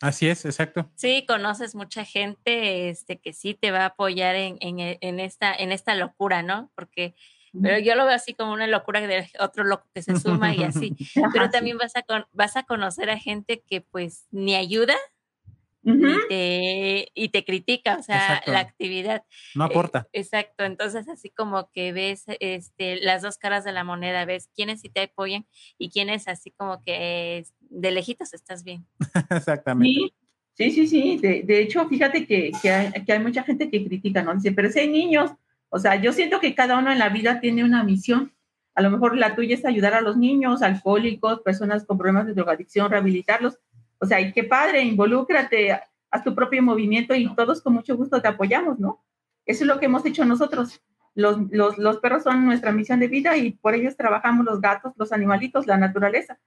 Así 0.00 0.28
es, 0.28 0.44
exacto. 0.44 0.88
Sí, 0.94 1.24
conoces 1.26 1.74
mucha 1.74 2.04
gente 2.04 2.90
este, 2.90 3.18
que 3.18 3.32
sí 3.32 3.54
te 3.54 3.72
va 3.72 3.80
a 3.80 3.86
apoyar 3.86 4.36
en, 4.36 4.56
en, 4.60 4.78
en 4.78 5.18
esta, 5.18 5.52
en 5.52 5.72
esta 5.72 5.96
locura, 5.96 6.44
¿no? 6.44 6.70
Porque 6.76 7.16
pero 7.60 7.80
yo 7.80 7.96
lo 7.96 8.04
veo 8.04 8.14
así 8.14 8.34
como 8.34 8.52
una 8.52 8.68
locura 8.68 9.00
de 9.00 9.28
otro 9.40 9.64
loco 9.64 9.88
que 9.92 10.02
se 10.02 10.14
suma 10.20 10.54
y 10.54 10.62
así. 10.62 10.94
Pero 11.32 11.50
también 11.50 11.78
vas 11.78 11.96
a, 11.96 12.02
con, 12.02 12.26
vas 12.32 12.56
a 12.56 12.62
conocer 12.62 13.10
a 13.10 13.18
gente 13.18 13.64
que 13.66 13.80
pues 13.80 14.26
ni 14.30 14.54
ayuda 14.54 14.94
uh 15.82 15.90
-huh. 15.90 16.24
y, 16.24 16.28
te, 16.28 17.08
y, 17.14 17.28
te, 17.28 17.44
critica, 17.44 17.96
o 17.98 18.02
sea, 18.02 18.16
exacto. 18.16 18.52
la 18.52 18.60
actividad. 18.60 19.22
No 19.54 19.64
aporta. 19.64 20.08
Eh, 20.12 20.20
exacto, 20.20 20.64
entonces 20.64 21.08
así 21.08 21.30
como 21.30 21.70
que 21.72 21.92
ves 21.92 22.24
este, 22.40 23.00
las 23.00 23.22
dos 23.22 23.38
caras 23.38 23.64
de 23.64 23.72
la 23.72 23.84
moneda, 23.84 24.24
ves 24.24 24.48
quiénes 24.54 24.80
sí 24.80 24.88
te 24.88 25.02
apoyan 25.02 25.46
y 25.78 25.90
quiénes 25.90 26.28
así 26.28 26.50
como 26.50 26.82
que 26.82 27.44
de 27.60 27.90
lejitos 27.90 28.34
estás 28.34 28.64
bien. 28.64 28.86
Exactamente. 29.30 30.12
Sí, 30.54 30.72
sí, 30.72 30.88
sí, 30.88 31.18
de, 31.18 31.44
de 31.44 31.60
hecho, 31.60 31.86
fíjate 31.88 32.26
que, 32.26 32.50
que, 32.60 32.70
hay, 32.70 33.04
que 33.04 33.12
hay 33.12 33.20
mucha 33.20 33.44
gente 33.44 33.70
que 33.70 33.84
critica, 33.84 34.22
¿no? 34.22 34.34
Dice, 34.34 34.50
pero 34.50 34.68
si 34.72 34.80
hay 34.80 34.88
niños, 34.88 35.30
o 35.68 35.78
sea, 35.78 35.94
yo 36.00 36.12
siento 36.12 36.40
que 36.40 36.54
cada 36.54 36.78
uno 36.78 36.90
en 36.90 36.98
la 36.98 37.10
vida 37.10 37.40
tiene 37.40 37.62
una 37.62 37.84
misión. 37.84 38.32
A 38.74 38.82
lo 38.82 38.90
mejor 38.90 39.16
la 39.16 39.36
tuya 39.36 39.54
es 39.54 39.64
ayudar 39.64 39.94
a 39.94 40.00
los 40.00 40.16
niños, 40.16 40.62
alcohólicos, 40.62 41.42
personas 41.42 41.84
con 41.84 41.98
problemas 41.98 42.26
de 42.26 42.34
drogadicción, 42.34 42.90
rehabilitarlos. 42.90 43.58
O 43.98 44.06
sea, 44.06 44.20
y 44.20 44.32
qué 44.32 44.44
padre, 44.44 44.82
involúcrate, 44.82 45.78
haz 46.10 46.24
tu 46.24 46.34
propio 46.34 46.62
movimiento 46.62 47.14
y 47.14 47.34
todos 47.34 47.62
con 47.62 47.74
mucho 47.74 47.96
gusto 47.96 48.22
te 48.22 48.28
apoyamos, 48.28 48.78
¿no? 48.78 49.04
Eso 49.44 49.64
es 49.64 49.68
lo 49.68 49.78
que 49.78 49.86
hemos 49.86 50.04
hecho 50.04 50.24
nosotros. 50.24 50.80
Los, 51.14 51.38
los, 51.50 51.78
los 51.78 51.98
perros 51.98 52.22
son 52.22 52.44
nuestra 52.44 52.70
misión 52.70 53.00
de 53.00 53.08
vida 53.08 53.36
y 53.36 53.52
por 53.52 53.74
ellos 53.74 53.96
trabajamos 53.96 54.44
los 54.44 54.60
gatos, 54.60 54.92
los 54.96 55.12
animalitos, 55.12 55.66
la 55.66 55.76
naturaleza. 55.76 56.38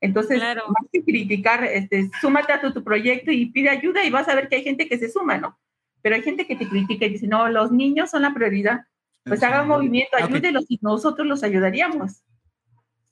Entonces, 0.00 0.38
claro. 0.38 0.64
más 0.68 0.90
que 0.92 1.02
criticar, 1.02 1.64
este, 1.64 2.10
súmate 2.20 2.52
a 2.52 2.60
tu, 2.60 2.72
tu 2.72 2.84
proyecto 2.84 3.32
y 3.32 3.46
pide 3.46 3.70
ayuda 3.70 4.04
y 4.04 4.10
vas 4.10 4.28
a 4.28 4.34
ver 4.34 4.48
que 4.48 4.56
hay 4.56 4.64
gente 4.64 4.88
que 4.88 4.98
se 4.98 5.08
suma, 5.08 5.38
¿no? 5.38 5.58
pero 6.02 6.16
hay 6.16 6.22
gente 6.22 6.46
que 6.46 6.56
te 6.56 6.68
critica 6.68 7.06
y 7.06 7.10
dice, 7.10 7.26
no, 7.26 7.48
los 7.48 7.70
niños 7.70 8.10
son 8.10 8.22
la 8.22 8.34
prioridad. 8.34 8.86
Pues 9.24 9.42
haga 9.42 9.62
un 9.62 9.68
movimiento, 9.68 10.16
ayúdelos 10.16 10.64
okay. 10.64 10.76
y 10.76 10.78
nosotros 10.80 11.26
los 11.26 11.42
ayudaríamos. 11.42 12.22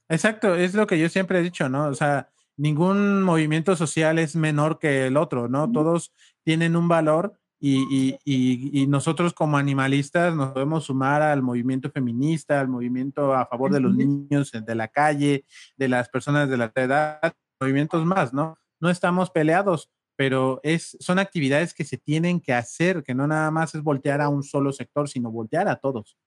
Exacto, 0.08 0.54
es 0.54 0.74
lo 0.74 0.86
que 0.86 0.98
yo 0.98 1.08
siempre 1.08 1.38
he 1.38 1.42
dicho, 1.42 1.68
¿no? 1.68 1.88
O 1.88 1.94
sea, 1.94 2.30
ningún 2.56 3.22
movimiento 3.22 3.76
social 3.76 4.18
es 4.18 4.36
menor 4.36 4.78
que 4.78 5.06
el 5.06 5.16
otro, 5.16 5.48
¿no? 5.48 5.70
Todos 5.70 6.12
tienen 6.42 6.76
un 6.76 6.88
valor 6.88 7.38
y, 7.58 7.82
y, 7.90 8.18
y, 8.24 8.82
y, 8.82 8.86
nosotros 8.86 9.32
como 9.32 9.56
animalistas 9.56 10.34
nos 10.34 10.52
podemos 10.52 10.84
sumar 10.84 11.22
al 11.22 11.42
movimiento 11.42 11.90
feminista, 11.90 12.60
al 12.60 12.68
movimiento 12.68 13.34
a 13.34 13.46
favor 13.46 13.72
de 13.72 13.80
los 13.80 13.94
niños 13.94 14.52
de 14.52 14.74
la 14.74 14.88
calle, 14.88 15.46
de 15.76 15.88
las 15.88 16.10
personas 16.10 16.50
de 16.50 16.58
la 16.58 16.70
edad, 16.74 17.32
movimientos 17.58 18.04
más, 18.04 18.34
¿no? 18.34 18.58
No 18.78 18.90
estamos 18.90 19.30
peleados, 19.30 19.90
pero 20.16 20.60
es, 20.62 20.98
son 21.00 21.18
actividades 21.18 21.72
que 21.72 21.84
se 21.84 21.96
tienen 21.96 22.40
que 22.40 22.52
hacer, 22.52 23.02
que 23.02 23.14
no 23.14 23.26
nada 23.26 23.50
más 23.50 23.74
es 23.74 23.82
voltear 23.82 24.20
a 24.20 24.28
un 24.28 24.42
solo 24.42 24.72
sector, 24.72 25.08
sino 25.08 25.30
voltear 25.30 25.66
a 25.68 25.76
todos. 25.76 26.18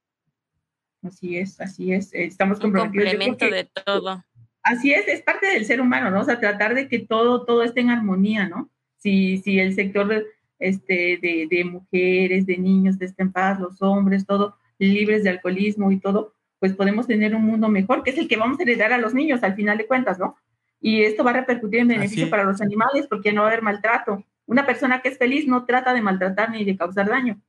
Así 1.04 1.38
es, 1.38 1.62
así 1.62 1.94
es, 1.94 2.10
estamos 2.12 2.60
comprometidos. 2.60 3.14
Un 3.14 3.20
complemento 3.20 3.46
de 3.46 3.66
todo. 3.86 4.26
Así 4.64 4.94
es, 4.94 5.08
es 5.08 5.22
parte 5.22 5.48
del 5.48 5.66
ser 5.66 5.82
humano, 5.82 6.12
¿no? 6.12 6.22
O 6.22 6.24
sea, 6.24 6.40
tratar 6.40 6.76
de 6.76 6.88
que 6.88 7.00
todo, 7.00 7.46
todo 7.46 7.64
esté 7.64 7.82
en 7.82 7.90
armonía, 7.90 8.48
¿no? 8.48 8.70
Si, 8.98 9.38
si 9.38 9.60
el 9.60 9.74
sector 9.74 10.26
este, 10.60 11.18
de, 11.22 11.48
de 11.50 11.64
mujeres, 11.64 12.46
de 12.46 12.58
niños, 12.58 13.00
de 13.00 13.06
esté 13.06 13.24
en 13.24 13.32
paz, 13.32 13.60
los 13.60 13.82
hombres, 13.82 14.26
todo, 14.26 14.58
libres 14.78 15.24
de 15.24 15.30
alcoholismo 15.30 15.92
y 15.92 16.00
todo, 16.00 16.34
pues 16.60 16.74
podemos 16.74 17.08
tener 17.08 17.36
un 17.36 17.44
mundo 17.44 17.70
mejor, 17.70 18.04
que 18.04 18.12
es 18.12 18.18
el 18.18 18.28
que 18.28 18.38
vamos 18.38 18.60
a 18.60 18.64
heredar 18.64 18.92
a 18.92 18.98
los 18.98 19.14
niños 19.14 19.44
al 19.44 19.56
final 19.56 19.78
de 19.78 19.88
cuentas, 19.88 20.20
¿no? 20.20 20.36
y 20.82 21.04
esto 21.04 21.24
va 21.24 21.32
a 21.32 21.36
repercutir 21.36 21.80
en 21.80 21.90
beneficio 21.90 22.30
para 22.30 22.44
los 22.44 22.62
animales 22.62 23.08
porque 23.08 23.34
no 23.34 23.42
va 23.42 23.48
a 23.48 23.52
haber 23.52 23.64
maltrato. 23.64 24.24
Una 24.46 24.66
persona 24.66 25.02
que 25.02 25.10
es 25.10 25.18
feliz 25.18 25.48
no 25.48 25.66
trata 25.66 25.94
de 25.94 26.02
maltratar 26.02 26.52
ni 26.52 26.64
de 26.64 26.78
causar 26.78 27.10
daño. 27.10 27.40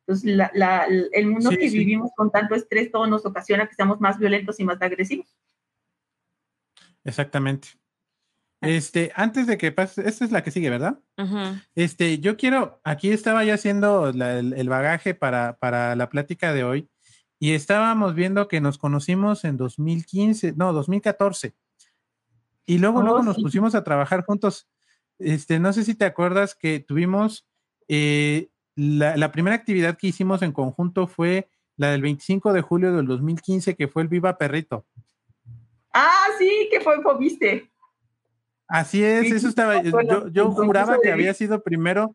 Entonces, 0.00 0.36
la, 0.36 0.50
la, 0.54 0.86
el 0.86 1.26
mundo 1.26 1.50
sí, 1.50 1.56
que 1.56 1.68
sí. 1.68 1.78
vivimos 1.78 2.10
con 2.16 2.30
tanto 2.30 2.54
estrés 2.54 2.92
todo 2.92 3.06
nos 3.08 3.26
ocasiona 3.26 3.66
que 3.66 3.74
seamos 3.74 4.00
más 4.00 4.18
violentos 4.18 4.60
y 4.60 4.64
más 4.64 4.80
agresivos. 4.80 5.26
Exactamente. 7.06 7.68
Este, 8.60 9.12
antes 9.14 9.46
de 9.46 9.58
que 9.58 9.70
pase, 9.70 10.08
esta 10.08 10.24
es 10.24 10.32
la 10.32 10.42
que 10.42 10.50
sigue, 10.50 10.70
¿verdad? 10.70 10.98
Uh 11.18 11.22
-huh. 11.22 11.62
Este, 11.74 12.18
yo 12.18 12.36
quiero, 12.36 12.80
aquí 12.84 13.10
estaba 13.10 13.44
ya 13.44 13.54
haciendo 13.54 14.12
la, 14.12 14.38
el, 14.38 14.54
el, 14.54 14.68
bagaje 14.68 15.14
para, 15.14 15.56
para 15.58 15.94
la 15.94 16.08
plática 16.08 16.52
de 16.52 16.64
hoy 16.64 16.88
y 17.38 17.52
estábamos 17.52 18.14
viendo 18.14 18.48
que 18.48 18.60
nos 18.60 18.78
conocimos 18.78 19.44
en 19.44 19.56
2015, 19.56 20.54
no, 20.56 20.72
2014. 20.72 21.54
Y 22.66 22.78
luego, 22.78 23.00
oh, 23.00 23.02
luego 23.02 23.22
nos 23.22 23.36
sí. 23.36 23.42
pusimos 23.42 23.74
a 23.74 23.84
trabajar 23.84 24.24
juntos. 24.24 24.68
Este, 25.18 25.58
no 25.58 25.72
sé 25.72 25.84
si 25.84 25.94
te 25.94 26.04
acuerdas 26.04 26.54
que 26.54 26.80
tuvimos 26.80 27.46
eh, 27.88 28.48
la, 28.74 29.16
la, 29.16 29.32
primera 29.32 29.54
actividad 29.54 29.96
que 29.96 30.08
hicimos 30.08 30.42
en 30.42 30.52
conjunto 30.52 31.06
fue 31.06 31.48
la 31.76 31.90
del 31.90 32.02
25 32.02 32.52
de 32.52 32.62
julio 32.62 32.92
del 32.94 33.06
2015, 33.06 33.76
que 33.76 33.86
fue 33.86 34.02
el 34.02 34.08
Viva 34.08 34.38
Perrito. 34.38 34.86
Ah, 35.98 36.26
sí, 36.38 36.68
que 36.70 36.80
fue, 36.82 36.96
viste. 37.18 37.70
Así 38.68 39.02
es, 39.02 39.28
sí, 39.28 39.32
eso 39.36 39.48
estaba. 39.48 39.82
Yo, 39.82 40.28
yo 40.28 40.50
juraba 40.50 40.98
que 41.02 41.10
había 41.10 41.32
sido 41.32 41.62
primero. 41.62 42.14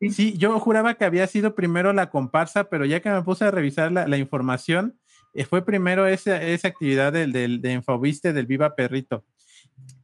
Sí. 0.00 0.38
yo 0.38 0.58
juraba 0.60 0.94
que 0.94 1.04
había 1.04 1.26
sido 1.26 1.54
primero 1.54 1.92
la 1.92 2.08
comparsa, 2.08 2.70
pero 2.70 2.86
ya 2.86 3.00
que 3.00 3.10
me 3.10 3.22
puse 3.22 3.44
a 3.44 3.50
revisar 3.50 3.90
la, 3.90 4.06
la 4.06 4.16
información, 4.16 4.96
eh, 5.34 5.44
fue 5.44 5.64
primero 5.64 6.06
esa, 6.06 6.40
esa 6.40 6.68
actividad 6.68 7.12
del, 7.12 7.32
del 7.32 7.60
de 7.60 7.72
Infoviste 7.72 8.32
del 8.32 8.46
Viva 8.46 8.74
Perrito. 8.74 9.24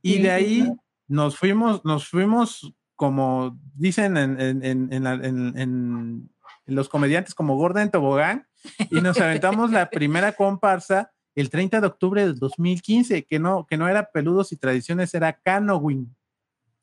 Y 0.03 0.21
de 0.21 0.31
ahí 0.33 0.69
nos 1.09 1.39
fuimos, 1.39 1.83
nos 1.85 2.09
fuimos, 2.09 2.75
como 2.95 3.59
dicen 3.75 4.17
en, 4.17 4.39
en, 4.39 4.63
en, 4.65 4.93
en, 4.93 6.31
los 6.67 6.89
comediantes, 6.89 7.35
como 7.35 7.57
gorda 7.57 7.81
en 7.81 7.91
tobogán, 7.91 8.49
y 8.91 9.01
nos 9.01 9.19
aventamos 9.21 9.71
la 9.71 9.89
primera 9.89 10.33
comparsa 10.33 11.14
el 11.35 11.51
30 11.51 11.81
de 11.81 11.87
octubre 11.87 12.23
del 12.23 12.39
2015, 12.39 13.25
que 13.25 13.39
no, 13.39 13.67
que 13.67 13.77
no 13.77 13.89
era 13.89 14.11
Peludos 14.11 14.53
y 14.53 14.57
Tradiciones, 14.57 15.13
era 15.15 15.33
Canowing. 15.33 16.15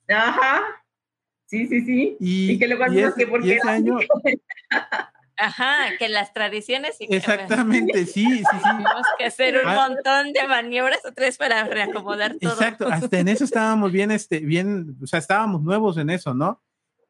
Ajá. 0.09 0.61
Sí, 1.45 1.67
sí, 1.67 1.81
sí. 1.85 2.17
Y, 2.19 2.57
que 2.59 2.67
luego 2.67 2.85
y 2.93 3.13
que 3.13 3.27
porque 3.27 3.55
ese 3.55 3.69
año, 3.69 3.97
Ajá, 5.37 5.97
que 5.97 6.07
las 6.07 6.33
tradiciones. 6.33 6.95
Y 6.99 7.13
Exactamente, 7.15 8.05
sí, 8.05 8.25
sí, 8.25 8.37
sí. 8.39 8.43
Tenemos 8.61 9.05
que 9.17 9.25
hacer 9.25 9.55
un 9.55 9.67
Ah. 9.69 9.87
montón 9.89 10.33
de 10.33 10.47
maniobras 10.47 10.99
otra 11.03 11.25
vez 11.25 11.37
para 11.37 11.63
reacomodar 11.63 12.35
todo. 12.39 12.53
Exacto, 12.53 12.87
hasta 12.87 13.19
en 13.19 13.27
eso 13.27 13.43
estábamos 13.43 13.91
bien, 13.91 14.11
este, 14.11 14.39
bien, 14.39 14.95
o 15.01 15.07
sea, 15.07 15.17
estábamos 15.19 15.63
nuevos 15.63 15.97
en 15.97 16.09
eso, 16.11 16.33
¿no? 16.35 16.61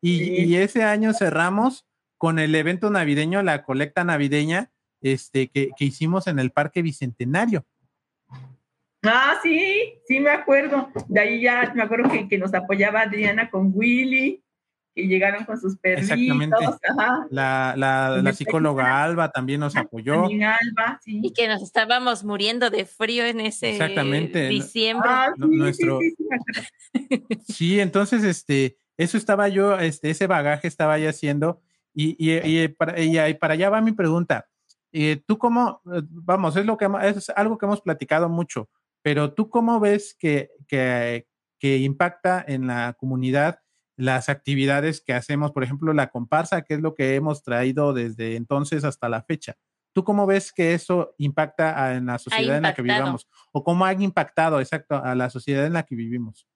Y, 0.02 0.18
Sí. 0.20 0.32
y 0.46 0.56
ese 0.56 0.84
año 0.84 1.14
cerramos 1.14 1.86
con 2.18 2.40
el 2.40 2.56
evento 2.56 2.90
navideño, 2.90 3.44
la 3.44 3.64
colecta 3.64 4.04
navideña, 4.06 4.72
este, 5.02 5.50
que, 5.50 5.70
que 5.78 5.86
hicimos 5.86 6.28
en 6.28 6.40
el 6.40 6.52
Parque 6.52 6.82
Bicentenario. 6.82 7.66
Ah, 9.04 9.40
sí, 9.42 9.94
sí 10.08 10.20
me 10.20 10.30
acuerdo. 10.30 10.90
De 11.08 11.20
ahí 11.20 11.42
ya 11.42 11.72
me 11.76 11.84
acuerdo 11.84 12.10
que, 12.10 12.28
que 12.28 12.38
nos 12.38 12.54
apoyaba 12.54 13.02
Adriana 13.02 13.50
con 13.50 13.72
Willy, 13.74 14.44
que 14.94 15.08
llegaron 15.08 15.46
con 15.46 15.60
sus 15.60 15.78
perritos. 15.78 16.12
Exactamente. 16.12 16.56
Ajá. 16.88 17.26
La, 17.32 17.74
la, 18.22 18.34
psicóloga 18.34 19.04
Alba 19.04 19.32
también 19.32 19.60
nos 19.60 19.76
apoyó. 19.76 20.22
También 20.22 20.44
Alba, 20.44 21.00
sí. 21.04 21.20
Y 21.24 21.34
que 21.34 21.48
nos 21.48 21.64
estábamos 21.64 22.24
muriendo 22.24 22.70
de 22.70 22.86
frío 22.86 23.26
en 23.26 23.40
ese 23.40 23.72
Exactamente. 23.72 24.50
diciembre. 24.50 25.10
Ah, 25.12 25.34
sí, 25.36 25.42
nuestro- 25.48 26.00
sí, 26.00 26.10
sí, 26.10 26.16
sí, 26.18 26.28
me 26.30 26.36
acuerdo. 26.36 26.62
Sí, 27.48 27.80
entonces, 27.80 28.24
este, 28.24 28.78
eso 28.98 29.18
estaba 29.18 29.48
yo, 29.48 29.80
este, 29.80 30.12
ese 30.12 30.28
bagaje 30.28 30.68
estaba 30.68 31.00
ya 31.00 31.10
haciendo, 31.10 31.62
y, 31.94 32.16
y, 32.20 32.38
y 32.64 32.68
para, 32.68 33.02
y, 33.02 33.18
y 33.18 33.34
para 33.34 33.54
allá 33.56 33.70
va 33.70 33.82
mi 33.82 33.94
pregunta. 33.94 34.48
Eh, 34.92 35.22
tú 35.26 35.38
cómo, 35.38 35.82
eh, 35.94 36.02
vamos, 36.10 36.56
es 36.56 36.66
lo 36.66 36.78
que 36.78 36.88
es 37.04 37.30
algo 37.30 37.58
que 37.58 37.66
hemos 37.66 37.82
platicado 37.82 38.30
mucho, 38.30 38.70
pero 39.02 39.34
tú 39.34 39.50
cómo 39.50 39.80
ves 39.80 40.16
que, 40.20 40.52
que, 40.68 41.28
que 41.60 41.78
impacta 41.78 42.44
en 42.48 42.68
la 42.68 42.94
comunidad 43.00 43.60
las 43.98 44.30
actividades 44.30 45.02
que 45.02 45.14
hacemos, 45.14 45.52
por 45.52 45.64
ejemplo, 45.64 45.94
la 45.94 46.10
comparsa, 46.10 46.64
que 46.64 46.74
es 46.76 46.82
lo 46.82 46.96
que 46.96 47.16
hemos 47.16 47.44
traído 47.44 47.94
desde 47.94 48.36
entonces 48.36 48.84
hasta 48.84 49.10
la 49.10 49.22
fecha. 49.24 49.56
¿Tú 49.94 50.04
cómo 50.04 50.26
ves 50.26 50.54
que 50.54 50.74
eso 50.74 51.14
impacta 51.18 51.84
a- 51.84 51.96
en 51.96 52.06
la 52.06 52.18
sociedad 52.18 52.58
en 52.58 52.64
la 52.64 52.74
que 52.74 52.82
vivamos? 52.82 53.28
¿O 53.52 53.64
cómo 53.64 53.86
ha 53.86 53.94
impactado, 53.94 54.60
exacto, 54.60 54.96
a 54.96 55.14
la 55.16 55.30
sociedad 55.30 55.66
en 55.66 55.74
la 55.74 55.84
que 55.84 55.96
vivimos? 55.96 56.48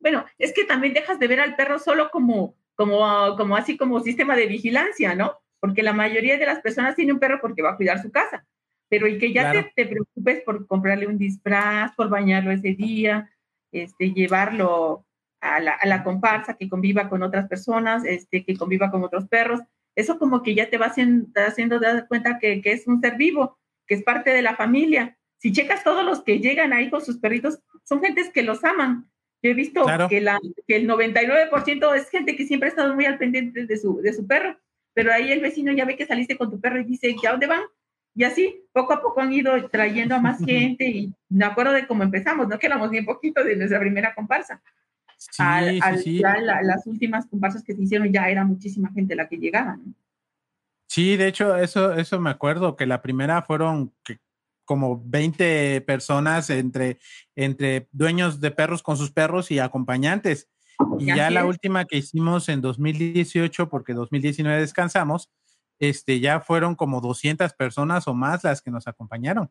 Bueno, 0.00 0.24
es 0.38 0.52
que 0.52 0.64
también 0.64 0.92
dejas 0.92 1.18
de 1.18 1.28
ver 1.28 1.40
al 1.40 1.56
perro 1.56 1.78
solo 1.78 2.10
como, 2.10 2.56
como, 2.74 3.36
como 3.36 3.56
así 3.56 3.76
como 3.78 4.00
sistema 4.00 4.36
de 4.36 4.46
vigilancia, 4.46 5.14
¿no? 5.14 5.38
Porque 5.64 5.82
la 5.82 5.94
mayoría 5.94 6.36
de 6.36 6.44
las 6.44 6.60
personas 6.60 6.94
tiene 6.94 7.14
un 7.14 7.18
perro 7.18 7.38
porque 7.40 7.62
va 7.62 7.70
a 7.70 7.76
cuidar 7.78 8.02
su 8.02 8.10
casa. 8.12 8.44
Pero 8.90 9.08
y 9.08 9.16
que 9.16 9.32
ya 9.32 9.50
Claro. 9.50 9.62
te, 9.74 9.84
te 9.84 9.90
preocupes 9.90 10.42
por 10.42 10.66
comprarle 10.66 11.06
un 11.06 11.16
disfraz, 11.16 11.94
por 11.96 12.10
bañarlo 12.10 12.50
ese 12.50 12.74
día, 12.74 13.30
este, 13.72 14.12
llevarlo 14.12 15.06
a 15.40 15.60
la, 15.60 15.72
a 15.72 15.86
la 15.86 16.04
comparsa, 16.04 16.58
que 16.58 16.68
conviva 16.68 17.08
con 17.08 17.22
otras 17.22 17.48
personas, 17.48 18.04
este, 18.04 18.44
que 18.44 18.58
conviva 18.58 18.90
con 18.90 19.02
otros 19.04 19.26
perros. 19.26 19.60
Eso 19.96 20.18
como 20.18 20.42
que 20.42 20.54
ya 20.54 20.68
te 20.68 20.76
va 20.76 20.86
haciendo, 20.86 21.28
haciendo 21.40 21.78
dar 21.80 22.06
cuenta 22.08 22.38
que, 22.38 22.60
que 22.60 22.72
es 22.72 22.86
un 22.86 23.00
ser 23.00 23.16
vivo, 23.16 23.58
que 23.86 23.94
es 23.94 24.02
parte 24.02 24.30
de 24.34 24.42
la 24.42 24.56
familia. 24.56 25.16
Si 25.38 25.50
checas 25.50 25.82
todos 25.82 26.04
los 26.04 26.22
que 26.22 26.40
llegan 26.40 26.74
ahí 26.74 26.90
con 26.90 27.00
sus 27.00 27.16
perritos, 27.18 27.58
son 27.84 28.02
gentes 28.02 28.28
que 28.34 28.42
los 28.42 28.62
aman. 28.64 29.08
Yo 29.42 29.50
he 29.50 29.54
visto 29.54 29.82
Claro. 29.84 30.08
que, 30.10 30.20
la, 30.20 30.38
que 30.68 30.76
el 30.76 30.86
99% 30.86 31.94
es 31.96 32.10
gente 32.10 32.36
que 32.36 32.44
siempre 32.46 32.68
ha 32.68 32.70
estado 32.70 32.94
muy 32.94 33.06
al 33.06 33.16
pendiente 33.16 33.64
de 33.66 33.76
su, 33.78 34.00
de 34.02 34.12
su 34.12 34.26
perro, 34.26 34.58
pero 34.94 35.12
ahí 35.12 35.30
el 35.32 35.40
vecino 35.40 35.72
ya 35.72 35.84
ve 35.84 35.96
que 35.96 36.06
saliste 36.06 36.38
con 36.38 36.50
tu 36.50 36.60
perro 36.60 36.80
y 36.80 36.84
dice, 36.84 37.14
¿ya 37.22 37.32
dónde 37.32 37.46
van? 37.46 37.62
Y 38.14 38.22
así, 38.24 38.62
poco 38.72 38.92
a 38.92 39.02
poco 39.02 39.20
han 39.20 39.32
ido 39.32 39.68
trayendo 39.68 40.14
a 40.14 40.20
más 40.20 40.38
gente 40.44 40.88
y 40.88 41.12
me 41.28 41.44
acuerdo 41.44 41.72
de 41.72 41.86
cómo 41.86 42.04
empezamos, 42.04 42.46
¿no? 42.46 42.58
Que 42.58 42.66
éramos 42.68 42.88
bien 42.90 43.04
poquito 43.04 43.42
de 43.42 43.56
nuestra 43.56 43.80
primera 43.80 44.14
comparsa. 44.14 44.62
Sí, 45.16 45.42
al, 45.42 45.70
sí, 45.70 45.80
al- 45.82 45.98
sí. 45.98 46.18
ya 46.20 46.36
la- 46.40 46.62
las 46.62 46.86
últimas 46.86 47.26
comparsas 47.26 47.64
que 47.64 47.74
se 47.74 47.82
hicieron 47.82 48.12
ya 48.12 48.28
era 48.28 48.44
muchísima 48.44 48.92
gente 48.92 49.16
la 49.16 49.28
que 49.28 49.36
llegaba, 49.38 49.76
¿no? 49.76 49.94
Sí, 50.86 51.16
de 51.16 51.26
hecho, 51.26 51.56
eso, 51.56 51.92
eso 51.94 52.20
me 52.20 52.30
acuerdo, 52.30 52.76
que 52.76 52.86
la 52.86 53.02
primera 53.02 53.42
fueron 53.42 53.92
que- 54.04 54.18
como 54.64 55.02
20 55.04 55.80
personas 55.82 56.48
entre, 56.50 56.98
entre 57.34 57.88
dueños 57.90 58.40
de 58.40 58.50
perros 58.52 58.82
con 58.82 58.96
sus 58.96 59.10
perros 59.10 59.50
y 59.50 59.58
acompañantes. 59.58 60.48
Y 60.98 61.06
ya 61.06 61.30
la 61.30 61.44
última 61.44 61.84
que 61.84 61.98
hicimos 61.98 62.48
en 62.48 62.60
2018, 62.60 63.68
porque 63.68 63.92
2019 63.92 64.60
descansamos, 64.60 65.30
este, 65.78 66.20
ya 66.20 66.40
fueron 66.40 66.74
como 66.74 67.00
200 67.00 67.52
personas 67.54 68.06
o 68.08 68.14
más 68.14 68.44
las 68.44 68.62
que 68.62 68.70
nos 68.70 68.86
acompañaron. 68.86 69.50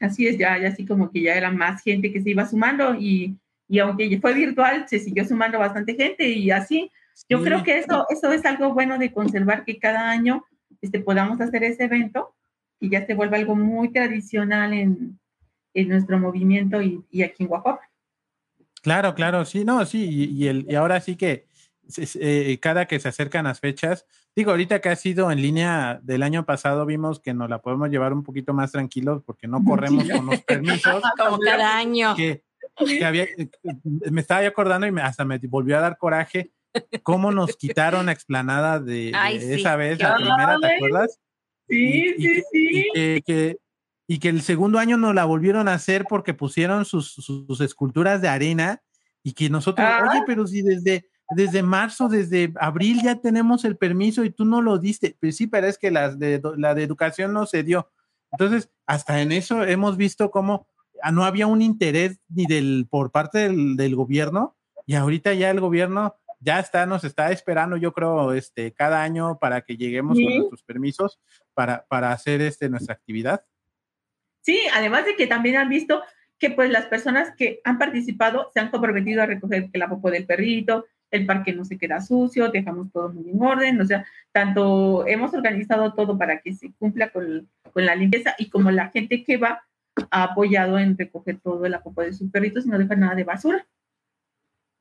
Así 0.00 0.26
es, 0.26 0.38
ya, 0.38 0.58
ya 0.58 0.68
así 0.68 0.84
como 0.84 1.10
que 1.10 1.22
ya 1.22 1.34
era 1.34 1.50
más 1.50 1.82
gente 1.82 2.12
que 2.12 2.20
se 2.20 2.30
iba 2.30 2.46
sumando 2.46 2.94
y, 2.94 3.36
y 3.68 3.78
aunque 3.78 4.18
fue 4.20 4.34
virtual, 4.34 4.86
se 4.88 4.98
siguió 4.98 5.24
sumando 5.24 5.58
bastante 5.58 5.94
gente 5.94 6.28
y 6.28 6.50
así. 6.50 6.90
Yo 7.28 7.42
creo 7.42 7.62
que 7.62 7.78
eso, 7.78 8.06
eso 8.08 8.32
es 8.32 8.44
algo 8.44 8.72
bueno 8.72 8.98
de 8.98 9.12
conservar 9.12 9.64
que 9.64 9.78
cada 9.78 10.10
año 10.10 10.44
este, 10.80 10.98
podamos 11.00 11.40
hacer 11.40 11.62
ese 11.62 11.84
evento 11.84 12.34
y 12.80 12.90
ya 12.90 13.06
se 13.06 13.14
vuelva 13.14 13.36
algo 13.36 13.54
muy 13.54 13.92
tradicional 13.92 14.72
en, 14.72 15.20
en 15.74 15.88
nuestro 15.88 16.18
movimiento 16.18 16.82
y, 16.82 17.04
y 17.10 17.22
aquí 17.22 17.44
en 17.44 17.50
Oaxaca. 17.50 17.91
Claro, 18.82 19.14
claro, 19.14 19.44
sí, 19.44 19.64
no, 19.64 19.84
sí, 19.86 20.04
y, 20.10 20.24
y 20.44 20.48
el, 20.48 20.66
y 20.68 20.74
ahora 20.74 21.00
sí 21.00 21.16
que 21.16 21.46
eh, 22.20 22.58
cada 22.60 22.86
que 22.86 22.98
se 23.00 23.08
acercan 23.08 23.44
las 23.44 23.60
fechas, 23.60 24.06
digo, 24.34 24.50
ahorita 24.50 24.80
que 24.80 24.88
ha 24.88 24.96
sido 24.96 25.30
en 25.30 25.40
línea 25.40 26.00
del 26.02 26.22
año 26.22 26.44
pasado, 26.44 26.84
vimos 26.84 27.20
que 27.20 27.32
nos 27.34 27.48
la 27.48 27.60
podemos 27.60 27.90
llevar 27.90 28.12
un 28.12 28.22
poquito 28.22 28.52
más 28.54 28.72
tranquilos 28.72 29.22
porque 29.24 29.46
no 29.46 29.64
corremos 29.64 30.08
con 30.10 30.26
los 30.26 30.42
permisos, 30.42 31.02
Como 31.18 31.38
cada 31.38 31.76
año. 31.76 32.14
que, 32.16 32.42
que 32.86 33.04
había, 33.04 33.24
eh, 33.24 33.50
me 33.84 34.20
estaba 34.20 34.42
yo 34.42 34.48
acordando 34.48 34.86
y 34.86 34.92
me- 34.92 35.02
hasta 35.02 35.24
me 35.24 35.38
volvió 35.38 35.76
a 35.78 35.80
dar 35.80 35.96
coraje 35.98 36.50
cómo 37.02 37.30
nos 37.32 37.56
quitaron 37.56 38.06
la 38.06 38.12
explanada 38.12 38.80
de, 38.80 39.10
de 39.12 39.12
Ay, 39.14 39.40
sí, 39.40 39.52
esa 39.60 39.76
vez, 39.76 40.00
la 40.00 40.16
primera, 40.16 40.56
¿te 40.60 40.74
acuerdas? 40.74 41.20
Sí, 41.68 42.14
y, 42.16 42.22
sí, 42.22 42.28
y- 42.28 42.34
sí. 42.34 42.44
y 42.52 42.92
que, 42.92 43.22
que- 43.24 43.56
y 44.06 44.18
que 44.18 44.28
el 44.28 44.42
segundo 44.42 44.78
año 44.78 44.96
nos 44.96 45.14
la 45.14 45.24
volvieron 45.24 45.68
a 45.68 45.74
hacer 45.74 46.06
porque 46.08 46.34
pusieron 46.34 46.84
sus, 46.84 47.12
sus, 47.12 47.46
sus 47.46 47.60
esculturas 47.60 48.20
de 48.20 48.28
arena 48.28 48.82
y 49.22 49.32
que 49.32 49.48
nosotros, 49.48 49.86
Ah. 49.88 50.08
oye, 50.10 50.22
pero 50.26 50.46
si 50.46 50.62
desde, 50.62 51.08
desde 51.30 51.62
marzo, 51.62 52.08
desde 52.08 52.52
abril 52.60 53.00
ya 53.02 53.20
tenemos 53.20 53.64
el 53.64 53.76
permiso 53.76 54.24
y 54.24 54.30
tú 54.30 54.44
no 54.44 54.60
lo 54.60 54.78
diste. 54.78 55.16
Pues 55.20 55.36
sí, 55.36 55.46
pero 55.46 55.66
es 55.66 55.78
que 55.78 55.90
las 55.90 56.18
de, 56.18 56.42
la 56.56 56.74
de 56.74 56.82
educación 56.82 57.32
no 57.32 57.46
se 57.46 57.62
dio. 57.62 57.90
Entonces, 58.32 58.70
hasta 58.86 59.20
en 59.20 59.32
eso 59.32 59.62
hemos 59.62 59.96
visto 59.96 60.30
cómo 60.30 60.66
ah, 61.02 61.12
no 61.12 61.24
había 61.24 61.46
un 61.46 61.62
interés 61.62 62.18
ni 62.28 62.46
del, 62.46 62.86
por 62.90 63.12
parte 63.12 63.38
del, 63.38 63.76
del 63.76 63.94
gobierno 63.94 64.56
y 64.86 64.94
ahorita 64.94 65.32
ya 65.34 65.50
el 65.50 65.60
gobierno 65.60 66.16
ya 66.40 66.58
está, 66.58 66.86
nos 66.86 67.04
está 67.04 67.30
esperando, 67.30 67.76
yo 67.76 67.92
creo, 67.92 68.32
este, 68.32 68.72
cada 68.72 69.02
año 69.02 69.38
para 69.38 69.60
que 69.60 69.76
lleguemos 69.76 70.18
con 70.18 70.38
nuestros 70.38 70.62
permisos 70.64 71.20
para, 71.54 71.86
para 71.88 72.10
hacer 72.10 72.40
este, 72.40 72.68
nuestra 72.68 72.94
actividad. 72.94 73.44
Sí, 74.42 74.58
además 74.74 75.06
de 75.06 75.16
que 75.16 75.26
también 75.26 75.56
han 75.56 75.68
visto 75.68 76.02
que 76.38 76.50
pues 76.50 76.70
las 76.70 76.86
personas 76.86 77.32
que 77.36 77.60
han 77.64 77.78
participado 77.78 78.50
se 78.52 78.60
han 78.60 78.70
comprometido 78.70 79.22
a 79.22 79.26
recoger 79.26 79.70
la 79.74 79.88
popó 79.88 80.10
del 80.10 80.26
perrito, 80.26 80.86
el 81.10 81.24
parque 81.26 81.52
no 81.52 81.64
se 81.64 81.78
queda 81.78 82.00
sucio, 82.00 82.50
dejamos 82.50 82.90
todo 82.90 83.12
muy 83.12 83.30
en 83.30 83.40
orden, 83.40 83.80
o 83.80 83.84
sea, 83.84 84.04
tanto 84.32 85.06
hemos 85.06 85.32
organizado 85.34 85.94
todo 85.94 86.18
para 86.18 86.40
que 86.40 86.54
se 86.54 86.72
cumpla 86.72 87.10
con, 87.10 87.48
con 87.72 87.86
la 87.86 87.94
limpieza 87.94 88.34
y 88.38 88.50
como 88.50 88.70
la 88.70 88.88
gente 88.88 89.22
que 89.22 89.36
va 89.36 89.62
ha 90.10 90.22
apoyado 90.22 90.78
en 90.78 90.96
recoger 90.96 91.38
todo 91.40 91.64
el 91.64 91.78
popó 91.80 92.02
de 92.02 92.12
sus 92.12 92.30
perritos 92.30 92.66
y 92.66 92.70
no 92.70 92.78
deja 92.78 92.96
nada 92.96 93.14
de 93.14 93.24
basura. 93.24 93.66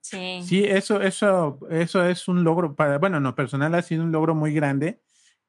Sí. 0.01 0.41
Sí, 0.43 0.65
eso, 0.65 1.01
eso, 1.01 1.59
eso 1.69 2.05
es 2.05 2.27
un 2.27 2.43
logro 2.43 2.75
para, 2.75 2.97
bueno, 2.97 3.19
no 3.19 3.35
personal 3.35 3.75
ha 3.75 3.81
sido 3.81 4.03
un 4.03 4.11
logro 4.11 4.33
muy 4.33 4.53
grande 4.53 4.99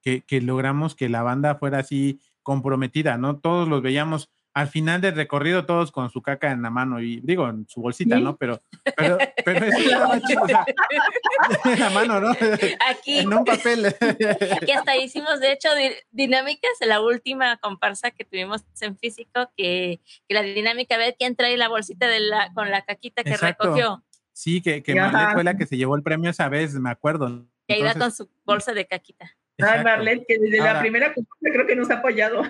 que, 0.03 0.23
que 0.23 0.41
logramos 0.41 0.95
que 0.95 1.09
la 1.09 1.23
banda 1.23 1.55
fuera 1.55 1.79
así 1.79 2.21
comprometida, 2.43 3.19
¿no? 3.19 3.39
Todos 3.39 3.69
los 3.69 3.83
veíamos 3.83 4.31
al 4.55 4.69
final 4.69 5.01
del 5.01 5.15
recorrido, 5.17 5.65
todos 5.65 5.91
con 5.93 6.11
su 6.11 6.21
caca 6.21 6.51
en 6.51 6.61
la 6.61 6.69
mano 6.69 7.01
y 7.01 7.21
digo, 7.23 7.49
en 7.49 7.67
su 7.69 7.81
bolsita, 7.81 8.17
Sí. 8.19 8.23
¿no? 8.23 8.37
Pero, 8.37 8.61
pero, 8.97 9.17
pero 9.47 9.65
eso 9.65 9.79
estaba 9.79 10.21
chido, 10.21 10.43
o 10.43 10.47
sea, 10.47 10.67
en 11.73 11.81
la 11.81 11.89
mano, 11.89 12.21
¿no? 12.21 12.33
Aquí, 12.91 13.21
En 13.21 13.33
un 13.33 13.45
papel. 13.47 13.87
aquí 13.87 14.73
hasta 14.73 14.95
hicimos, 14.99 15.41
de 15.41 15.53
hecho, 15.53 15.75
di- 15.75 15.95
dinámicas. 16.11 16.71
La 16.81 17.01
última 17.01 17.57
comparsa 17.59 18.11
que 18.11 18.27
tuvimos 18.27 18.63
en 18.83 18.99
físico, 18.99 19.51
que, 19.57 20.01
que 20.29 20.35
la 20.35 20.43
dinámica, 20.43 20.97
a 20.97 20.99
ver 20.99 21.17
quién 21.19 21.35
trae 21.35 21.57
la 21.57 21.69
bolsita 21.69 22.07
de 22.09 22.21
la, 22.21 22.53
con 22.53 22.71
la 22.71 22.83
caquita 22.83 23.25
que 23.25 23.31
Exacto. 23.31 23.65
recogió. 23.65 24.05
Sí, 24.35 24.61
que, 24.61 24.83
que 24.83 24.93
fue 25.33 25.45
la 25.45 25.57
que 25.57 25.67
se 25.67 25.79
llevó 25.79 25.97
el 25.97 26.03
premio 26.03 26.29
esa 26.31 26.51
vez, 26.51 26.75
me 26.75 26.91
acuerdo. 26.91 27.47
Que 27.67 27.79
iba 27.79 27.95
con 27.95 28.13
su 28.13 28.29
bolsa 28.45 28.75
de 28.75 28.87
caquita. 28.87 29.31
Ay, 29.59 29.65
exacto. 29.65 29.85
Marlet, 29.85 30.25
que 30.27 30.39
desde 30.39 30.59
Ahora- 30.61 30.73
la 30.75 30.81
primera 30.81 31.15
creo 31.41 31.67
que 31.67 31.77
nos 31.77 31.91
ha 31.91 31.95
apoyado. 31.99 32.43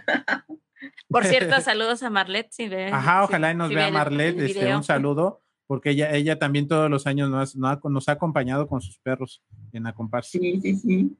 Por 1.09 1.25
cierto, 1.25 1.61
saludos 1.61 2.03
a 2.03 2.11
Marlet. 2.11 2.51
Si 2.51 2.69
ve, 2.69 2.87
Ajá, 2.89 3.19
si- 3.21 3.25
ojalá 3.25 3.51
y 3.51 3.55
nos 3.55 3.69
si 3.69 3.75
vea 3.75 3.89
el- 3.89 3.93
Marlet, 3.95 4.39
el 4.39 4.45
este, 4.47 4.75
un 4.75 4.85
saludo, 4.85 5.43
porque 5.67 5.91
ella, 5.91 6.13
ella 6.13 6.39
también 6.39 6.69
todos 6.69 6.91
los 6.91 7.07
años 7.07 7.29
nos, 7.31 7.57
nos 7.57 7.73
ha, 7.73 7.81
nos 7.89 8.09
ha 8.09 8.13
acompañado 8.13 8.67
con 8.67 8.81
sus 8.81 8.99
perros 8.99 9.43
en 9.73 9.85
la 9.85 9.93
comparsa. 9.93 10.39
Sí, 10.39 10.61
sí, 10.61 10.75
sí. 10.77 11.17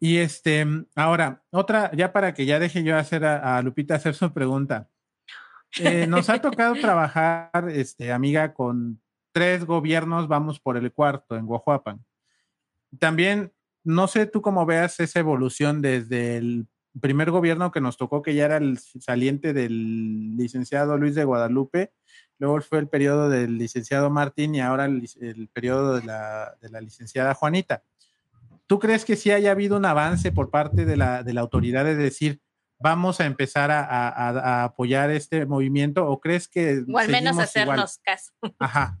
Y 0.00 0.18
este, 0.18 0.64
ahora, 0.94 1.42
otra, 1.50 1.90
ya 1.92 2.12
para 2.12 2.32
que 2.32 2.46
ya 2.46 2.60
deje 2.60 2.84
yo 2.84 2.96
hacer 2.96 3.24
a, 3.24 3.60
Lupita 3.62 3.96
hacer 3.96 4.14
su 4.14 4.32
pregunta. 4.32 4.88
Eh, 5.80 6.06
nos 6.06 6.28
ha 6.30 6.40
tocado 6.40 6.74
trabajar, 6.80 7.68
este, 7.70 8.12
amiga, 8.12 8.54
con 8.54 9.00
tres 9.32 9.64
gobiernos, 9.64 10.28
vamos 10.28 10.60
por 10.60 10.76
el 10.76 10.92
cuarto 10.92 11.36
en 11.36 11.46
Guajuapan. 11.46 12.04
También, 12.98 13.52
no 13.88 14.06
sé 14.06 14.26
tú 14.26 14.42
cómo 14.42 14.66
veas 14.66 15.00
esa 15.00 15.18
evolución 15.18 15.80
desde 15.80 16.36
el 16.36 16.66
primer 17.00 17.30
gobierno 17.30 17.72
que 17.72 17.80
nos 17.80 17.96
tocó, 17.96 18.20
que 18.20 18.34
ya 18.34 18.44
era 18.44 18.58
el 18.58 18.78
saliente 18.78 19.54
del 19.54 20.36
licenciado 20.36 20.98
Luis 20.98 21.14
de 21.14 21.24
Guadalupe, 21.24 21.94
luego 22.38 22.60
fue 22.60 22.80
el 22.80 22.88
periodo 22.88 23.30
del 23.30 23.56
licenciado 23.56 24.10
Martín 24.10 24.54
y 24.54 24.60
ahora 24.60 24.84
el, 24.84 25.48
periodo 25.54 25.98
de 25.98 26.04
la, 26.04 26.54
de 26.60 26.68
la 26.68 26.82
licenciada 26.82 27.32
Juanita. 27.32 27.82
¿Tú 28.66 28.78
crees 28.78 29.06
que 29.06 29.16
sí 29.16 29.30
haya 29.30 29.52
habido 29.52 29.78
un 29.78 29.86
avance 29.86 30.32
por 30.32 30.50
parte 30.50 30.84
de 30.84 30.98
la, 30.98 31.22
de 31.22 31.32
la 31.32 31.40
autoridad 31.40 31.86
de 31.86 31.96
decir, 31.96 32.42
vamos 32.78 33.20
a 33.20 33.24
empezar 33.24 33.70
a, 33.70 34.64
apoyar 34.64 35.10
este 35.10 35.46
movimiento 35.46 36.06
o 36.06 36.20
crees 36.20 36.46
que... 36.46 36.84
O 36.92 36.98
al 36.98 37.08
menos 37.08 37.38
hacernos 37.38 37.98
caso. 38.04 38.32
Ajá. 38.58 38.98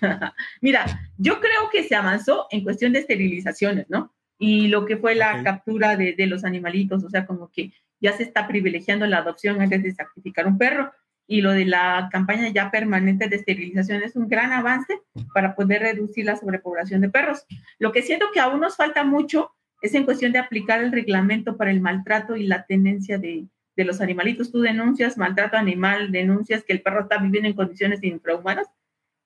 Mira, 0.60 1.10
yo 1.16 1.40
creo 1.40 1.70
que 1.70 1.84
se 1.84 1.94
avanzó 1.94 2.46
en 2.50 2.62
cuestión 2.62 2.92
de 2.92 3.00
esterilizaciones, 3.00 3.86
¿no? 3.88 4.12
Y 4.38 4.68
lo 4.68 4.86
que 4.86 4.96
fue 4.96 5.14
la 5.14 5.42
captura 5.42 5.96
de, 5.96 6.14
de, 6.14 6.26
los 6.26 6.44
animalitos, 6.44 7.04
o 7.04 7.10
sea, 7.10 7.26
como 7.26 7.50
que 7.50 7.72
ya 8.00 8.12
se 8.12 8.24
está 8.24 8.48
privilegiando 8.48 9.06
la 9.06 9.18
adopción 9.18 9.60
antes 9.60 9.82
de 9.82 9.92
sacrificar 9.92 10.46
un 10.46 10.58
perro 10.58 10.92
y 11.26 11.40
lo 11.40 11.52
de 11.52 11.64
la 11.64 12.08
campaña 12.10 12.48
ya 12.48 12.70
permanente 12.70 13.28
de 13.28 13.36
esterilización 13.36 14.02
es 14.02 14.16
un 14.16 14.28
gran 14.28 14.52
avance 14.52 15.00
para 15.32 15.54
poder 15.54 15.82
reducir 15.82 16.26
la 16.26 16.36
sobrepoblación 16.36 17.00
de 17.00 17.08
perros. 17.08 17.46
Lo 17.78 17.92
que 17.92 18.02
siento 18.02 18.26
que 18.32 18.40
aún 18.40 18.60
nos 18.60 18.76
falta 18.76 19.04
mucho 19.04 19.52
es 19.80 19.94
en 19.94 20.04
cuestión 20.04 20.32
de 20.32 20.38
aplicar 20.38 20.82
el 20.82 20.92
reglamento 20.92 21.56
para 21.56 21.70
el 21.70 21.80
maltrato 21.80 22.36
y 22.36 22.46
la 22.46 22.66
tenencia 22.66 23.18
de, 23.18 23.46
de 23.76 23.84
los 23.84 24.00
animalitos. 24.00 24.50
Tú 24.50 24.60
denuncias 24.60 25.16
maltrato 25.16 25.56
animal, 25.56 26.12
denuncias 26.12 26.64
que 26.64 26.72
el 26.72 26.82
perro 26.82 27.02
está 27.02 27.18
viviendo 27.18 27.48
en 27.48 27.56
condiciones 27.56 28.02
infrahumanas 28.02 28.66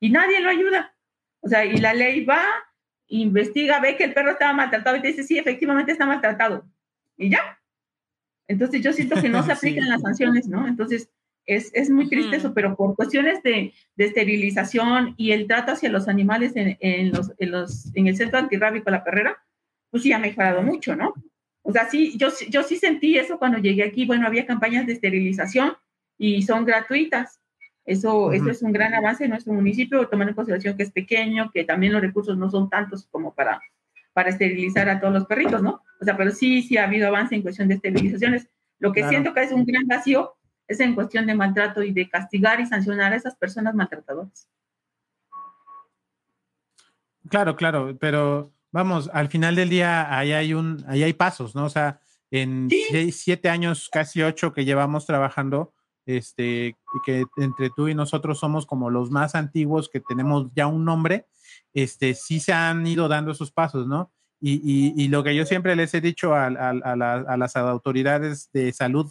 y 0.01 0.11
nadie 0.11 0.41
lo 0.41 0.51
ayuda. 0.51 0.95
O 1.41 1.49
sea, 1.49 1.65
y 1.65 1.77
la 1.79 1.95
ley 1.95 2.25
va, 2.25 2.43
investiga, 3.09 3.81
ve 3.81 3.97
que 3.97 4.05
el 4.05 4.15
perro 4.15 4.33
estaba 4.33 4.53
maltratado 4.53 4.97
y 4.97 5.01
te 5.01 5.09
dice, 5.09 5.23
sí, 5.23 5.39
efectivamente 5.39 5.93
está 5.93 6.07
maltratado. 6.07 6.67
Y 7.17 7.31
ya. 7.31 7.61
Entonces 8.49 8.83
yo 8.83 8.93
siento 8.93 9.21
que 9.21 9.29
no 9.29 9.43
se 9.43 9.53
aplican 9.53 9.89
las 9.89 10.03
sanciones, 10.03 10.49
¿no? 10.49 10.67
Entonces, 10.67 11.09
es, 11.47 11.71
es 11.75 11.91
muy 11.91 12.09
triste 12.09 12.37
eso, 12.37 12.53
pero 12.53 12.77
por 12.77 12.97
cuestiones 12.97 13.43
de, 13.43 13.73
de, 13.95 14.05
esterilización 14.05 15.15
y 15.17 15.31
el 15.31 15.47
trato 15.47 15.73
hacia 15.73 15.89
los 15.91 16.09
animales 16.09 16.57
en, 16.57 16.77
en, 16.81 17.13
los, 17.13 17.33
en, 17.39 17.51
los, 17.53 17.95
en 17.95 18.09
el 18.09 18.17
centro 18.17 18.39
antirrábico 18.39 18.91
La 18.91 19.05
Perrera, 19.05 19.39
pues 19.91 20.03
sí 20.03 20.13
ha 20.13 20.19
mejorado 20.19 20.63
mucho, 20.63 20.97
¿no? 20.97 21.15
O 21.63 21.73
sea, 21.73 21.89
sí, 21.89 22.17
yo, 22.17 22.29
yo 22.49 22.63
sí 22.63 22.77
sentí 22.77 23.19
eso 23.19 23.39
cuando 23.39 23.59
llegué 23.59 23.83
aquí. 23.83 24.07
Bueno, 24.07 24.27
había 24.27 24.47
campañas 24.47 24.87
de 24.87 24.93
esterilización 24.93 25.73
y 26.17 26.43
son 26.43 26.65
gratuitas. 26.65 27.41
Eso, 27.87 28.33
eso 28.33 28.51
es 28.51 28.63
un 28.63 28.73
gran 28.73 28.93
avance 28.95 29.25
en 29.25 29.31
nuestro 29.31 29.53
municipio, 29.53 30.09
tomando 30.09 30.31
en 30.31 30.37
consideración 30.37 30.77
que 30.77 30.83
es 30.83 30.91
pequeño, 30.91 31.53
que 31.55 31.65
también 31.65 31.93
los 31.93 32.03
recursos 32.03 32.37
no 32.37 32.51
son 32.51 32.69
tantos 32.69 33.07
como 33.13 33.33
para, 33.33 33.63
para 34.13 34.31
esterilizar 34.31 34.89
a 34.89 34.99
todos 34.99 35.15
los 35.15 35.27
perritos, 35.27 35.63
¿no? 35.63 35.83
O 36.01 36.05
sea, 36.05 36.17
pero 36.17 36.33
sí, 36.33 36.63
sí 36.63 36.77
ha 36.77 36.85
habido 36.85 37.07
avance 37.07 37.37
en 37.37 37.43
cuestión 37.43 37.69
de 37.69 37.75
esterilizaciones. 37.75 38.49
Lo 38.81 38.93
que 38.93 39.09
siento 39.09 39.33
que 39.33 39.45
es 39.45 39.53
un 39.53 39.65
gran 39.65 39.87
vacío 39.87 40.35
es 40.67 40.81
en 40.81 40.97
cuestión 40.97 41.27
de 41.27 41.35
maltrato 41.35 41.83
y 41.83 41.93
de 41.93 42.09
castigar 42.09 42.61
y 42.61 42.67
sancionar 42.67 43.13
a 43.13 43.17
esas 43.17 43.37
personas 43.37 43.75
maltratadoras. 43.75 44.51
Claro, 47.29 47.57
claro, 47.57 47.97
pero 47.99 48.53
vamos, 48.73 49.09
al 49.13 49.29
final 49.29 49.55
del 49.55 49.69
día 49.69 50.17
ahí 50.17 50.33
hay 50.33 50.55
un, 50.55 50.85
ahí 50.89 51.03
hay 51.03 51.13
pasos, 51.13 51.55
¿no? 51.55 51.65
O 51.65 51.71
sea, 51.71 52.01
en 52.31 52.69
siete 53.13 53.49
años, 53.49 53.89
casi 53.91 54.23
ocho 54.23 54.53
que 54.53 54.65
llevamos 54.65 55.07
trabajando, 55.07 55.73
este, 56.07 56.77
que 57.05 57.25
entre 57.37 57.71
tú 57.71 57.89
y 57.89 57.95
nosotros 57.95 58.39
somos 58.39 58.65
como 58.65 58.91
los 58.91 59.11
más 59.11 59.35
antiguos 59.35 59.89
que 59.89 60.01
tenemos 60.01 60.49
ya 60.55 60.67
un 60.69 60.85
nombre, 60.85 61.27
este, 61.75 62.15
sí 62.15 62.41
se 62.41 62.53
han 62.53 62.87
ido 62.87 63.09
dando 63.09 63.33
esos 63.33 63.53
pasos, 63.53 63.87
¿no? 63.87 64.13
Y, 64.41 64.93
y, 65.03 65.09
lo 65.09 65.25
que 65.25 65.35
yo 65.35 65.47
siempre 65.47 65.75
les 65.75 65.95
he 65.95 66.01
dicho 66.01 66.35
a, 66.35 66.47
a, 66.47 66.71
a 66.71 67.37
las 67.37 67.57
autoridades 67.57 68.51
de 68.53 68.71
salud 68.73 69.11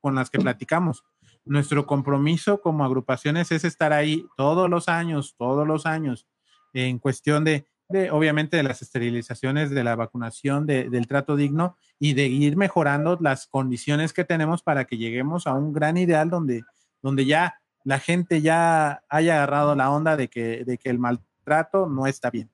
con 0.00 0.14
las 0.14 0.30
que 0.30 0.38
platicamos. 0.38 1.04
Nuestro 1.44 1.86
compromiso 1.86 2.60
como 2.60 2.84
agrupaciones 2.84 3.50
es 3.50 3.64
estar 3.64 3.92
ahí 3.92 4.24
todos 4.36 4.70
los 4.70 4.88
años, 4.88 5.34
todos 5.36 5.66
los 5.66 5.86
años, 5.86 6.28
en 6.72 6.98
cuestión 7.00 7.44
de, 7.44 7.66
de 7.90 8.10
obviamente, 8.10 8.56
de 8.56 8.62
las 8.62 8.82
esterilizaciones, 8.82 9.70
de 9.70 9.84
la 9.84 9.96
vacunación, 9.96 10.66
del 10.66 11.06
trato 11.06 11.36
digno 11.36 11.76
y 11.98 12.14
de 12.14 12.26
ir 12.26 12.56
mejorando 12.56 13.18
las 13.20 13.46
condiciones 13.46 14.12
que 14.12 14.24
tenemos 14.24 14.62
para 14.62 14.84
que 14.84 14.96
lleguemos 14.96 15.46
a 15.46 15.54
un 15.54 15.72
gran 15.72 15.96
ideal 15.96 16.30
donde, 16.30 16.62
donde 17.02 17.26
ya 17.26 17.60
la 17.84 17.98
gente 17.98 18.40
ya 18.40 19.02
haya 19.08 19.36
agarrado 19.36 19.74
la 19.74 19.90
onda 19.90 20.16
de 20.16 20.28
que, 20.28 20.64
de 20.64 20.78
que 20.78 20.90
el 20.90 20.98
maltrato 20.98 21.88
no 21.88 22.06
está 22.06 22.30
bien. 22.30 22.50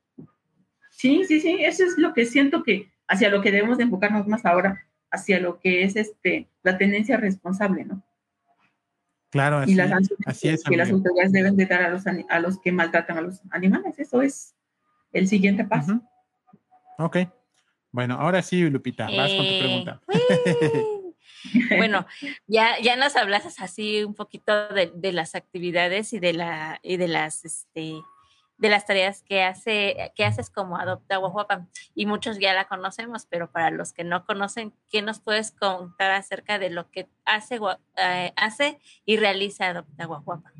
Sí, 0.90 1.24
sí, 1.26 1.40
sí, 1.40 1.58
eso 1.60 1.84
es 1.84 1.98
lo 1.98 2.14
que 2.14 2.24
siento 2.24 2.62
que 2.62 2.90
hacia 3.06 3.28
lo 3.28 3.42
que 3.42 3.52
debemos 3.52 3.76
de 3.76 3.84
enfocarnos 3.84 4.26
más 4.26 4.44
ahora 4.46 4.86
hacia 5.10 5.38
lo 5.38 5.60
que 5.60 5.84
es 5.84 5.96
este, 5.96 6.48
la 6.62 6.78
tendencia 6.78 7.16
responsable, 7.16 7.84
¿no? 7.84 8.02
Claro, 9.30 9.58
así, 9.58 9.72
y 9.72 9.74
las 9.74 9.92
así 10.24 10.48
es. 10.48 10.64
Que 10.64 10.76
las 10.76 10.90
autoridades 10.90 11.32
deben 11.32 11.56
de 11.56 11.66
dar 11.66 11.82
a 11.82 11.90
los, 11.90 12.04
a 12.06 12.40
los 12.40 12.58
que 12.60 12.72
maltratan 12.72 13.18
a 13.18 13.20
los 13.20 13.42
animales. 13.50 13.98
Eso 13.98 14.22
es 14.22 14.55
el 15.12 15.28
siguiente 15.28 15.64
paso. 15.64 16.00
Ok. 16.98 17.18
Bueno, 17.92 18.14
ahora 18.14 18.42
sí, 18.42 18.68
Lupita, 18.68 19.04
vas 19.04 19.30
con 19.30 19.46
tu 19.46 19.52
eh, 19.52 19.58
pregunta. 19.60 20.02
bueno, 21.76 22.06
ya, 22.46 22.78
ya 22.80 22.96
nos 22.96 23.16
hablas 23.16 23.60
así 23.60 24.04
un 24.04 24.14
poquito 24.14 24.68
de, 24.68 24.92
de, 24.94 25.12
las 25.12 25.34
actividades 25.34 26.12
y 26.12 26.18
de 26.18 26.32
la 26.32 26.78
y 26.82 26.96
de 26.96 27.08
las 27.08 27.44
este 27.44 27.94
de 28.58 28.70
las 28.70 28.86
tareas 28.86 29.22
que, 29.22 29.42
hace, 29.42 30.12
que 30.14 30.24
haces 30.24 30.50
como 30.50 30.78
Adopta 30.78 31.18
Guajuapan. 31.18 31.68
Y 31.94 32.06
muchos 32.06 32.38
ya 32.38 32.54
la 32.54 32.66
conocemos, 32.66 33.26
pero 33.26 33.50
para 33.50 33.70
los 33.70 33.92
que 33.92 34.04
no 34.04 34.24
conocen, 34.24 34.72
¿qué 34.88 35.02
nos 35.02 35.20
puedes 35.20 35.50
contar 35.50 36.12
acerca 36.12 36.58
de 36.58 36.70
lo 36.70 36.90
que 36.90 37.08
hace, 37.24 37.60
eh, 37.96 38.32
hace 38.36 38.78
y 39.04 39.16
realiza 39.18 39.68
Adopta 39.68 40.06
Guajuapan? 40.06 40.52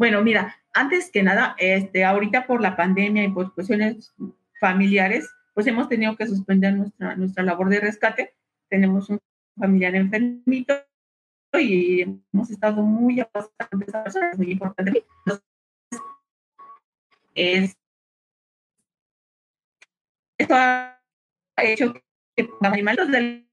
Bueno, 0.00 0.22
mira, 0.22 0.56
antes 0.72 1.10
que 1.10 1.22
nada, 1.22 1.54
este, 1.58 2.06
ahorita 2.06 2.46
por 2.46 2.62
la 2.62 2.74
pandemia 2.74 3.22
y 3.22 3.28
por 3.28 3.52
cuestiones 3.52 4.14
familiares, 4.58 5.28
pues 5.52 5.66
hemos 5.66 5.90
tenido 5.90 6.16
que 6.16 6.26
suspender 6.26 6.72
nuestra, 6.74 7.16
nuestra 7.16 7.44
labor 7.44 7.68
de 7.68 7.80
rescate. 7.80 8.34
Tenemos 8.70 9.10
un 9.10 9.20
familiar 9.58 9.94
enfermito 9.94 10.72
y 11.52 12.00
hemos 12.32 12.50
estado 12.50 12.80
muy 12.80 13.20
apasionados 13.20 13.88
esa 13.88 14.02
persona, 14.02 14.30
es 14.30 14.38
muy 14.38 14.52
importante 14.52 15.04
es 17.34 17.76
esto 20.38 20.54
ha 20.54 20.98
hecho 21.58 21.92
que 22.34 22.44
los 22.44 22.72
animales 22.72 23.06
del 23.10 23.46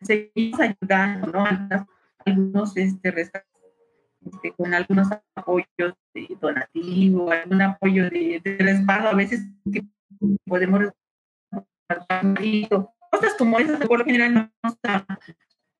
seguimos 0.00 0.58
ayudando, 0.58 1.28
¿no? 1.28 1.86
Algunos 2.24 2.76
este, 2.76 3.12
este, 4.32 4.52
con 4.52 4.74
algunos 4.74 5.08
apoyos 5.34 5.94
de 6.14 6.36
donativo, 6.40 7.30
algún 7.30 7.62
apoyo 7.62 8.10
de, 8.10 8.40
de 8.42 8.56
resguardo, 8.58 9.08
a 9.08 9.14
veces 9.14 9.40
que 9.72 9.82
podemos 10.46 10.92
cosas 13.10 13.34
como 13.38 13.58
esas, 13.58 13.86
por 13.86 14.00
lo 14.00 14.04
general 14.04 14.34
no 14.34 14.68
está 14.68 15.06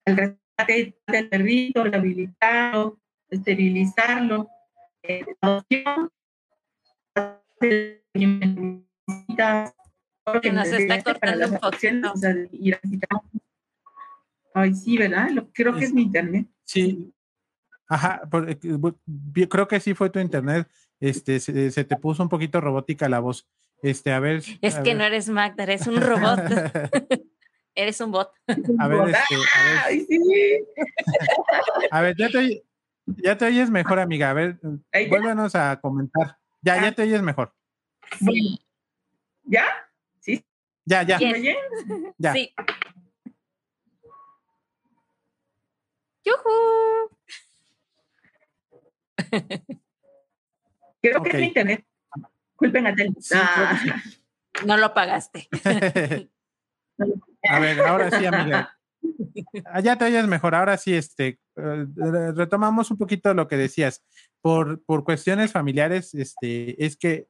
el 0.05 0.17
rescate 0.17 0.97
del 1.07 1.29
perrito, 1.29 1.85
rehabilitarlo, 1.85 2.99
esterilizarlo, 3.29 4.49
eh, 5.03 5.25
adopción, 5.41 6.11
que 7.61 8.03
nos 10.53 10.69
está 10.69 11.03
cortando 11.03 11.47
un 11.47 11.59
poquito. 11.59 12.13
Ay, 14.55 14.75
sí, 14.75 14.97
¿verdad? 14.97 15.29
Creo 15.53 15.75
que 15.75 15.85
es 15.85 15.93
mi 15.93 16.03
internet. 16.03 16.47
Sí. 16.65 17.13
Ajá, 17.89 18.23
eh, 18.49 19.49
creo 19.49 19.69
que 19.69 19.81
sí 19.81 19.95
fue 19.95 20.11
tu 20.11 20.19
internet. 20.19 20.69
Este, 20.99 21.41
se, 21.41 21.85
te 21.85 21.97
puso 21.97 22.23
un 22.23 22.29
poquito 22.29 22.61
robótica 22.61 23.09
la 23.09 23.21
voz. 23.21 23.47
Este, 23.83 24.13
a 24.13 24.21
ver. 24.21 24.43
Es 24.61 24.77
que 24.77 24.95
no 24.95 25.05
eres 25.05 25.29
Magda, 25.29 25.63
eres 25.63 25.87
un 25.87 25.97
robot. 26.01 26.41
eres 27.75 28.01
un 28.01 28.11
bot. 28.11 28.31
A 28.79 28.89
ver, 28.89 29.09
este, 29.09 29.35
a 29.55 29.65
ver. 29.89 30.07
sí. 30.07 30.21
a 31.91 32.01
ver, 32.01 32.17
ya 32.17 32.29
te, 32.29 32.65
ya 33.07 33.37
te 33.37 33.45
oyes 33.45 33.71
mejor, 33.71 34.01
amiga. 34.01 34.31
A 34.31 34.33
ver, 34.33 34.59
vuélvenos 35.09 35.55
a 35.55 35.79
comentar. 35.81 36.39
Ya, 36.63 36.83
ya 36.83 36.93
te 36.93 37.03
oyes 37.03 37.23
mejor. 37.23 37.55
Sí. 38.19 38.61
¿Ya? 39.45 39.65
Sí. 40.21 40.45
Ya, 40.85 41.03
ya. 41.03 41.19
Ya. 42.19 42.33
Sí. 42.33 42.53
¡Yuhu! 46.25 47.11
Creo 51.03 51.23
que 51.23 51.31
es 51.31 51.43
internet. 51.43 51.85
Culpen 52.57 52.87
a 52.87 52.95
Tel. 52.95 53.15
No 54.65 54.77
lo 54.77 54.95
pagaste. 54.95 55.49
A 57.49 57.59
ver, 57.59 57.81
ahora 57.81 58.11
sí, 58.11 58.27
amiga. 58.27 58.73
Allá 59.67 59.93
ah, 59.93 59.99
te 59.99 60.07
oyes 60.07 60.27
mejor. 60.27 60.55
Ahora 60.55 60.77
sí, 60.77 60.95
este, 60.95 61.39
eh, 61.57 61.87
retomamos 62.35 62.91
un 62.91 62.99
poquito 62.99 63.35
lo 63.35 63.49
que 63.49 63.57
decías. 63.57 64.03
Por, 64.41 64.85
por 64.85 65.05
cuestiones 65.05 65.53
familiares, 65.53 66.15
este, 66.15 66.85
es 66.85 66.97
que 66.97 67.29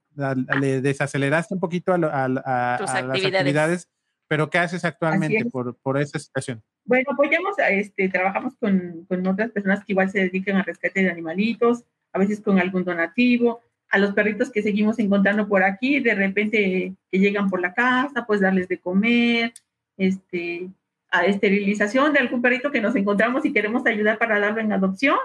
le 0.61 0.83
desaceleraste 0.83 1.55
un 1.55 1.61
poquito 1.61 1.93
a, 1.95 1.99
las 2.29 2.95
actividades, 2.95 3.89
pero 4.29 4.51
¿qué 4.51 4.59
haces 4.59 4.85
actualmente 4.85 5.47
por, 5.47 5.77
por 5.79 5.99
esa 5.99 6.19
situación? 6.19 6.63
Bueno, 6.87 7.11
apoyamos, 7.13 7.59
a 7.59 7.69
este, 7.71 8.09
trabajamos 8.09 8.55
con, 8.57 9.05
con 9.09 9.27
otras 9.27 9.51
personas 9.51 9.85
que 9.85 9.93
igual 9.93 10.09
se 10.11 10.21
dedican 10.21 10.57
al 10.57 10.65
rescate 10.65 11.03
de 11.03 11.11
animalitos, 11.11 11.85
a 12.13 12.19
veces 12.19 12.41
con 12.41 12.59
algún 12.59 12.85
donativo, 12.85 13.61
a 13.91 13.99
los 13.99 14.15
perritos 14.15 14.51
que 14.51 14.63
seguimos 14.63 14.99
encontrando 14.99 15.49
por 15.49 15.63
aquí, 15.63 16.01
de 16.01 16.15
repente 16.15 16.95
que 17.11 17.19
llegan 17.19 17.51
por 17.51 17.61
la 17.61 17.75
casa, 17.75 18.25
pues 18.27 18.41
darles 18.41 18.69
de 18.69 18.79
comer, 18.79 19.53
este, 19.97 20.69
a 21.11 21.25
esterilización 21.27 22.13
de 22.13 22.21
algún 22.21 22.43
perrito 22.43 22.71
que 22.71 22.81
nos 22.81 22.97
encontramos 22.97 23.45
y 23.45 23.53
queremos 23.53 23.87
ayudar 23.87 24.19
para 24.19 24.39
darlo 24.39 24.61
en 24.61 24.73
adopción. 24.73 25.19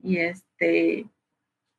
Y 0.00 0.18
este, 0.18 1.06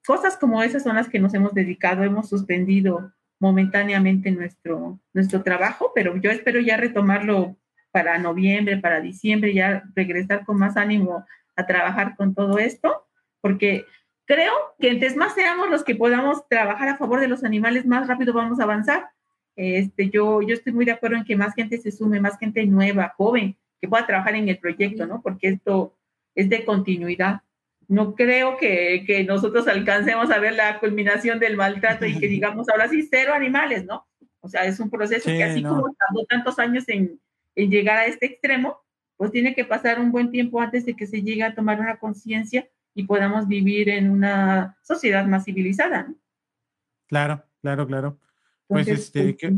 cosas 0.06 0.38
como 0.38 0.64
esas 0.64 0.84
son 0.84 0.96
las 0.96 1.10
que 1.10 1.20
nos 1.20 1.34
hemos 1.34 1.54
dedicado, 1.54 2.04
hemos 2.04 2.30
suspendido 2.30 3.14
momentáneamente 3.40 4.32
nuestro, 4.32 5.00
nuestro 5.14 5.44
trabajo, 5.44 5.92
pero 5.94 6.16
yo 6.18 6.32
espero 6.32 6.62
ya 6.62 6.78
retomarlo 6.78 7.58
para 7.94 8.18
noviembre, 8.18 8.78
para 8.78 9.02
diciembre, 9.02 9.54
ya 9.54 9.84
regresar 9.96 10.44
con 10.46 10.58
más 10.58 10.78
ánimo 10.78 11.26
a 11.56 11.66
trabajar 11.68 12.16
con 12.16 12.34
todo 12.34 12.58
esto, 12.58 13.08
porque 13.40 13.86
creo 14.26 14.52
que 14.80 14.90
entonces 14.90 15.16
más 15.16 15.36
seamos 15.36 15.70
los 15.70 15.84
que 15.84 15.96
podamos 15.96 16.48
trabajar 16.50 16.90
a 16.90 16.98
favor 16.98 17.20
de 17.20 17.28
los 17.28 17.44
animales, 17.44 17.86
más 17.86 18.08
rápido 18.08 18.34
vamos 18.34 18.60
a 18.60 18.64
avanzar. 18.64 19.10
Este, 19.56 20.10
yo, 20.10 20.42
yo 20.42 20.56
estoy 20.56 20.74
muy 20.74 20.86
de 20.86 20.94
acuerdo 20.94 21.18
en 21.18 21.24
que 21.24 21.36
más 21.36 21.54
gente 21.54 21.78
se 21.78 21.92
sume, 21.92 22.20
más 22.20 22.40
gente 22.40 22.66
nueva, 22.66 23.14
joven, 23.16 23.56
que 23.80 23.88
pueda 23.88 24.08
trabajar 24.08 24.34
en 24.34 24.50
el 24.50 24.58
proyecto, 24.58 25.06
¿no? 25.06 25.22
Porque 25.22 25.50
esto 25.50 25.96
es 26.34 26.50
de 26.50 26.66
continuidad. 26.66 27.42
No 27.88 28.16
creo 28.16 28.58
que, 28.58 29.04
que 29.06 29.24
nosotros 29.24 29.68
alcancemos 29.68 30.32
a 30.32 30.40
ver 30.40 30.54
la 30.54 30.80
culminación 30.80 31.38
del 31.38 31.58
maltrato 31.58 32.08
y 32.08 32.18
que 32.18 32.28
digamos 32.28 32.68
ahora 32.70 32.88
sí, 32.88 33.08
cero 33.08 33.36
animales, 33.36 33.86
¿no? 33.86 34.08
O 34.40 34.50
sea, 34.50 34.66
es 34.66 34.80
un 34.80 34.90
proceso 34.90 35.30
que 35.30 35.44
así 35.44 35.62
como 35.62 35.94
tardó 35.94 36.26
tantos 36.28 36.58
años 36.58 36.86
en, 36.88 37.20
en 37.56 37.70
llegar 37.70 37.98
a 37.98 38.06
este 38.06 38.26
extremo, 38.26 38.82
pues 39.18 39.32
tiene 39.32 39.56
que 39.56 39.66
pasar 39.66 40.00
un 40.00 40.12
buen 40.12 40.32
tiempo 40.32 40.60
antes 40.60 40.86
de 40.86 40.96
que 40.96 41.08
se 41.08 41.22
llegue 41.22 41.44
a 41.44 41.56
tomar 41.56 41.80
una 41.80 41.98
conciencia 41.98 42.68
y 42.94 43.04
podamos 43.04 43.48
vivir 43.48 43.90
en 43.90 44.10
una 44.10 44.78
sociedad 44.84 45.26
más 45.26 45.46
civilizada. 45.46 46.04
¿no? 46.04 46.16
Claro, 47.08 47.44
claro, 47.62 47.88
claro. 47.88 48.20
Pues 48.68 48.88
este, 48.88 49.34
pues, 49.40 49.54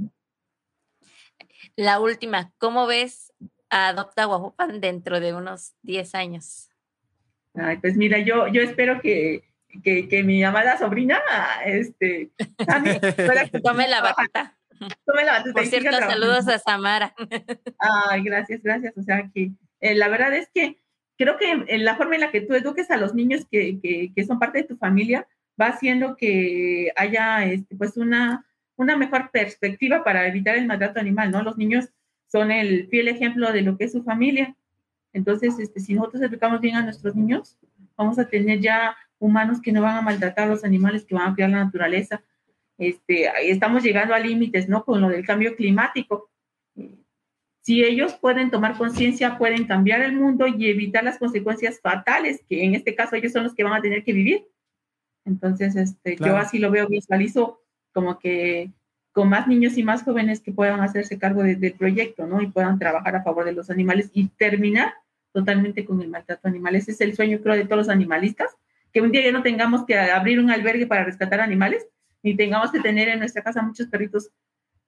La 1.75 1.99
última, 1.99 2.53
¿cómo 2.57 2.87
ves 2.87 3.33
a 3.69 3.89
Adopta 3.89 4.25
Guajupan 4.25 4.81
dentro 4.81 5.19
de 5.19 5.33
unos 5.33 5.73
10 5.83 6.15
años? 6.15 6.69
Ay, 7.53 7.77
pues 7.77 7.95
mira, 7.95 8.19
yo, 8.19 8.47
yo 8.47 8.61
espero 8.61 8.99
que, 9.01 9.43
que, 9.83 10.23
mi 10.23 10.43
amada 10.43 10.77
sobrina, 10.77 11.19
este, 11.65 12.31
que 13.51 13.59
tome 13.61 13.87
la 13.87 14.01
batuta. 14.01 14.57
Tome 15.05 15.23
la 15.23 15.33
batuta. 15.33 15.53
Por 15.53 15.65
cierto, 15.65 15.97
saludos 15.97 16.47
a 16.47 16.59
Samara. 16.59 17.13
Ay, 18.09 18.23
gracias, 18.23 18.61
gracias. 18.61 18.97
O 18.97 19.03
sea 19.03 19.29
que 19.33 19.51
eh, 19.81 19.95
la 19.95 20.07
verdad 20.07 20.33
es 20.33 20.49
que 20.53 20.79
creo 21.17 21.37
que 21.37 21.51
en 21.51 21.85
la 21.85 21.95
forma 21.95 22.15
en 22.15 22.21
la 22.21 22.31
que 22.31 22.41
tú 22.41 22.53
eduques 22.53 22.91
a 22.91 22.97
los 22.97 23.13
niños 23.13 23.45
que, 23.49 23.79
que, 23.81 24.11
que 24.15 24.25
son 24.25 24.39
parte 24.39 24.59
de 24.59 24.67
tu 24.67 24.77
familia 24.77 25.27
va 25.59 25.67
haciendo 25.67 26.17
que 26.17 26.91
haya 26.95 27.45
este, 27.45 27.75
pues 27.75 27.95
una 27.97 28.45
una 28.77 28.97
mejor 28.97 29.31
perspectiva 29.31 30.03
para 30.03 30.27
evitar 30.27 30.55
el 30.55 30.67
maltrato 30.67 30.99
animal, 30.99 31.31
¿no? 31.31 31.43
Los 31.43 31.57
niños 31.57 31.89
son 32.27 32.51
el 32.51 32.87
fiel 32.87 33.07
ejemplo 33.07 33.51
de 33.51 33.61
lo 33.61 33.77
que 33.77 33.85
es 33.85 33.91
su 33.91 34.03
familia. 34.03 34.55
Entonces, 35.13 35.57
este, 35.59 35.79
si 35.79 35.93
nosotros 35.93 36.23
educamos 36.23 36.59
bien 36.59 36.75
a 36.75 36.83
nuestros 36.83 37.15
niños, 37.15 37.57
vamos 37.95 38.19
a 38.19 38.27
tener 38.27 38.59
ya 38.59 38.95
humanos 39.19 39.61
que 39.61 39.71
no 39.71 39.81
van 39.81 39.95
a 39.95 40.01
maltratar 40.01 40.45
a 40.45 40.51
los 40.51 40.63
animales, 40.63 41.05
que 41.05 41.15
van 41.15 41.31
a 41.31 41.33
cuidar 41.33 41.51
la 41.51 41.63
naturaleza. 41.63 42.21
Este, 42.77 43.29
estamos 43.49 43.83
llegando 43.83 44.13
a 44.13 44.19
límites, 44.19 44.67
¿no? 44.67 44.83
Con 44.83 45.01
lo 45.01 45.09
del 45.09 45.25
cambio 45.25 45.55
climático. 45.55 46.29
Si 47.61 47.83
ellos 47.83 48.13
pueden 48.13 48.51
tomar 48.51 48.77
conciencia, 48.77 49.37
pueden 49.37 49.65
cambiar 49.65 50.01
el 50.01 50.13
mundo 50.13 50.45
y 50.47 50.69
evitar 50.69 51.03
las 51.03 51.17
consecuencias 51.17 51.79
fatales, 51.81 52.43
que 52.47 52.63
en 52.63 52.75
este 52.75 52.93
caso 52.93 53.15
ellos 53.15 53.31
son 53.31 53.43
los 53.43 53.55
que 53.55 53.63
van 53.63 53.73
a 53.73 53.81
tener 53.81 54.03
que 54.03 54.13
vivir. 54.13 54.45
Entonces, 55.25 55.75
este, 55.75 56.15
yo 56.17 56.37
así 56.37 56.59
lo 56.59 56.69
veo, 56.69 56.87
visualizo 56.87 57.61
como 57.91 58.19
que 58.19 58.71
con 59.13 59.29
más 59.29 59.47
niños 59.47 59.77
y 59.77 59.83
más 59.83 60.03
jóvenes 60.03 60.41
que 60.41 60.51
puedan 60.51 60.81
hacerse 60.81 61.17
cargo 61.17 61.41
del 61.41 61.73
proyecto, 61.73 62.27
¿no? 62.27 62.41
Y 62.41 62.47
puedan 62.47 62.77
trabajar 62.77 63.15
a 63.15 63.23
favor 63.23 63.45
de 63.45 63.53
los 63.53 63.69
animales 63.69 64.11
y 64.13 64.27
terminar 64.27 64.93
totalmente 65.31 65.85
con 65.85 66.01
el 66.01 66.09
maltrato 66.09 66.47
animal. 66.47 66.75
Ese 66.75 66.91
es 66.91 67.01
el 67.01 67.15
sueño, 67.15 67.39
creo, 67.41 67.55
de 67.55 67.63
todos 67.63 67.77
los 67.77 67.89
animalistas, 67.89 68.55
que 68.91 69.01
un 69.01 69.11
día 69.11 69.23
ya 69.23 69.31
no 69.31 69.41
tengamos 69.41 69.85
que 69.85 69.97
abrir 69.97 70.39
un 70.39 70.51
albergue 70.51 70.85
para 70.85 71.05
rescatar 71.05 71.39
animales, 71.39 71.87
ni 72.25 72.35
tengamos 72.35 72.71
que 72.71 72.79
tener 72.79 73.07
en 73.07 73.19
nuestra 73.19 73.43
casa 73.43 73.61
muchos 73.61 73.85
perritos 73.85 74.31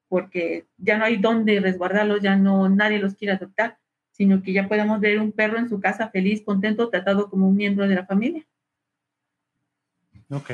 porque 0.09 0.65
ya 0.77 0.97
no 0.97 1.05
hay 1.05 1.17
dónde 1.17 1.59
resguardarlos, 1.59 2.19
ya 2.19 2.35
no 2.35 2.67
nadie 2.67 2.97
los 2.97 3.13
quiere 3.13 3.35
adoptar, 3.35 3.77
sino 4.11 4.41
que 4.41 4.53
ya 4.53 4.67
podamos 4.67 4.99
ver 4.99 5.19
un 5.19 5.31
perro 5.31 5.59
en 5.59 5.69
su 5.69 5.79
casa 5.79 6.09
feliz, 6.09 6.43
contento, 6.43 6.89
tratado 6.89 7.29
como 7.29 7.47
un 7.47 7.55
miembro 7.55 7.87
de 7.87 7.93
la 7.93 8.07
familia. 8.07 8.43
Ok. 10.31 10.49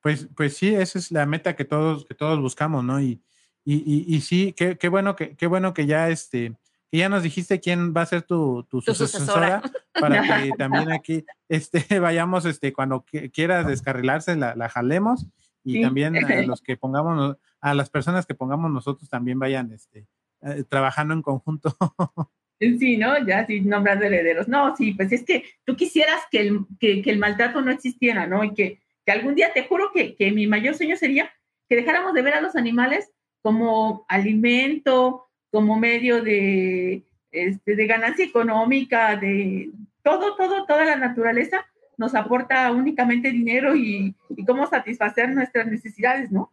Pues, 0.00 0.28
pues 0.36 0.56
sí, 0.56 0.72
esa 0.72 1.00
es 1.00 1.10
la 1.10 1.26
meta 1.26 1.56
que 1.56 1.64
todos, 1.64 2.06
que 2.06 2.14
todos 2.14 2.40
buscamos, 2.40 2.84
¿no? 2.84 3.00
Y, 3.00 3.20
y, 3.64 4.04
y, 4.06 4.20
sí, 4.20 4.54
qué, 4.56 4.78
qué, 4.78 4.88
bueno 4.88 5.16
que, 5.16 5.34
qué 5.34 5.48
bueno 5.48 5.74
que 5.74 5.86
ya 5.86 6.10
este, 6.10 6.54
que 6.92 6.98
ya 6.98 7.08
nos 7.08 7.24
dijiste 7.24 7.58
quién 7.58 7.92
va 7.92 8.02
a 8.02 8.06
ser 8.06 8.22
tu, 8.22 8.62
tu, 8.70 8.80
sucesora, 8.80 9.62
para 10.00 10.22
que 10.22 10.52
también 10.58 10.92
aquí 10.92 11.24
este, 11.48 11.98
vayamos, 11.98 12.44
este, 12.44 12.72
cuando 12.72 13.04
quieras 13.32 13.66
descarrilarse, 13.66 14.36
la, 14.36 14.54
la 14.54 14.68
jalemos 14.68 15.26
y 15.64 15.82
también 15.82 16.16
a 16.16 16.20
los 16.46 16.62
que 16.62 16.76
pongamos, 16.76 17.36
a 17.60 17.74
las 17.74 17.90
personas 17.90 18.26
que 18.26 18.34
pongamos 18.34 18.70
nosotros 18.70 19.08
también 19.08 19.38
vayan 19.38 19.72
este, 19.72 20.06
eh, 20.42 20.64
trabajando 20.68 21.14
en 21.14 21.22
conjunto. 21.22 21.76
Sí, 22.60 22.98
¿no? 22.98 23.26
Ya, 23.26 23.46
sí, 23.46 23.62
nombrando 23.62 24.04
herederos. 24.04 24.46
No, 24.46 24.76
sí, 24.76 24.92
pues 24.92 25.10
es 25.12 25.24
que 25.24 25.44
tú 25.64 25.76
quisieras 25.76 26.20
que 26.30 26.42
el, 26.42 26.66
que, 26.78 27.00
que 27.00 27.10
el 27.10 27.18
maltrato 27.18 27.62
no 27.62 27.70
existiera, 27.70 28.26
¿no? 28.26 28.44
Y 28.44 28.52
que, 28.52 28.82
que 29.06 29.12
algún 29.12 29.34
día 29.34 29.50
te 29.54 29.64
juro 29.64 29.90
que, 29.94 30.14
que 30.14 30.30
mi 30.30 30.46
mayor 30.46 30.74
sueño 30.74 30.94
sería 30.96 31.32
que 31.70 31.76
dejáramos 31.76 32.12
de 32.12 32.20
ver 32.20 32.34
a 32.34 32.42
los 32.42 32.56
animales 32.56 33.10
como 33.40 34.04
alimento, 34.08 35.30
como 35.50 35.78
medio 35.78 36.22
de, 36.22 37.04
este, 37.32 37.76
de 37.76 37.86
ganancia 37.86 38.26
económica, 38.26 39.16
de 39.16 39.70
todo, 40.02 40.36
todo, 40.36 40.66
toda 40.66 40.84
la 40.84 40.96
naturaleza 40.96 41.66
nos 42.00 42.14
aporta 42.14 42.72
únicamente 42.72 43.30
dinero 43.30 43.76
y, 43.76 44.16
y, 44.30 44.44
cómo 44.46 44.66
satisfacer 44.66 45.28
nuestras 45.34 45.66
necesidades, 45.66 46.32
¿no? 46.32 46.50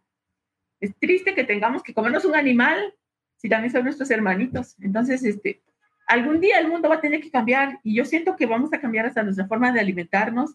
Es 0.78 0.94
triste 0.98 1.34
que 1.34 1.42
tengamos 1.42 1.82
que 1.82 1.94
comernos 1.94 2.26
un 2.26 2.36
animal 2.36 2.94
si 3.38 3.48
también 3.48 3.72
son 3.72 3.84
nuestros 3.84 4.10
hermanitos. 4.10 4.76
Entonces, 4.82 5.24
este, 5.24 5.62
algún 6.06 6.38
día 6.38 6.58
el 6.58 6.68
mundo 6.68 6.90
va 6.90 6.96
a 6.96 7.00
tener 7.00 7.22
que 7.22 7.30
cambiar 7.30 7.80
y 7.82 7.96
yo 7.96 8.04
siento 8.04 8.36
que 8.36 8.44
vamos 8.44 8.74
a 8.74 8.78
cambiar 8.78 9.06
hasta 9.06 9.22
nuestra 9.22 9.46
forma 9.46 9.72
de 9.72 9.80
alimentarnos, 9.80 10.54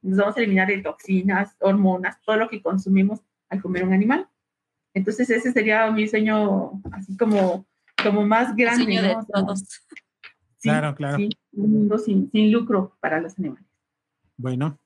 nos 0.00 0.18
vamos 0.18 0.34
a 0.38 0.40
eliminar 0.40 0.68
de 0.68 0.78
toxinas, 0.78 1.54
hormonas, 1.60 2.18
todo 2.22 2.36
lo 2.36 2.48
que 2.48 2.62
consumimos 2.62 3.20
al 3.50 3.60
comer 3.60 3.84
un 3.84 3.92
animal. 3.92 4.26
Entonces 4.94 5.28
ese 5.28 5.52
sería 5.52 5.90
mi 5.90 6.08
sueño 6.08 6.80
así 6.92 7.14
como, 7.18 7.66
como 8.02 8.24
más 8.26 8.56
grande. 8.56 9.02
de 9.02 9.16
todos. 9.30 9.82
claro, 10.62 10.94
claro. 10.94 11.18
un 11.52 11.72
mundo 11.72 11.98
sin, 11.98 12.30
sin, 12.30 12.50
lucro 12.50 12.96
para 13.00 13.20
los 13.20 13.38
animales. 13.38 13.69
Bueno, 14.40 14.78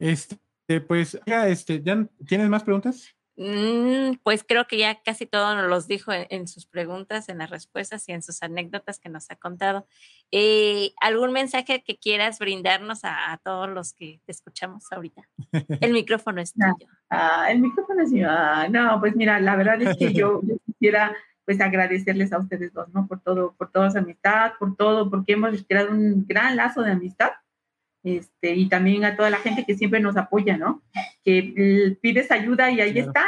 este, 0.00 0.80
pues, 0.80 1.16
este, 1.24 1.80
¿ya 1.82 2.04
tienes 2.26 2.48
más 2.48 2.64
preguntas? 2.64 3.14
Mm, 3.36 4.16
pues 4.24 4.44
creo 4.48 4.66
que 4.66 4.76
ya 4.78 5.00
casi 5.02 5.26
todo 5.26 5.54
nos 5.54 5.68
los 5.68 5.86
dijo 5.86 6.10
en, 6.12 6.48
sus 6.48 6.66
preguntas, 6.66 7.28
en 7.28 7.38
las 7.38 7.50
respuestas 7.50 8.08
y 8.08 8.12
en 8.12 8.22
sus 8.22 8.42
anécdotas 8.42 8.98
que 8.98 9.08
nos 9.08 9.30
ha 9.30 9.36
contado. 9.36 9.86
Eh, 10.32 10.94
¿Algún 11.00 11.32
mensaje 11.32 11.84
que 11.84 11.96
quieras 11.96 12.40
brindarnos 12.40 13.00
a, 13.04 13.38
todos 13.44 13.68
los 13.68 13.92
que 13.92 14.20
te 14.24 14.32
escuchamos 14.32 14.90
ahorita? 14.90 15.22
El 15.80 15.92
micrófono 15.92 16.40
es 16.40 16.52
tuyo. 16.54 16.90
Ah, 17.08 17.46
el 17.50 17.60
micrófono 17.60 18.02
es 18.02 18.10
mío. 18.10 18.26
Ah, 18.28 18.66
no, 18.68 18.98
pues 18.98 19.14
mira, 19.14 19.38
la 19.38 19.54
verdad 19.54 19.80
es 19.80 19.96
que 19.96 20.12
yo, 20.12 20.40
quisiera 20.66 21.14
pues 21.44 21.60
agradecerles 21.60 22.32
a 22.32 22.38
ustedes 22.38 22.72
dos, 22.72 22.88
¿no? 22.88 23.06
Por 23.06 23.20
todo, 23.20 23.54
por 23.56 23.70
toda 23.70 23.92
su 23.92 23.98
amistad, 23.98 24.54
por 24.58 24.74
todo, 24.74 25.08
porque 25.08 25.34
hemos 25.34 25.64
creado 25.64 25.92
un 25.92 26.26
gran 26.26 26.56
lazo 26.56 26.82
de 26.82 26.90
amistad. 26.90 27.30
Este, 28.06 28.54
y 28.54 28.68
también 28.68 29.04
a 29.04 29.16
toda 29.16 29.30
la 29.30 29.38
gente 29.38 29.64
que 29.64 29.74
siempre 29.74 29.98
nos 29.98 30.16
apoya, 30.16 30.56
¿no? 30.56 30.80
Que 31.24 31.98
pides 32.00 32.30
ayuda 32.30 32.70
y 32.70 32.80
ahí 32.80 32.98
está. 32.98 33.24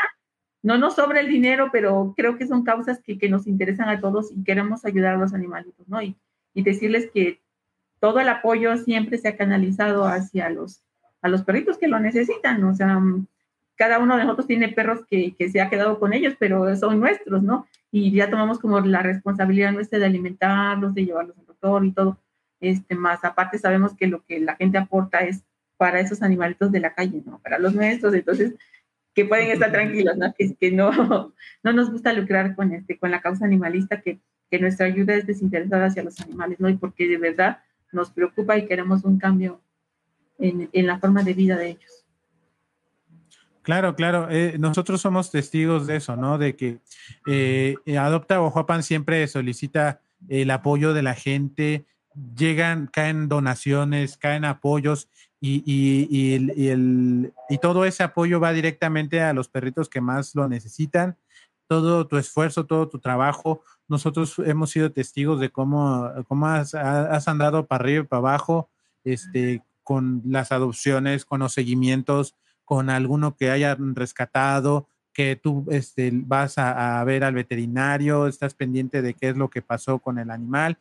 No 0.62 0.78
nos 0.78 0.94
sobra 0.94 1.18
el 1.18 1.28
dinero, 1.28 1.70
pero 1.72 2.14
creo 2.16 2.38
que 2.38 2.46
son 2.46 2.62
causas 2.62 3.00
que, 3.02 3.18
que, 3.18 3.28
nos 3.28 3.48
interesan 3.48 3.88
a 3.88 4.00
todos 4.00 4.30
y 4.30 4.44
queremos 4.44 4.84
ayudar 4.84 5.14
a 5.14 5.18
los 5.18 5.34
animalitos, 5.34 5.88
¿no? 5.88 6.00
Y, 6.00 6.16
y 6.54 6.62
decirles 6.62 7.10
que 7.12 7.40
todo 7.98 8.20
el 8.20 8.28
apoyo 8.28 8.76
siempre 8.76 9.18
se 9.18 9.28
ha 9.28 9.36
canalizado 9.36 10.06
hacia 10.06 10.48
los, 10.48 10.82
a 11.22 11.28
los 11.28 11.42
perritos 11.42 11.78
que 11.78 11.88
lo 11.88 11.98
necesitan, 11.98 12.62
o 12.62 12.74
sea, 12.74 13.00
cada 13.74 13.98
uno 13.98 14.16
de 14.16 14.24
nosotros 14.24 14.46
tiene 14.46 14.68
perros 14.68 15.00
que, 15.08 15.34
que, 15.36 15.48
se 15.50 15.60
ha 15.60 15.70
quedado 15.70 15.98
con 15.98 16.12
ellos, 16.12 16.34
pero 16.38 16.76
son 16.76 17.00
nuestros, 17.00 17.42
¿no? 17.42 17.66
y 17.90 18.12
ya 18.12 18.30
tomamos 18.30 18.58
como 18.58 18.80
la 18.80 19.02
responsabilidad 19.02 19.72
nuestra 19.72 19.98
de 19.98 20.06
alimentarlos, 20.06 20.94
de 20.94 21.06
llevarlos 21.06 21.38
al 21.38 21.46
doctor 21.46 21.84
y 21.84 21.92
todo. 21.92 22.18
Este, 22.60 22.94
más 22.94 23.24
aparte 23.24 23.58
sabemos 23.58 23.94
que 23.94 24.06
lo 24.06 24.24
que 24.24 24.40
la 24.40 24.56
gente 24.56 24.78
aporta 24.78 25.20
es 25.20 25.42
para 25.76 26.00
esos 26.00 26.22
animalitos 26.22 26.72
de 26.72 26.80
la 26.80 26.94
calle, 26.94 27.22
¿no? 27.24 27.38
Para 27.38 27.58
los 27.58 27.74
nuestros, 27.74 28.14
entonces 28.14 28.54
que 29.14 29.24
pueden 29.24 29.50
estar 29.50 29.72
tranquilos, 29.72 30.16
¿no? 30.16 30.32
Que, 30.34 30.72
no, 30.72 30.90
no 31.62 31.72
nos 31.72 31.90
gusta 31.90 32.12
lucrar 32.12 32.54
con, 32.54 32.72
este, 32.72 32.98
con 32.98 33.10
la 33.10 33.20
causa 33.20 33.44
animalista, 33.44 34.00
que, 34.00 34.20
que 34.50 34.58
nuestra 34.58 34.86
ayuda 34.86 35.14
es 35.14 35.26
desinteresada 35.26 35.86
hacia 35.86 36.02
los 36.02 36.20
animales, 36.20 36.60
¿no? 36.60 36.68
Y 36.68 36.76
porque 36.76 37.08
de 37.08 37.18
verdad 37.18 37.62
nos 37.92 38.10
preocupa 38.10 38.56
y 38.56 38.66
queremos 38.66 39.04
un 39.04 39.18
cambio 39.18 39.60
en, 40.38 40.68
en 40.72 40.86
la 40.86 40.98
forma 40.98 41.22
de 41.22 41.34
vida 41.34 41.56
de 41.56 41.70
ellos. 41.70 42.04
Claro, 43.68 43.94
claro. 43.94 44.28
Eh, 44.30 44.56
nosotros 44.58 45.00
somos 45.00 45.30
testigos 45.30 45.86
de 45.86 45.96
eso, 45.96 46.16
¿no? 46.16 46.38
De 46.38 46.56
que 46.56 46.78
eh, 47.26 47.76
Adopta 47.98 48.40
Oaxapan 48.40 48.82
siempre 48.82 49.28
solicita 49.28 50.00
el 50.26 50.50
apoyo 50.50 50.94
de 50.94 51.02
la 51.02 51.14
gente, 51.14 51.84
llegan, 52.36 52.88
caen 52.88 53.28
donaciones, 53.28 54.16
caen 54.16 54.44
apoyos 54.44 55.08
y, 55.40 55.62
y, 55.66 56.34
el, 56.34 57.32
y, 57.48 57.58
todo 57.58 57.84
ese 57.84 58.02
apoyo 58.02 58.40
va 58.40 58.52
directamente 58.52 59.20
a 59.22 59.32
los 59.32 59.48
perritos 59.48 59.88
que 59.88 60.00
más 60.00 60.34
lo 60.34 60.48
necesitan. 60.48 61.16
Todo 61.68 62.06
tu 62.06 62.16
esfuerzo, 62.16 62.66
todo 62.66 62.88
tu 62.88 62.98
trabajo. 62.98 63.62
Nosotros 63.88 64.38
hemos 64.44 64.70
sido 64.70 64.90
testigos 64.90 65.38
de 65.38 65.50
cómo, 65.50 66.10
cómo 66.26 66.46
has, 66.46 66.74
has 66.74 67.28
andado 67.28 67.66
para 67.66 67.84
arriba 67.84 68.04
y 68.04 68.06
para 68.06 68.18
abajo 68.18 68.68
este, 69.04 69.62
con 69.84 70.22
las 70.26 70.52
adopciones, 70.52 71.24
con 71.24 71.40
los 71.40 71.52
seguimientos, 71.52 72.34
con 72.64 72.90
alguno 72.90 73.36
que 73.36 73.50
hayan 73.50 73.94
rescatado, 73.94 74.86
que 75.14 75.34
tú 75.34 75.66
este, 75.70 76.10
vas 76.12 76.58
a, 76.58 77.02
ver 77.04 77.24
al 77.24 77.34
veterinario, 77.34 78.26
estás 78.26 78.54
pendiente 78.54 79.02
de 79.02 79.14
qué 79.14 79.30
es 79.30 79.36
lo 79.36 79.48
que 79.48 79.62
pasó 79.62 79.98
con 79.98 80.18
el 80.18 80.30
animal. 80.30 80.78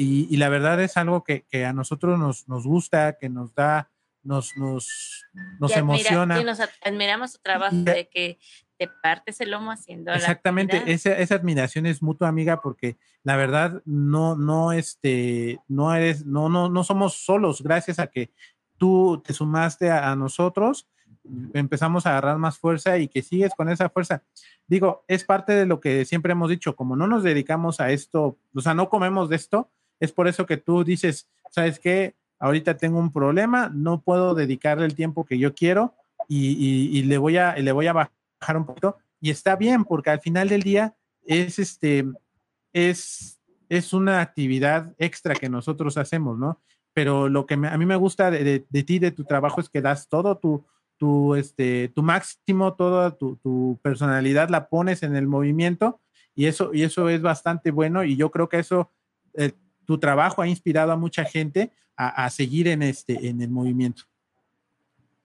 Y, 0.00 0.36
la 0.36 0.48
verdad 0.48 0.80
es 0.80 0.96
algo 0.96 1.24
que, 1.24 1.44
a 1.66 1.72
nosotros 1.72 2.18
nos, 2.18 2.48
nos 2.48 2.64
gusta, 2.64 3.18
que 3.18 3.28
nos 3.28 3.52
da 3.54 3.90
nos, 4.22 4.56
nos, 4.56 5.24
nos 5.58 5.76
emociona. 5.76 6.40
Y 6.40 6.44
nos 6.44 6.60
admiramos 6.84 7.32
tu 7.32 7.38
trabajo 7.40 7.74
de 7.74 8.08
que 8.08 8.38
te 8.76 8.88
partes 9.02 9.40
el 9.40 9.50
lomo 9.50 9.72
haciendo. 9.72 10.12
Exactamente, 10.12 10.84
esa, 10.86 11.16
esa, 11.18 11.34
admiración 11.34 11.86
es 11.86 12.00
mutua, 12.00 12.28
amiga, 12.28 12.60
porque 12.60 12.96
la 13.24 13.34
verdad 13.36 13.82
no, 13.84 14.36
no, 14.36 14.70
este, 14.72 15.58
no 15.66 15.92
eres, 15.92 16.24
no, 16.24 16.48
no, 16.48 16.68
no 16.68 16.84
somos 16.84 17.14
solos, 17.14 17.60
gracias 17.60 17.98
a 17.98 18.06
que 18.06 18.30
tú 18.76 19.20
te 19.24 19.32
sumaste 19.32 19.90
a, 19.90 20.14
nosotros, 20.14 20.88
empezamos 21.54 22.06
a 22.06 22.10
agarrar 22.10 22.38
más 22.38 22.56
fuerza 22.56 22.98
y 22.98 23.08
que 23.08 23.22
sigues 23.22 23.52
con 23.56 23.68
esa 23.68 23.88
fuerza. 23.88 24.22
Digo, 24.68 25.04
es 25.08 25.24
parte 25.24 25.54
de 25.54 25.66
lo 25.66 25.80
que 25.80 26.04
siempre 26.04 26.32
hemos 26.32 26.48
dicho, 26.48 26.76
como 26.76 26.94
no 26.94 27.08
nos 27.08 27.24
dedicamos 27.24 27.80
a 27.80 27.90
esto, 27.90 28.38
o 28.54 28.60
sea, 28.60 28.74
no 28.74 28.88
comemos 28.88 29.28
de 29.28 29.36
esto, 29.36 29.72
es 30.00 30.12
por 30.12 30.28
eso 30.28 30.46
que 30.46 30.56
tú 30.56 30.84
dices, 30.84 31.28
¿sabes 31.50 31.78
qué? 31.78 32.14
ahorita 32.38 32.76
tengo 32.76 32.98
un 32.98 33.12
problema, 33.12 33.70
no 33.72 34.00
puedo 34.00 34.34
dedicarle 34.34 34.86
el 34.86 34.94
tiempo 34.94 35.24
que 35.24 35.38
yo 35.38 35.54
quiero 35.54 35.94
y, 36.28 37.02
le, 37.02 37.18
voy 37.18 37.36
a, 37.36 37.56
le 37.56 37.72
voy 37.72 37.86
a 37.86 37.92
bajar 37.92 38.56
un 38.56 38.66
poquito. 38.66 38.98
Y 39.20 39.30
está 39.30 39.56
bien, 39.56 39.84
porque 39.84 40.10
al 40.10 40.20
final 40.20 40.48
del 40.48 40.62
día 40.62 40.94
es, 41.24 41.58
este, 41.58 42.06
es, 42.72 43.40
es 43.68 43.92
una 43.92 44.20
actividad 44.20 44.94
extra 44.98 45.34
que 45.34 45.48
nosotros 45.48 45.96
hacemos, 45.96 46.38
¿no? 46.38 46.60
Pero 46.92 47.28
lo 47.28 47.46
que 47.46 47.54
a 47.54 47.78
mí 47.78 47.86
me 47.86 47.96
gusta 47.96 48.30
de, 48.30 48.60
ti, 48.60 48.98
de 48.98 49.10
tu 49.10 49.24
trabajo, 49.24 49.60
es 49.60 49.68
que 49.68 49.80
das 49.80 50.08
todo 50.08 50.36
tu, 50.36 50.64
tu, 50.96 51.34
este, 51.34 51.88
tu 51.88 52.02
máximo, 52.02 52.74
toda 52.74 53.16
tu, 53.16 53.78
personalidad 53.82 54.48
la 54.48 54.68
pones 54.68 55.02
en 55.02 55.16
el 55.16 55.26
movimiento 55.26 56.00
y 56.34 56.46
eso, 56.46 56.70
y 56.72 56.82
eso 56.82 57.08
es 57.08 57.22
bastante 57.22 57.70
bueno 57.70 58.04
y 58.04 58.16
yo 58.16 58.30
creo 58.30 58.48
que 58.48 58.58
eso, 58.58 58.90
eh, 59.34 59.52
tu 59.88 59.96
trabajo 59.96 60.42
ha 60.42 60.46
inspirado 60.46 60.92
a 60.92 60.96
mucha 60.96 61.24
gente 61.24 61.72
a, 61.96 62.28
seguir 62.28 62.68
en, 62.68 62.82
este, 62.82 63.28
en 63.28 63.40
el 63.40 63.48
movimiento. 63.48 64.02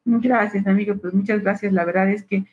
Gracias, 0.05 0.65
amigo. 0.65 0.95
Pues 0.95 1.13
muchas 1.13 1.41
gracias. 1.43 1.73
La 1.73 1.83
verdad 1.83 2.09
es 2.09 2.23
que 2.23 2.45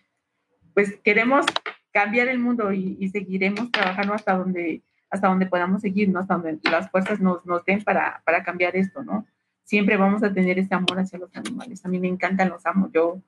pues 0.74 0.98
queremos 1.04 1.46
cambiar 1.92 2.26
el 2.26 2.40
mundo 2.40 2.72
y, 2.72 3.08
seguiremos 3.10 3.70
trabajando 3.70 4.12
hasta 4.12 4.36
donde, 4.36 4.82
hasta 5.08 5.28
donde 5.28 5.46
podamos 5.46 5.82
seguir, 5.82 6.08
¿no? 6.08 6.18
Hasta 6.18 6.34
donde 6.34 6.58
las 6.68 6.90
fuerzas 6.90 7.20
nos, 7.20 7.46
nos 7.46 7.64
den 7.64 7.84
para, 7.84 8.20
para 8.24 8.42
cambiar 8.42 8.74
esto, 8.74 9.04
¿no? 9.04 9.24
Siempre 9.62 9.96
vamos 9.96 10.24
a 10.24 10.34
tener 10.34 10.58
ese 10.58 10.74
amor 10.74 10.98
hacia 10.98 11.20
los 11.20 11.34
animales. 11.36 11.84
A 11.84 11.88
mí 11.88 12.00
me 12.00 12.08
encantan 12.08 12.48
los 12.48 12.66
amo. 12.66 12.90
Yo 12.92 13.22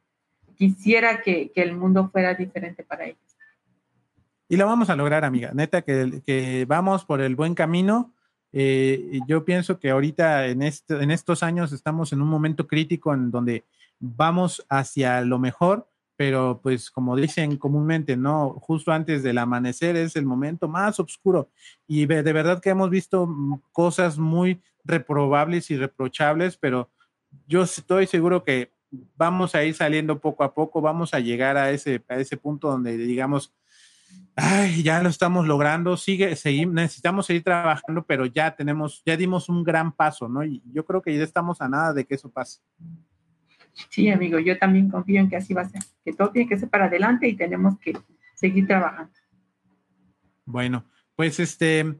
quisiera 0.57 1.23
que, 1.23 1.53
que 1.55 1.63
el 1.63 1.77
mundo 1.77 2.11
fuera 2.11 2.35
diferente 2.35 2.83
para 2.83 3.05
ellos. 3.05 3.37
Y 4.49 4.57
lo 4.57 4.67
vamos 4.67 4.91
a 4.91 4.97
lograr, 4.97 5.25
amiga. 5.25 5.53
Neta, 5.55 5.83
que, 5.83 6.21
que 6.27 6.65
vamos 6.67 7.05
por 7.05 7.21
el 7.21 7.37
buen 7.37 7.55
camino 7.55 8.13
eh, 8.53 9.21
yo 9.27 9.45
pienso 9.45 9.79
que 9.79 9.91
ahorita 9.91 10.47
en, 10.47 10.63
estos 10.63 11.43
años 11.43 11.73
estamos 11.73 12.13
en 12.13 12.21
un 12.21 12.29
momento 12.29 12.67
crítico 12.67 13.15
en 13.15 13.31
donde 13.31 13.65
vamos 13.99 14.65
hacia 14.69 15.21
lo 15.23 15.39
mejor, 15.39 15.89
pero 16.17 16.61
pues 16.63 16.91
como 16.91 17.17
dicen 17.17 17.57
comúnmente, 17.57 18.17
¿no? 18.17 18.51
Justo 18.61 18.93
antes 18.93 19.23
del 19.23 19.39
amanecer 19.39 19.97
es 19.97 20.17
el 20.17 20.27
momento 20.27 20.69
más 20.69 21.01
oscuro 21.01 21.49
y 21.87 22.05
de 22.07 22.33
verdad 22.33 22.61
que 22.61 22.71
hemos 22.71 22.91
visto 22.91 23.29
cosas 23.73 24.19
muy 24.19 24.61
reprobables 24.85 25.71
y 25.71 25.77
reprochables, 25.77 26.57
pero 26.57 26.91
yo 27.47 27.63
estoy 27.63 28.07
seguro 28.07 28.45
que 28.45 28.71
vamos 29.17 29.55
a 29.55 29.65
ir 29.65 29.75
saliendo 29.75 30.21
poco 30.21 30.45
a 30.45 30.53
poco, 30.53 30.83
vamos 30.83 31.15
a 31.15 31.21
llegar 31.21 31.57
a 31.57 31.71
ese, 31.71 32.03
a 32.09 32.17
ese 32.17 32.37
punto 32.37 32.69
donde 32.69 32.97
digamos, 32.99 33.55
ay, 34.37 34.83
ya 34.83 35.03
lo 35.03 35.09
estamos 35.09 35.47
logrando, 35.47 35.97
sigue, 35.97 36.35
seguimos, 36.37 36.75
necesitamos 36.75 37.27
seguir 37.27 37.43
trabajando, 37.43 38.05
pero 38.05 38.27
ya 38.27 38.55
tenemos, 38.55 39.03
ya 39.05 39.17
dimos 39.17 39.49
un 39.49 39.63
gran 39.63 39.93
paso, 39.93 40.29
¿no? 40.29 40.45
Y 40.45 40.63
yo 40.73 40.85
creo 40.85 41.03
que 41.03 41.17
ya 41.17 41.25
estamos 41.25 41.61
a 41.61 41.69
nada 41.69 41.93
de 41.93 42.05
que 42.05 42.15
eso 42.15 42.31
pase. 42.31 42.61
Sí, 43.89 44.11
amigo, 44.11 44.39
yo 44.39 44.59
también 44.59 44.91
confío 44.91 45.21
en 45.21 45.29
que 45.29 45.37
así 45.37 45.55
va 45.55 45.63
a 45.63 45.69
ser, 45.69 45.83
que 46.05 46.13
todo 46.13 46.31
tiene 46.31 46.49
que 46.49 46.59
ser 46.59 46.69
para 46.69 46.87
adelante 46.87 47.27
y 47.27 47.35
tenemos 47.35 47.79
que 47.79 47.97
seguir 48.35 48.67
trabajando. 48.67 49.13
Bueno, 50.45 50.85
pues 51.17 51.41
este, 51.41 51.99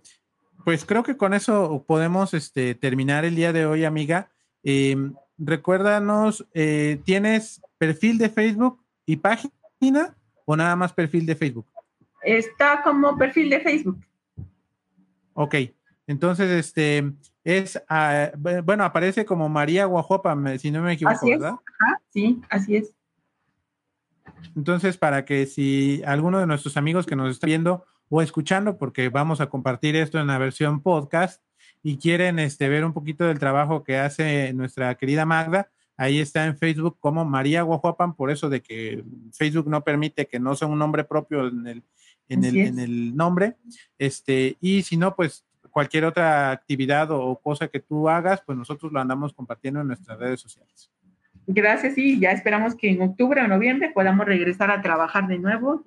pues 0.65 0.85
creo 0.85 1.03
que 1.03 1.17
con 1.17 1.35
eso 1.35 1.85
podemos 1.87 2.35
este, 2.35 2.75
terminar 2.75 3.25
el 3.25 3.37
día 3.37 3.53
de 3.53 3.67
hoy, 3.67 3.85
amiga. 3.85 4.31
Em, 4.63 5.15
recuérdanos, 5.39 6.47
eh, 6.55 7.01
¿tienes 7.05 7.63
perfil 7.79 8.19
de 8.19 8.29
Facebook 8.29 8.83
y 9.07 9.17
página 9.17 10.17
o 10.45 10.57
nada 10.57 10.77
más 10.77 10.93
perfil 10.93 11.27
de 11.27 11.37
Facebook? 11.37 11.72
Está 12.23 12.83
como 12.83 13.17
perfil 13.17 13.51
de 13.51 13.61
Facebook. 13.61 13.99
Ok, 15.35 15.55
entonces 16.07 16.51
este 16.51 17.13
es, 17.45 17.83
ah, 17.89 18.31
bueno, 18.65 18.85
aparece 18.85 19.25
como 19.25 19.49
María 19.49 19.87
Guajopa, 19.87 20.37
si 20.59 20.71
no 20.71 20.83
me 20.83 20.93
equivoco, 20.93 21.27
¿verdad? 21.27 21.55
sí, 22.11 22.41
así 22.49 22.77
es. 22.77 22.95
Entonces, 24.55 24.99
para 24.99 25.25
que 25.25 25.47
si 25.47 26.03
alguno 26.05 26.39
de 26.39 26.47
nuestros 26.47 26.77
amigos 26.77 27.07
que 27.07 27.17
nos 27.17 27.31
está 27.31 27.47
viendo 27.47 27.85
o 28.09 28.23
escuchando, 28.23 28.77
porque 28.77 29.09
vamos 29.09 29.41
a 29.41 29.49
compartir 29.49 29.97
esto 29.97 30.21
en 30.21 30.27
la 30.27 30.39
versión 30.39 30.83
podcast 30.83 31.43
y 31.83 31.97
quieren 31.97 32.39
este, 32.39 32.69
ver 32.69 32.85
un 32.85 32.93
poquito 32.93 33.25
del 33.25 33.39
trabajo 33.39 33.83
que 33.83 33.99
hace 33.99 34.53
nuestra 34.53 34.95
querida 34.97 35.25
Magda, 35.25 35.71
ahí 35.97 36.21
está 36.21 36.47
en 36.47 36.59
Facebook 36.59 36.99
como 37.01 37.25
María 37.25 37.63
Guajuapan, 37.63 38.15
por 38.15 38.31
eso 38.31 38.49
de 38.49 38.61
que 38.61 39.03
Facebook 39.33 39.69
no 39.69 39.83
permite 39.83 40.27
que 40.27 40.39
no 40.39 40.55
sea 40.55 40.69
un 40.69 40.79
nombre 40.79 41.05
propio 41.05 41.49
en 41.49 41.67
el, 41.67 41.83
en 42.33 42.79
el, 42.79 43.17
nombre. 43.17 43.57
Este, 43.99 44.57
y 44.61 44.83
si 44.83 44.97
no, 44.97 45.15
pues 45.15 45.45
cualquier 45.71 46.05
otra 46.05 46.51
actividad 46.51 47.11
o 47.11 47.39
cosa 47.43 47.69
que 47.69 47.81
tú 47.81 48.09
hagas, 48.09 48.43
pues 48.45 48.57
nosotros 48.59 48.93
lo 48.93 49.01
andamos 49.01 49.33
compartiendo 49.33 49.81
en 49.81 49.89
nuestras 49.89 50.19
redes 50.19 50.41
sociales. 50.41 50.91
Gracias, 51.47 51.99
y 51.99 52.21
ya 52.21 52.31
esperamos 52.31 52.77
que 52.77 52.91
en 52.91 53.03
octubre 53.03 53.43
o 53.43 53.49
noviembre 53.49 53.91
podamos 53.93 54.27
regresar 54.27 54.71
a 54.71 54.81
trabajar 54.81 55.27
de 55.27 55.39
nuevo. 55.39 55.83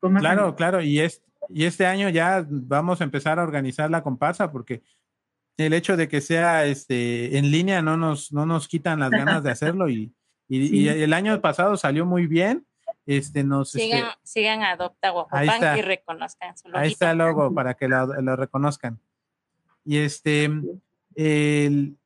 claro, 0.00 0.54
claro, 0.54 0.82
y, 0.82 1.00
es, 1.00 1.22
y 1.48 1.64
este 1.64 1.86
año 1.86 2.08
ya 2.10 2.46
vamos 2.48 3.00
a 3.00 3.04
empezar 3.04 3.38
a 3.38 3.42
organizar 3.42 3.90
la 3.90 4.02
comparsa 4.02 4.52
porque 4.52 4.82
el 5.56 5.72
hecho 5.72 5.96
de 5.96 6.08
que 6.08 6.20
sea 6.20 6.64
este 6.66 7.38
en 7.38 7.50
línea 7.50 7.80
no 7.80 7.96
nos, 7.96 8.32
no 8.32 8.44
nos 8.44 8.68
quitan 8.68 9.00
las 9.00 9.10
ganas 9.10 9.42
de 9.42 9.50
hacerlo 9.50 9.88
y, 9.88 10.12
y 10.48 10.88
el 10.88 11.12
año 11.12 11.40
pasado 11.40 11.76
salió 11.76 12.06
muy 12.06 12.26
bien 12.26 12.66
este, 13.06 13.44
nos, 13.44 13.74
este 13.74 13.96
sigan, 13.96 14.10
sigan 14.22 14.62
Adopta 14.62 15.10
Guapopan 15.10 15.78
y 15.78 15.82
reconozcan 15.82 16.56
su 16.56 16.68
logo. 16.68 16.78
Ahí 16.78 16.92
está 16.92 17.10
el 17.10 17.18
logo 17.18 17.52
para 17.54 17.74
que 17.74 17.88
lo, 17.88 18.06
lo, 18.06 18.36
reconozcan. 18.36 18.98
Y 19.84 19.98
este, 19.98 20.50
el, 21.14 21.96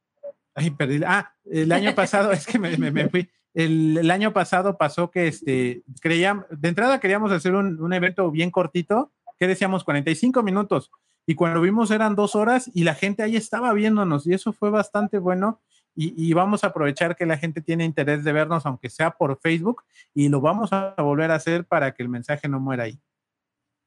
ay, 0.55 0.71
perdí, 0.71 1.01
ah, 1.07 1.33
el 1.45 1.71
año 1.73 1.95
pasado, 1.95 2.33
es 2.33 2.47
que 2.47 2.59
me, 2.59 2.77
me, 2.77 3.09
fui, 3.09 3.31
el, 3.55 3.99
el, 3.99 4.11
año 4.11 4.33
pasado 4.33 4.77
pasó 4.77 5.11
que 5.11 5.29
este, 5.29 5.83
creíamos, 6.01 6.47
de 6.51 6.69
entrada 6.69 7.01
queríamos 7.01 7.31
hacer 7.31 7.55
un, 7.55 7.81
un 7.81 7.93
evento 7.93 8.31
bien 8.31 8.51
cortito, 8.51 9.13
que 9.39 9.47
decíamos 9.47 9.85
45 9.85 10.43
minutos, 10.43 10.91
y 11.29 11.35
cuando 11.35 11.61
vimos 11.61 11.91
eran 11.91 12.17
dos 12.17 12.35
horas 12.35 12.71
y 12.75 12.85
la 12.85 12.95
gente 12.95 13.23
ahí 13.23 13.37
estaba 13.37 13.73
viéndonos 13.75 14.27
y 14.27 14.33
eso 14.33 14.55
fue 14.55 14.71
bastante 14.71 15.19
bueno 15.19 15.61
y, 16.01 16.33
vamos 16.33 16.63
a 16.63 16.69
aprovechar 16.69 17.17
que 17.17 17.27
la 17.27 17.37
gente 17.37 17.61
tiene 17.61 17.85
interés 17.85 18.23
de 18.23 18.33
vernos, 18.33 18.65
aunque 18.67 18.89
sea 18.89 19.11
por 19.11 19.41
Facebook, 19.41 19.83
y 20.15 20.29
lo 20.29 20.41
vamos 20.41 20.73
a 20.73 20.95
volver 20.97 21.33
a 21.33 21.35
hacer 21.35 21.65
para 21.65 21.93
que 21.93 22.05
el 22.05 22.09
mensaje 22.09 22.49
no 22.49 22.61
muera 22.61 22.85
ahí. 22.85 23.01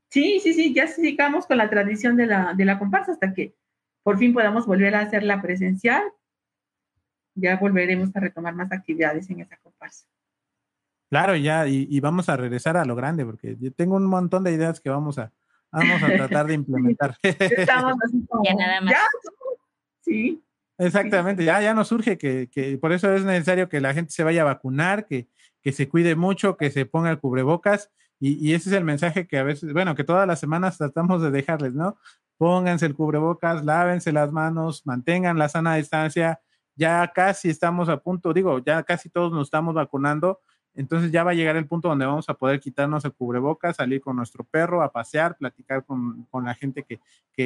Sí, 0.09 0.41
sí, 0.41 0.53
sí, 0.53 0.73
ya 0.73 0.87
sigamos 0.87 1.45
con 1.45 1.57
la 1.57 1.69
tradición 1.69 2.17
de 2.17 2.25
la, 2.25 2.53
de 2.53 2.65
la 2.65 2.77
comparsa 2.77 3.13
hasta 3.13 3.33
que 3.33 3.55
por 4.03 4.17
fin 4.17 4.33
podamos 4.33 4.65
volver 4.65 4.93
a 4.93 4.99
hacerla 4.99 5.41
presencial. 5.41 6.03
Ya 7.33 7.55
volveremos 7.55 8.13
a 8.13 8.19
retomar 8.19 8.55
más 8.55 8.73
actividades 8.73 9.29
en 9.29 9.39
esa 9.39 9.55
comparsa. 9.63 10.05
Claro, 11.09 11.37
ya, 11.37 11.65
y, 11.65 11.97
vamos 12.01 12.27
a 12.27 12.35
regresar 12.35 12.75
a 12.75 12.83
lo 12.83 12.95
grande, 12.95 13.25
porque 13.25 13.55
yo 13.57 13.71
tengo 13.71 13.95
un 13.95 14.05
montón 14.05 14.43
de 14.43 14.51
ideas 14.51 14.81
que 14.81 14.89
vamos 14.89 15.17
a, 15.17 15.31
vamos 15.71 16.03
a 16.03 16.07
tratar 16.07 16.47
de 16.47 16.53
implementar. 16.55 17.15
Estamos 17.23 17.95
así 18.03 18.25
como, 18.27 18.43
ya 18.43 18.53
nada 18.53 18.81
más. 18.81 18.95
sí. 20.01 20.43
Exactamente, 20.77 21.45
ya, 21.45 21.61
ya 21.61 21.73
nos 21.73 21.89
surge 21.89 22.17
que, 22.17 22.49
que, 22.49 22.77
por 22.77 22.91
eso 22.91 23.13
es 23.13 23.23
necesario 23.23 23.69
que 23.69 23.81
la 23.81 23.93
gente 23.93 24.11
se 24.11 24.23
vaya 24.23 24.41
a 24.41 24.45
vacunar, 24.45 25.05
que, 25.05 25.27
que 25.61 25.71
se 25.71 25.87
cuide 25.87 26.15
mucho, 26.15 26.57
que 26.57 26.71
se 26.71 26.85
ponga 26.85 27.11
el 27.11 27.19
cubrebocas, 27.19 27.91
y, 28.19 28.33
y, 28.47 28.53
ese 28.53 28.69
es 28.69 28.75
el 28.75 28.83
mensaje 28.83 29.27
que 29.27 29.37
a 29.37 29.43
veces, 29.43 29.73
bueno, 29.73 29.95
que 29.95 30.03
todas 30.03 30.27
las 30.27 30.39
semanas 30.39 30.77
tratamos 30.77 31.21
de 31.21 31.31
dejarles, 31.31 31.73
¿no? 31.73 31.97
Pónganse 32.37 32.85
el 32.85 32.93
cubrebocas, 32.93 33.65
lávense 33.65 34.11
las 34.11 34.31
manos, 34.31 34.85
mantengan 34.85 35.37
la 35.37 35.49
sana 35.49 35.75
distancia, 35.75 36.39
ya 36.75 37.07
casi 37.13 37.49
estamos 37.49 37.89
a 37.89 37.97
punto, 37.97 38.33
digo, 38.33 38.59
ya 38.59 38.83
casi 38.83 39.09
todos 39.09 39.31
nos 39.31 39.47
estamos 39.47 39.73
vacunando, 39.73 40.39
entonces 40.73 41.11
ya 41.11 41.23
va 41.23 41.31
a 41.31 41.33
llegar 41.33 41.55
el 41.57 41.67
punto 41.67 41.89
donde 41.89 42.05
vamos 42.05 42.29
a 42.29 42.33
poder 42.33 42.59
quitarnos 42.59 43.03
el 43.03 43.13
cubrebocas, 43.13 43.75
salir 43.75 44.01
con 44.01 44.15
nuestro 44.15 44.43
perro 44.43 44.81
a 44.81 44.91
pasear, 44.91 45.35
platicar 45.37 45.85
con, 45.85 46.27
la 46.43 46.53
gente 46.53 46.83
que, 46.83 46.99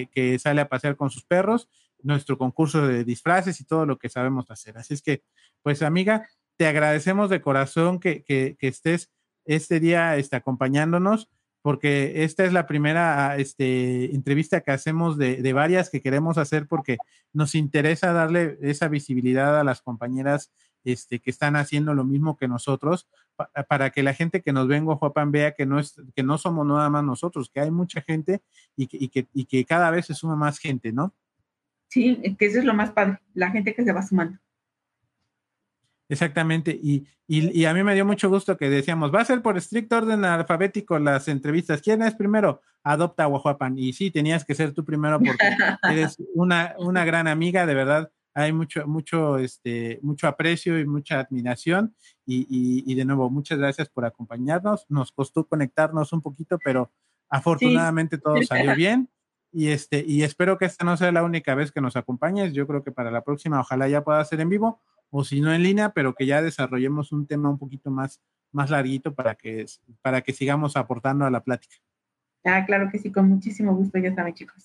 que, 0.07 0.39
sale 0.39 0.61
a 0.61 0.69
pasear 0.69 0.95
con 0.95 1.09
sus 1.09 1.25
perros, 1.25 1.67
nuestro 2.05 2.37
concurso 2.37 2.87
de 2.87 3.03
disfraces 3.03 3.59
y 3.59 3.65
todo 3.65 3.85
lo 3.85 3.97
que 3.97 4.09
sabemos 4.09 4.49
hacer. 4.49 4.77
Así 4.77 4.93
es 4.93 5.01
que, 5.01 5.23
pues 5.61 5.81
amiga, 5.81 6.27
te 6.57 6.67
agradecemos 6.67 7.29
de 7.29 7.41
corazón 7.41 7.99
que, 7.99 8.23
que 8.23 8.55
estés 8.61 9.11
este 9.45 9.79
día 9.79 10.17
este, 10.17 10.35
acompañándonos 10.35 11.29
porque 11.65 12.23
esta 12.23 12.45
es 12.45 12.53
la 12.53 12.67
primera 12.67 13.37
este, 13.37 14.13
entrevista 14.13 14.61
que 14.61 14.69
hacemos 14.69 15.17
de, 15.17 15.37
de, 15.41 15.53
varias 15.53 15.89
que 15.89 15.99
queremos 15.99 16.37
hacer 16.37 16.67
porque 16.67 16.97
nos 17.33 17.55
interesa 17.55 18.13
darle 18.13 18.59
esa 18.61 18.87
visibilidad 18.87 19.59
a 19.59 19.63
las 19.63 19.81
compañeras 19.81 20.51
este, 20.83 21.19
que 21.19 21.31
están 21.31 21.55
haciendo 21.55 21.95
lo 21.95 22.03
mismo 22.03 22.37
que 22.37 22.47
nosotros, 22.47 23.07
para 23.67 23.89
que 23.89 24.03
la 24.03 24.13
gente 24.13 24.43
que 24.43 24.53
nos 24.53 24.67
ve 24.67 24.77
en 24.77 24.85
Guajuapan 24.85 25.31
vea 25.31 25.53
que 25.53 25.65
no, 25.65 25.79
es, 25.79 25.99
que 26.15 26.21
no 26.21 26.37
somos 26.37 26.67
nada 26.67 26.87
más 26.91 27.03
nosotros, 27.03 27.49
que 27.49 27.61
hay 27.61 27.71
mucha 27.71 28.01
gente 28.01 28.43
y 28.75 28.85
que, 28.85 28.97
y 28.99 29.09
que, 29.09 29.27
y 29.33 29.45
que 29.45 29.65
cada 29.65 29.89
vez 29.89 30.05
se 30.05 30.13
suma 30.13 30.35
más 30.35 30.59
gente, 30.59 30.91
¿no? 30.91 31.15
Sí, 31.95 32.35
que 32.37 32.47
eso 32.47 32.59
es 32.59 32.65
lo 32.65 32.73
más 32.73 32.91
padre, 32.91 33.21
la 33.33 33.51
gente 33.51 33.73
que 33.73 33.81
se 33.81 33.93
va 33.93 34.01
sumando. 34.01 34.37
Exactamente, 36.09 36.77
y, 36.77 37.07
y, 37.25 37.63
a 37.63 37.73
mí 37.73 37.83
me 37.83 37.95
dio 37.95 38.05
mucho 38.05 38.29
gusto 38.29 38.57
que 38.57 38.69
decíamos, 38.69 39.15
va 39.15 39.21
a 39.21 39.25
ser 39.25 39.41
por 39.41 39.55
estricto 39.55 39.95
orden 39.95 40.25
alfabético 40.25 40.99
las 40.99 41.29
entrevistas. 41.29 41.81
¿Quién 41.81 42.01
es 42.01 42.13
primero? 42.13 42.61
Adopta 42.83 43.23
a 43.23 43.27
Guajuapan. 43.27 43.79
Y 43.79 43.93
sí, 43.93 44.11
tenías 44.11 44.43
que 44.43 44.55
ser 44.55 44.73
tú 44.73 44.83
primero 44.83 45.21
porque 45.21 45.37
eres 45.89 46.17
una, 46.33 46.75
una 46.79 47.05
gran 47.05 47.29
amiga, 47.29 47.65
de 47.65 47.75
verdad 47.75 48.11
hay 48.33 48.51
mucho, 48.51 48.85
mucho, 48.85 49.37
este, 49.37 49.99
mucho 50.01 50.27
aprecio 50.27 50.77
y 50.77 50.85
mucha 50.85 51.21
admiración. 51.21 51.95
Y, 52.25 52.93
de 52.93 53.05
nuevo, 53.05 53.29
muchas 53.29 53.57
gracias 53.57 53.87
por 53.87 54.03
acompañarnos. 54.03 54.85
Nos 54.89 55.13
costó 55.13 55.47
conectarnos 55.47 56.11
un 56.11 56.21
poquito, 56.21 56.59
pero 56.61 56.91
afortunadamente 57.29 58.17
todo 58.17 58.35
salió 58.43 58.75
bien. 58.75 59.09
Y, 59.57 59.69
este, 59.69 60.03
y 60.05 60.23
espero 60.23 60.57
que 60.57 60.65
esta 60.65 60.83
no 60.83 60.97
sea 60.97 61.13
la 61.13 61.23
única 61.23 61.55
vez 61.55 61.71
que 61.71 61.79
nos 61.79 61.95
acompañes. 61.95 62.51
Yo 62.51 62.67
creo 62.67 62.83
que 62.83 62.91
para 62.91 63.09
la 63.09 63.23
próxima 63.23 63.61
ojalá 63.61 63.87
ya 63.87 64.03
pueda 64.03 64.25
ser 64.25 64.41
en 64.41 64.49
vivo 64.49 64.81
o 65.09 65.23
si 65.23 65.39
no 65.39 65.53
en 65.53 65.63
línea, 65.63 65.91
pero 65.91 66.13
que 66.13 66.25
ya 66.25 66.41
desarrollemos 66.41 67.13
un 67.13 67.25
tema 67.25 67.49
un 67.49 67.57
poquito 67.57 67.89
más, 67.89 68.21
más 68.51 68.69
larguito 68.69 69.15
para 69.15 69.35
que, 69.35 69.65
para 70.01 70.19
que 70.19 70.33
sigamos 70.33 70.75
aportando 70.75 71.23
a 71.23 71.29
la 71.29 71.41
plática. 71.41 71.77
Ah, 72.43 72.65
claro 72.65 72.89
que 72.91 72.99
sí, 72.99 73.13
con 73.13 73.29
muchísimo 73.29 73.73
gusto, 73.73 73.97
ya 73.97 74.13
saben, 74.13 74.33
chicos. 74.33 74.61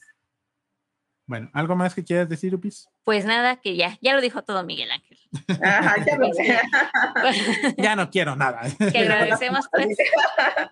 Bueno, 1.30 1.48
¿algo 1.52 1.76
más 1.76 1.94
que 1.94 2.02
quieras 2.02 2.28
decir, 2.28 2.52
Upis? 2.56 2.88
Pues 3.04 3.24
nada, 3.24 3.54
que 3.54 3.76
ya, 3.76 3.96
ya 4.02 4.14
lo 4.14 4.20
dijo 4.20 4.42
todo 4.42 4.64
Miguel 4.64 4.90
Ángel. 4.90 5.16
ya, 7.78 7.94
no 7.94 8.10
quiero 8.10 8.34
nada. 8.34 8.62
Que 8.90 8.98
agradecemos, 8.98 9.68
pues. 9.70 9.96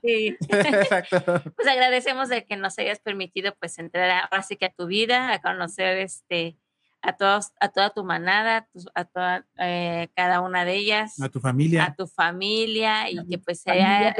sí. 0.02 0.36
Exacto. 0.48 1.44
Pues 1.54 1.68
agradecemos 1.68 2.28
de 2.28 2.44
que 2.44 2.56
nos 2.56 2.76
hayas 2.80 2.98
permitido, 2.98 3.54
pues, 3.60 3.78
entrar 3.78 4.10
ahora 4.10 4.42
sí 4.42 4.56
que 4.56 4.64
a 4.64 4.72
tu 4.72 4.88
vida, 4.88 5.32
a 5.32 5.40
conocer 5.40 5.98
este 5.98 6.56
a 7.02 7.12
todos, 7.12 7.52
a 7.60 7.68
toda 7.68 7.90
tu 7.90 8.02
manada, 8.02 8.68
a 8.96 9.04
toda 9.04 9.46
eh, 9.58 10.08
cada 10.16 10.40
una 10.40 10.64
de 10.64 10.74
ellas. 10.74 11.20
A 11.20 11.28
tu 11.28 11.38
familia. 11.38 11.84
A 11.84 11.94
tu 11.94 12.08
familia 12.08 13.08
y 13.08 13.24
que 13.28 13.38
pues 13.38 13.60
sea, 13.60 14.12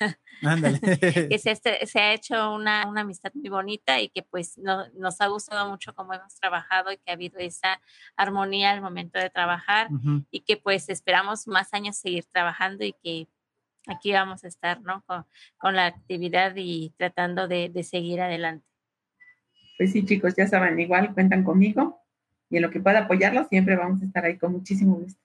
que 1.30 1.38
se, 1.86 2.00
ha 2.00 2.12
hecho 2.12 2.54
una, 2.54 2.82
amistad 2.82 3.32
muy 3.34 3.48
bonita 3.48 4.00
y 4.00 4.08
que 4.08 4.22
pues 4.22 4.58
nos 4.58 5.20
ha 5.20 5.26
gustado 5.28 5.68
mucho 5.70 5.94
cómo 5.94 6.12
hemos 6.12 6.34
trabajado 6.36 6.92
y 6.92 6.98
que 6.98 7.10
ha 7.10 7.14
habido 7.14 7.38
esa 7.38 7.80
armonía 8.16 8.72
al 8.72 8.80
momento 8.80 9.18
de 9.18 9.30
trabajar 9.30 9.88
y 10.30 10.40
que 10.40 10.56
pues 10.56 10.88
esperamos 10.88 11.46
más 11.46 11.72
años 11.72 11.96
seguir 11.96 12.24
trabajando 12.30 12.84
y 12.84 12.94
que 13.02 13.28
aquí 13.86 14.12
vamos 14.12 14.44
a 14.44 14.48
estar, 14.48 14.80
¿no? 14.82 15.04
Con, 15.56 15.74
la 15.74 15.86
actividad 15.86 16.52
y 16.56 16.92
tratando 16.96 17.48
de, 17.48 17.70
seguir 17.82 18.20
adelante. 18.20 18.66
Pues 19.76 19.92
sí, 19.92 20.04
chicos, 20.04 20.34
ya 20.36 20.46
saben, 20.46 20.78
igual 20.78 21.14
cuentan 21.14 21.42
conmigo 21.42 22.00
y 22.50 22.56
en 22.56 22.62
lo 22.62 22.70
que 22.70 22.80
pueda 22.80 23.00
apoyarlos 23.00 23.48
siempre 23.48 23.76
vamos 23.76 24.02
a 24.02 24.04
estar 24.04 24.24
ahí 24.24 24.38
con 24.38 24.52
muchísimo 24.52 24.96
gusto. 24.96 25.20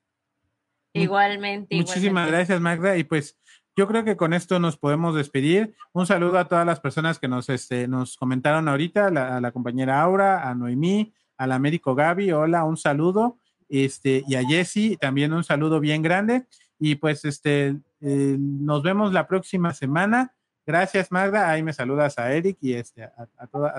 Igualmente. 0.94 1.76
Muchísimas 1.76 2.28
gracias, 2.28 2.60
Magda. 2.60 2.98
Y 2.98 3.04
pues 3.04 3.38
yo 3.80 3.88
creo 3.88 4.04
que 4.04 4.18
con 4.18 4.34
esto 4.34 4.60
nos 4.60 4.76
podemos 4.76 5.16
despedir. 5.16 5.74
Un 5.94 6.06
saludo 6.06 6.38
a 6.38 6.50
todas 6.50 6.66
las 6.66 6.82
personas 6.82 7.18
que 7.18 7.30
nos, 7.30 7.48
este, 7.48 7.88
nos 7.88 8.18
comentaron 8.18 8.68
ahorita, 8.68 9.08
a 9.08 9.40
la 9.40 9.52
compañera 9.54 10.02
Aura, 10.02 10.50
a 10.50 10.54
Noemí, 10.54 11.14
a 11.38 11.48
la 11.48 11.60
médico 11.60 11.96
Gaby, 11.96 12.34
hola, 12.34 12.66
un 12.66 12.76
saludo. 12.76 13.38
Este, 13.70 14.26
y 14.28 14.36
a 14.36 14.44
Jessy, 14.44 14.98
también 14.98 15.32
un 15.32 15.46
saludo 15.46 15.80
bien 15.80 16.02
grande. 16.02 16.46
Y 16.78 16.96
pues 16.96 17.24
este, 17.24 17.78
eh, 18.02 18.36
nos 18.38 18.84
vemos 18.84 19.14
la 19.14 19.28
próxima 19.28 19.74
semana. 19.74 20.34
Gracias, 20.66 21.10
Magda. 21.10 21.50
Ahí 21.50 21.64
me 21.64 21.72
saludas 21.72 22.20
a 22.20 22.34
Eric 22.34 22.58
y 22.60 22.74
este, 22.74 23.04
a, 23.04 23.48
toda, 23.50 23.76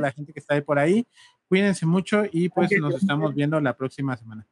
la 0.00 0.10
gente 0.10 0.32
que 0.32 0.40
está 0.40 0.54
ahí 0.54 0.62
por 0.62 0.80
ahí. 0.80 1.06
Cuídense 1.46 1.86
mucho 1.86 2.24
y 2.32 2.48
pues 2.48 2.72
nos 2.80 2.96
estamos 2.96 3.32
viendo 3.32 3.60
la 3.60 3.76
próxima 3.76 4.16
semana. 4.16 4.44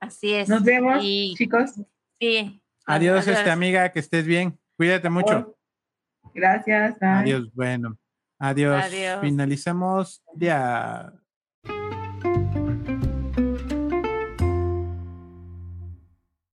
Así 0.00 0.32
es. 0.32 0.48
Nos 0.48 0.62
vemos, 0.62 1.02
chicos. 1.02 1.72
Sí. 2.18 2.62
Adiós, 2.88 3.28
este 3.28 3.50
amiga, 3.50 3.90
que 3.92 4.00
estés 4.00 4.26
bien. 4.26 4.58
Cuídate 4.76 5.10
mucho. 5.10 5.56
Gracias. 6.34 6.96
Adiós, 7.00 7.52
bueno. 7.52 7.98
Adiós. 8.38 8.84
Adiós. 8.84 9.20
Finalizamos 9.20 10.22
ya. 10.34 11.12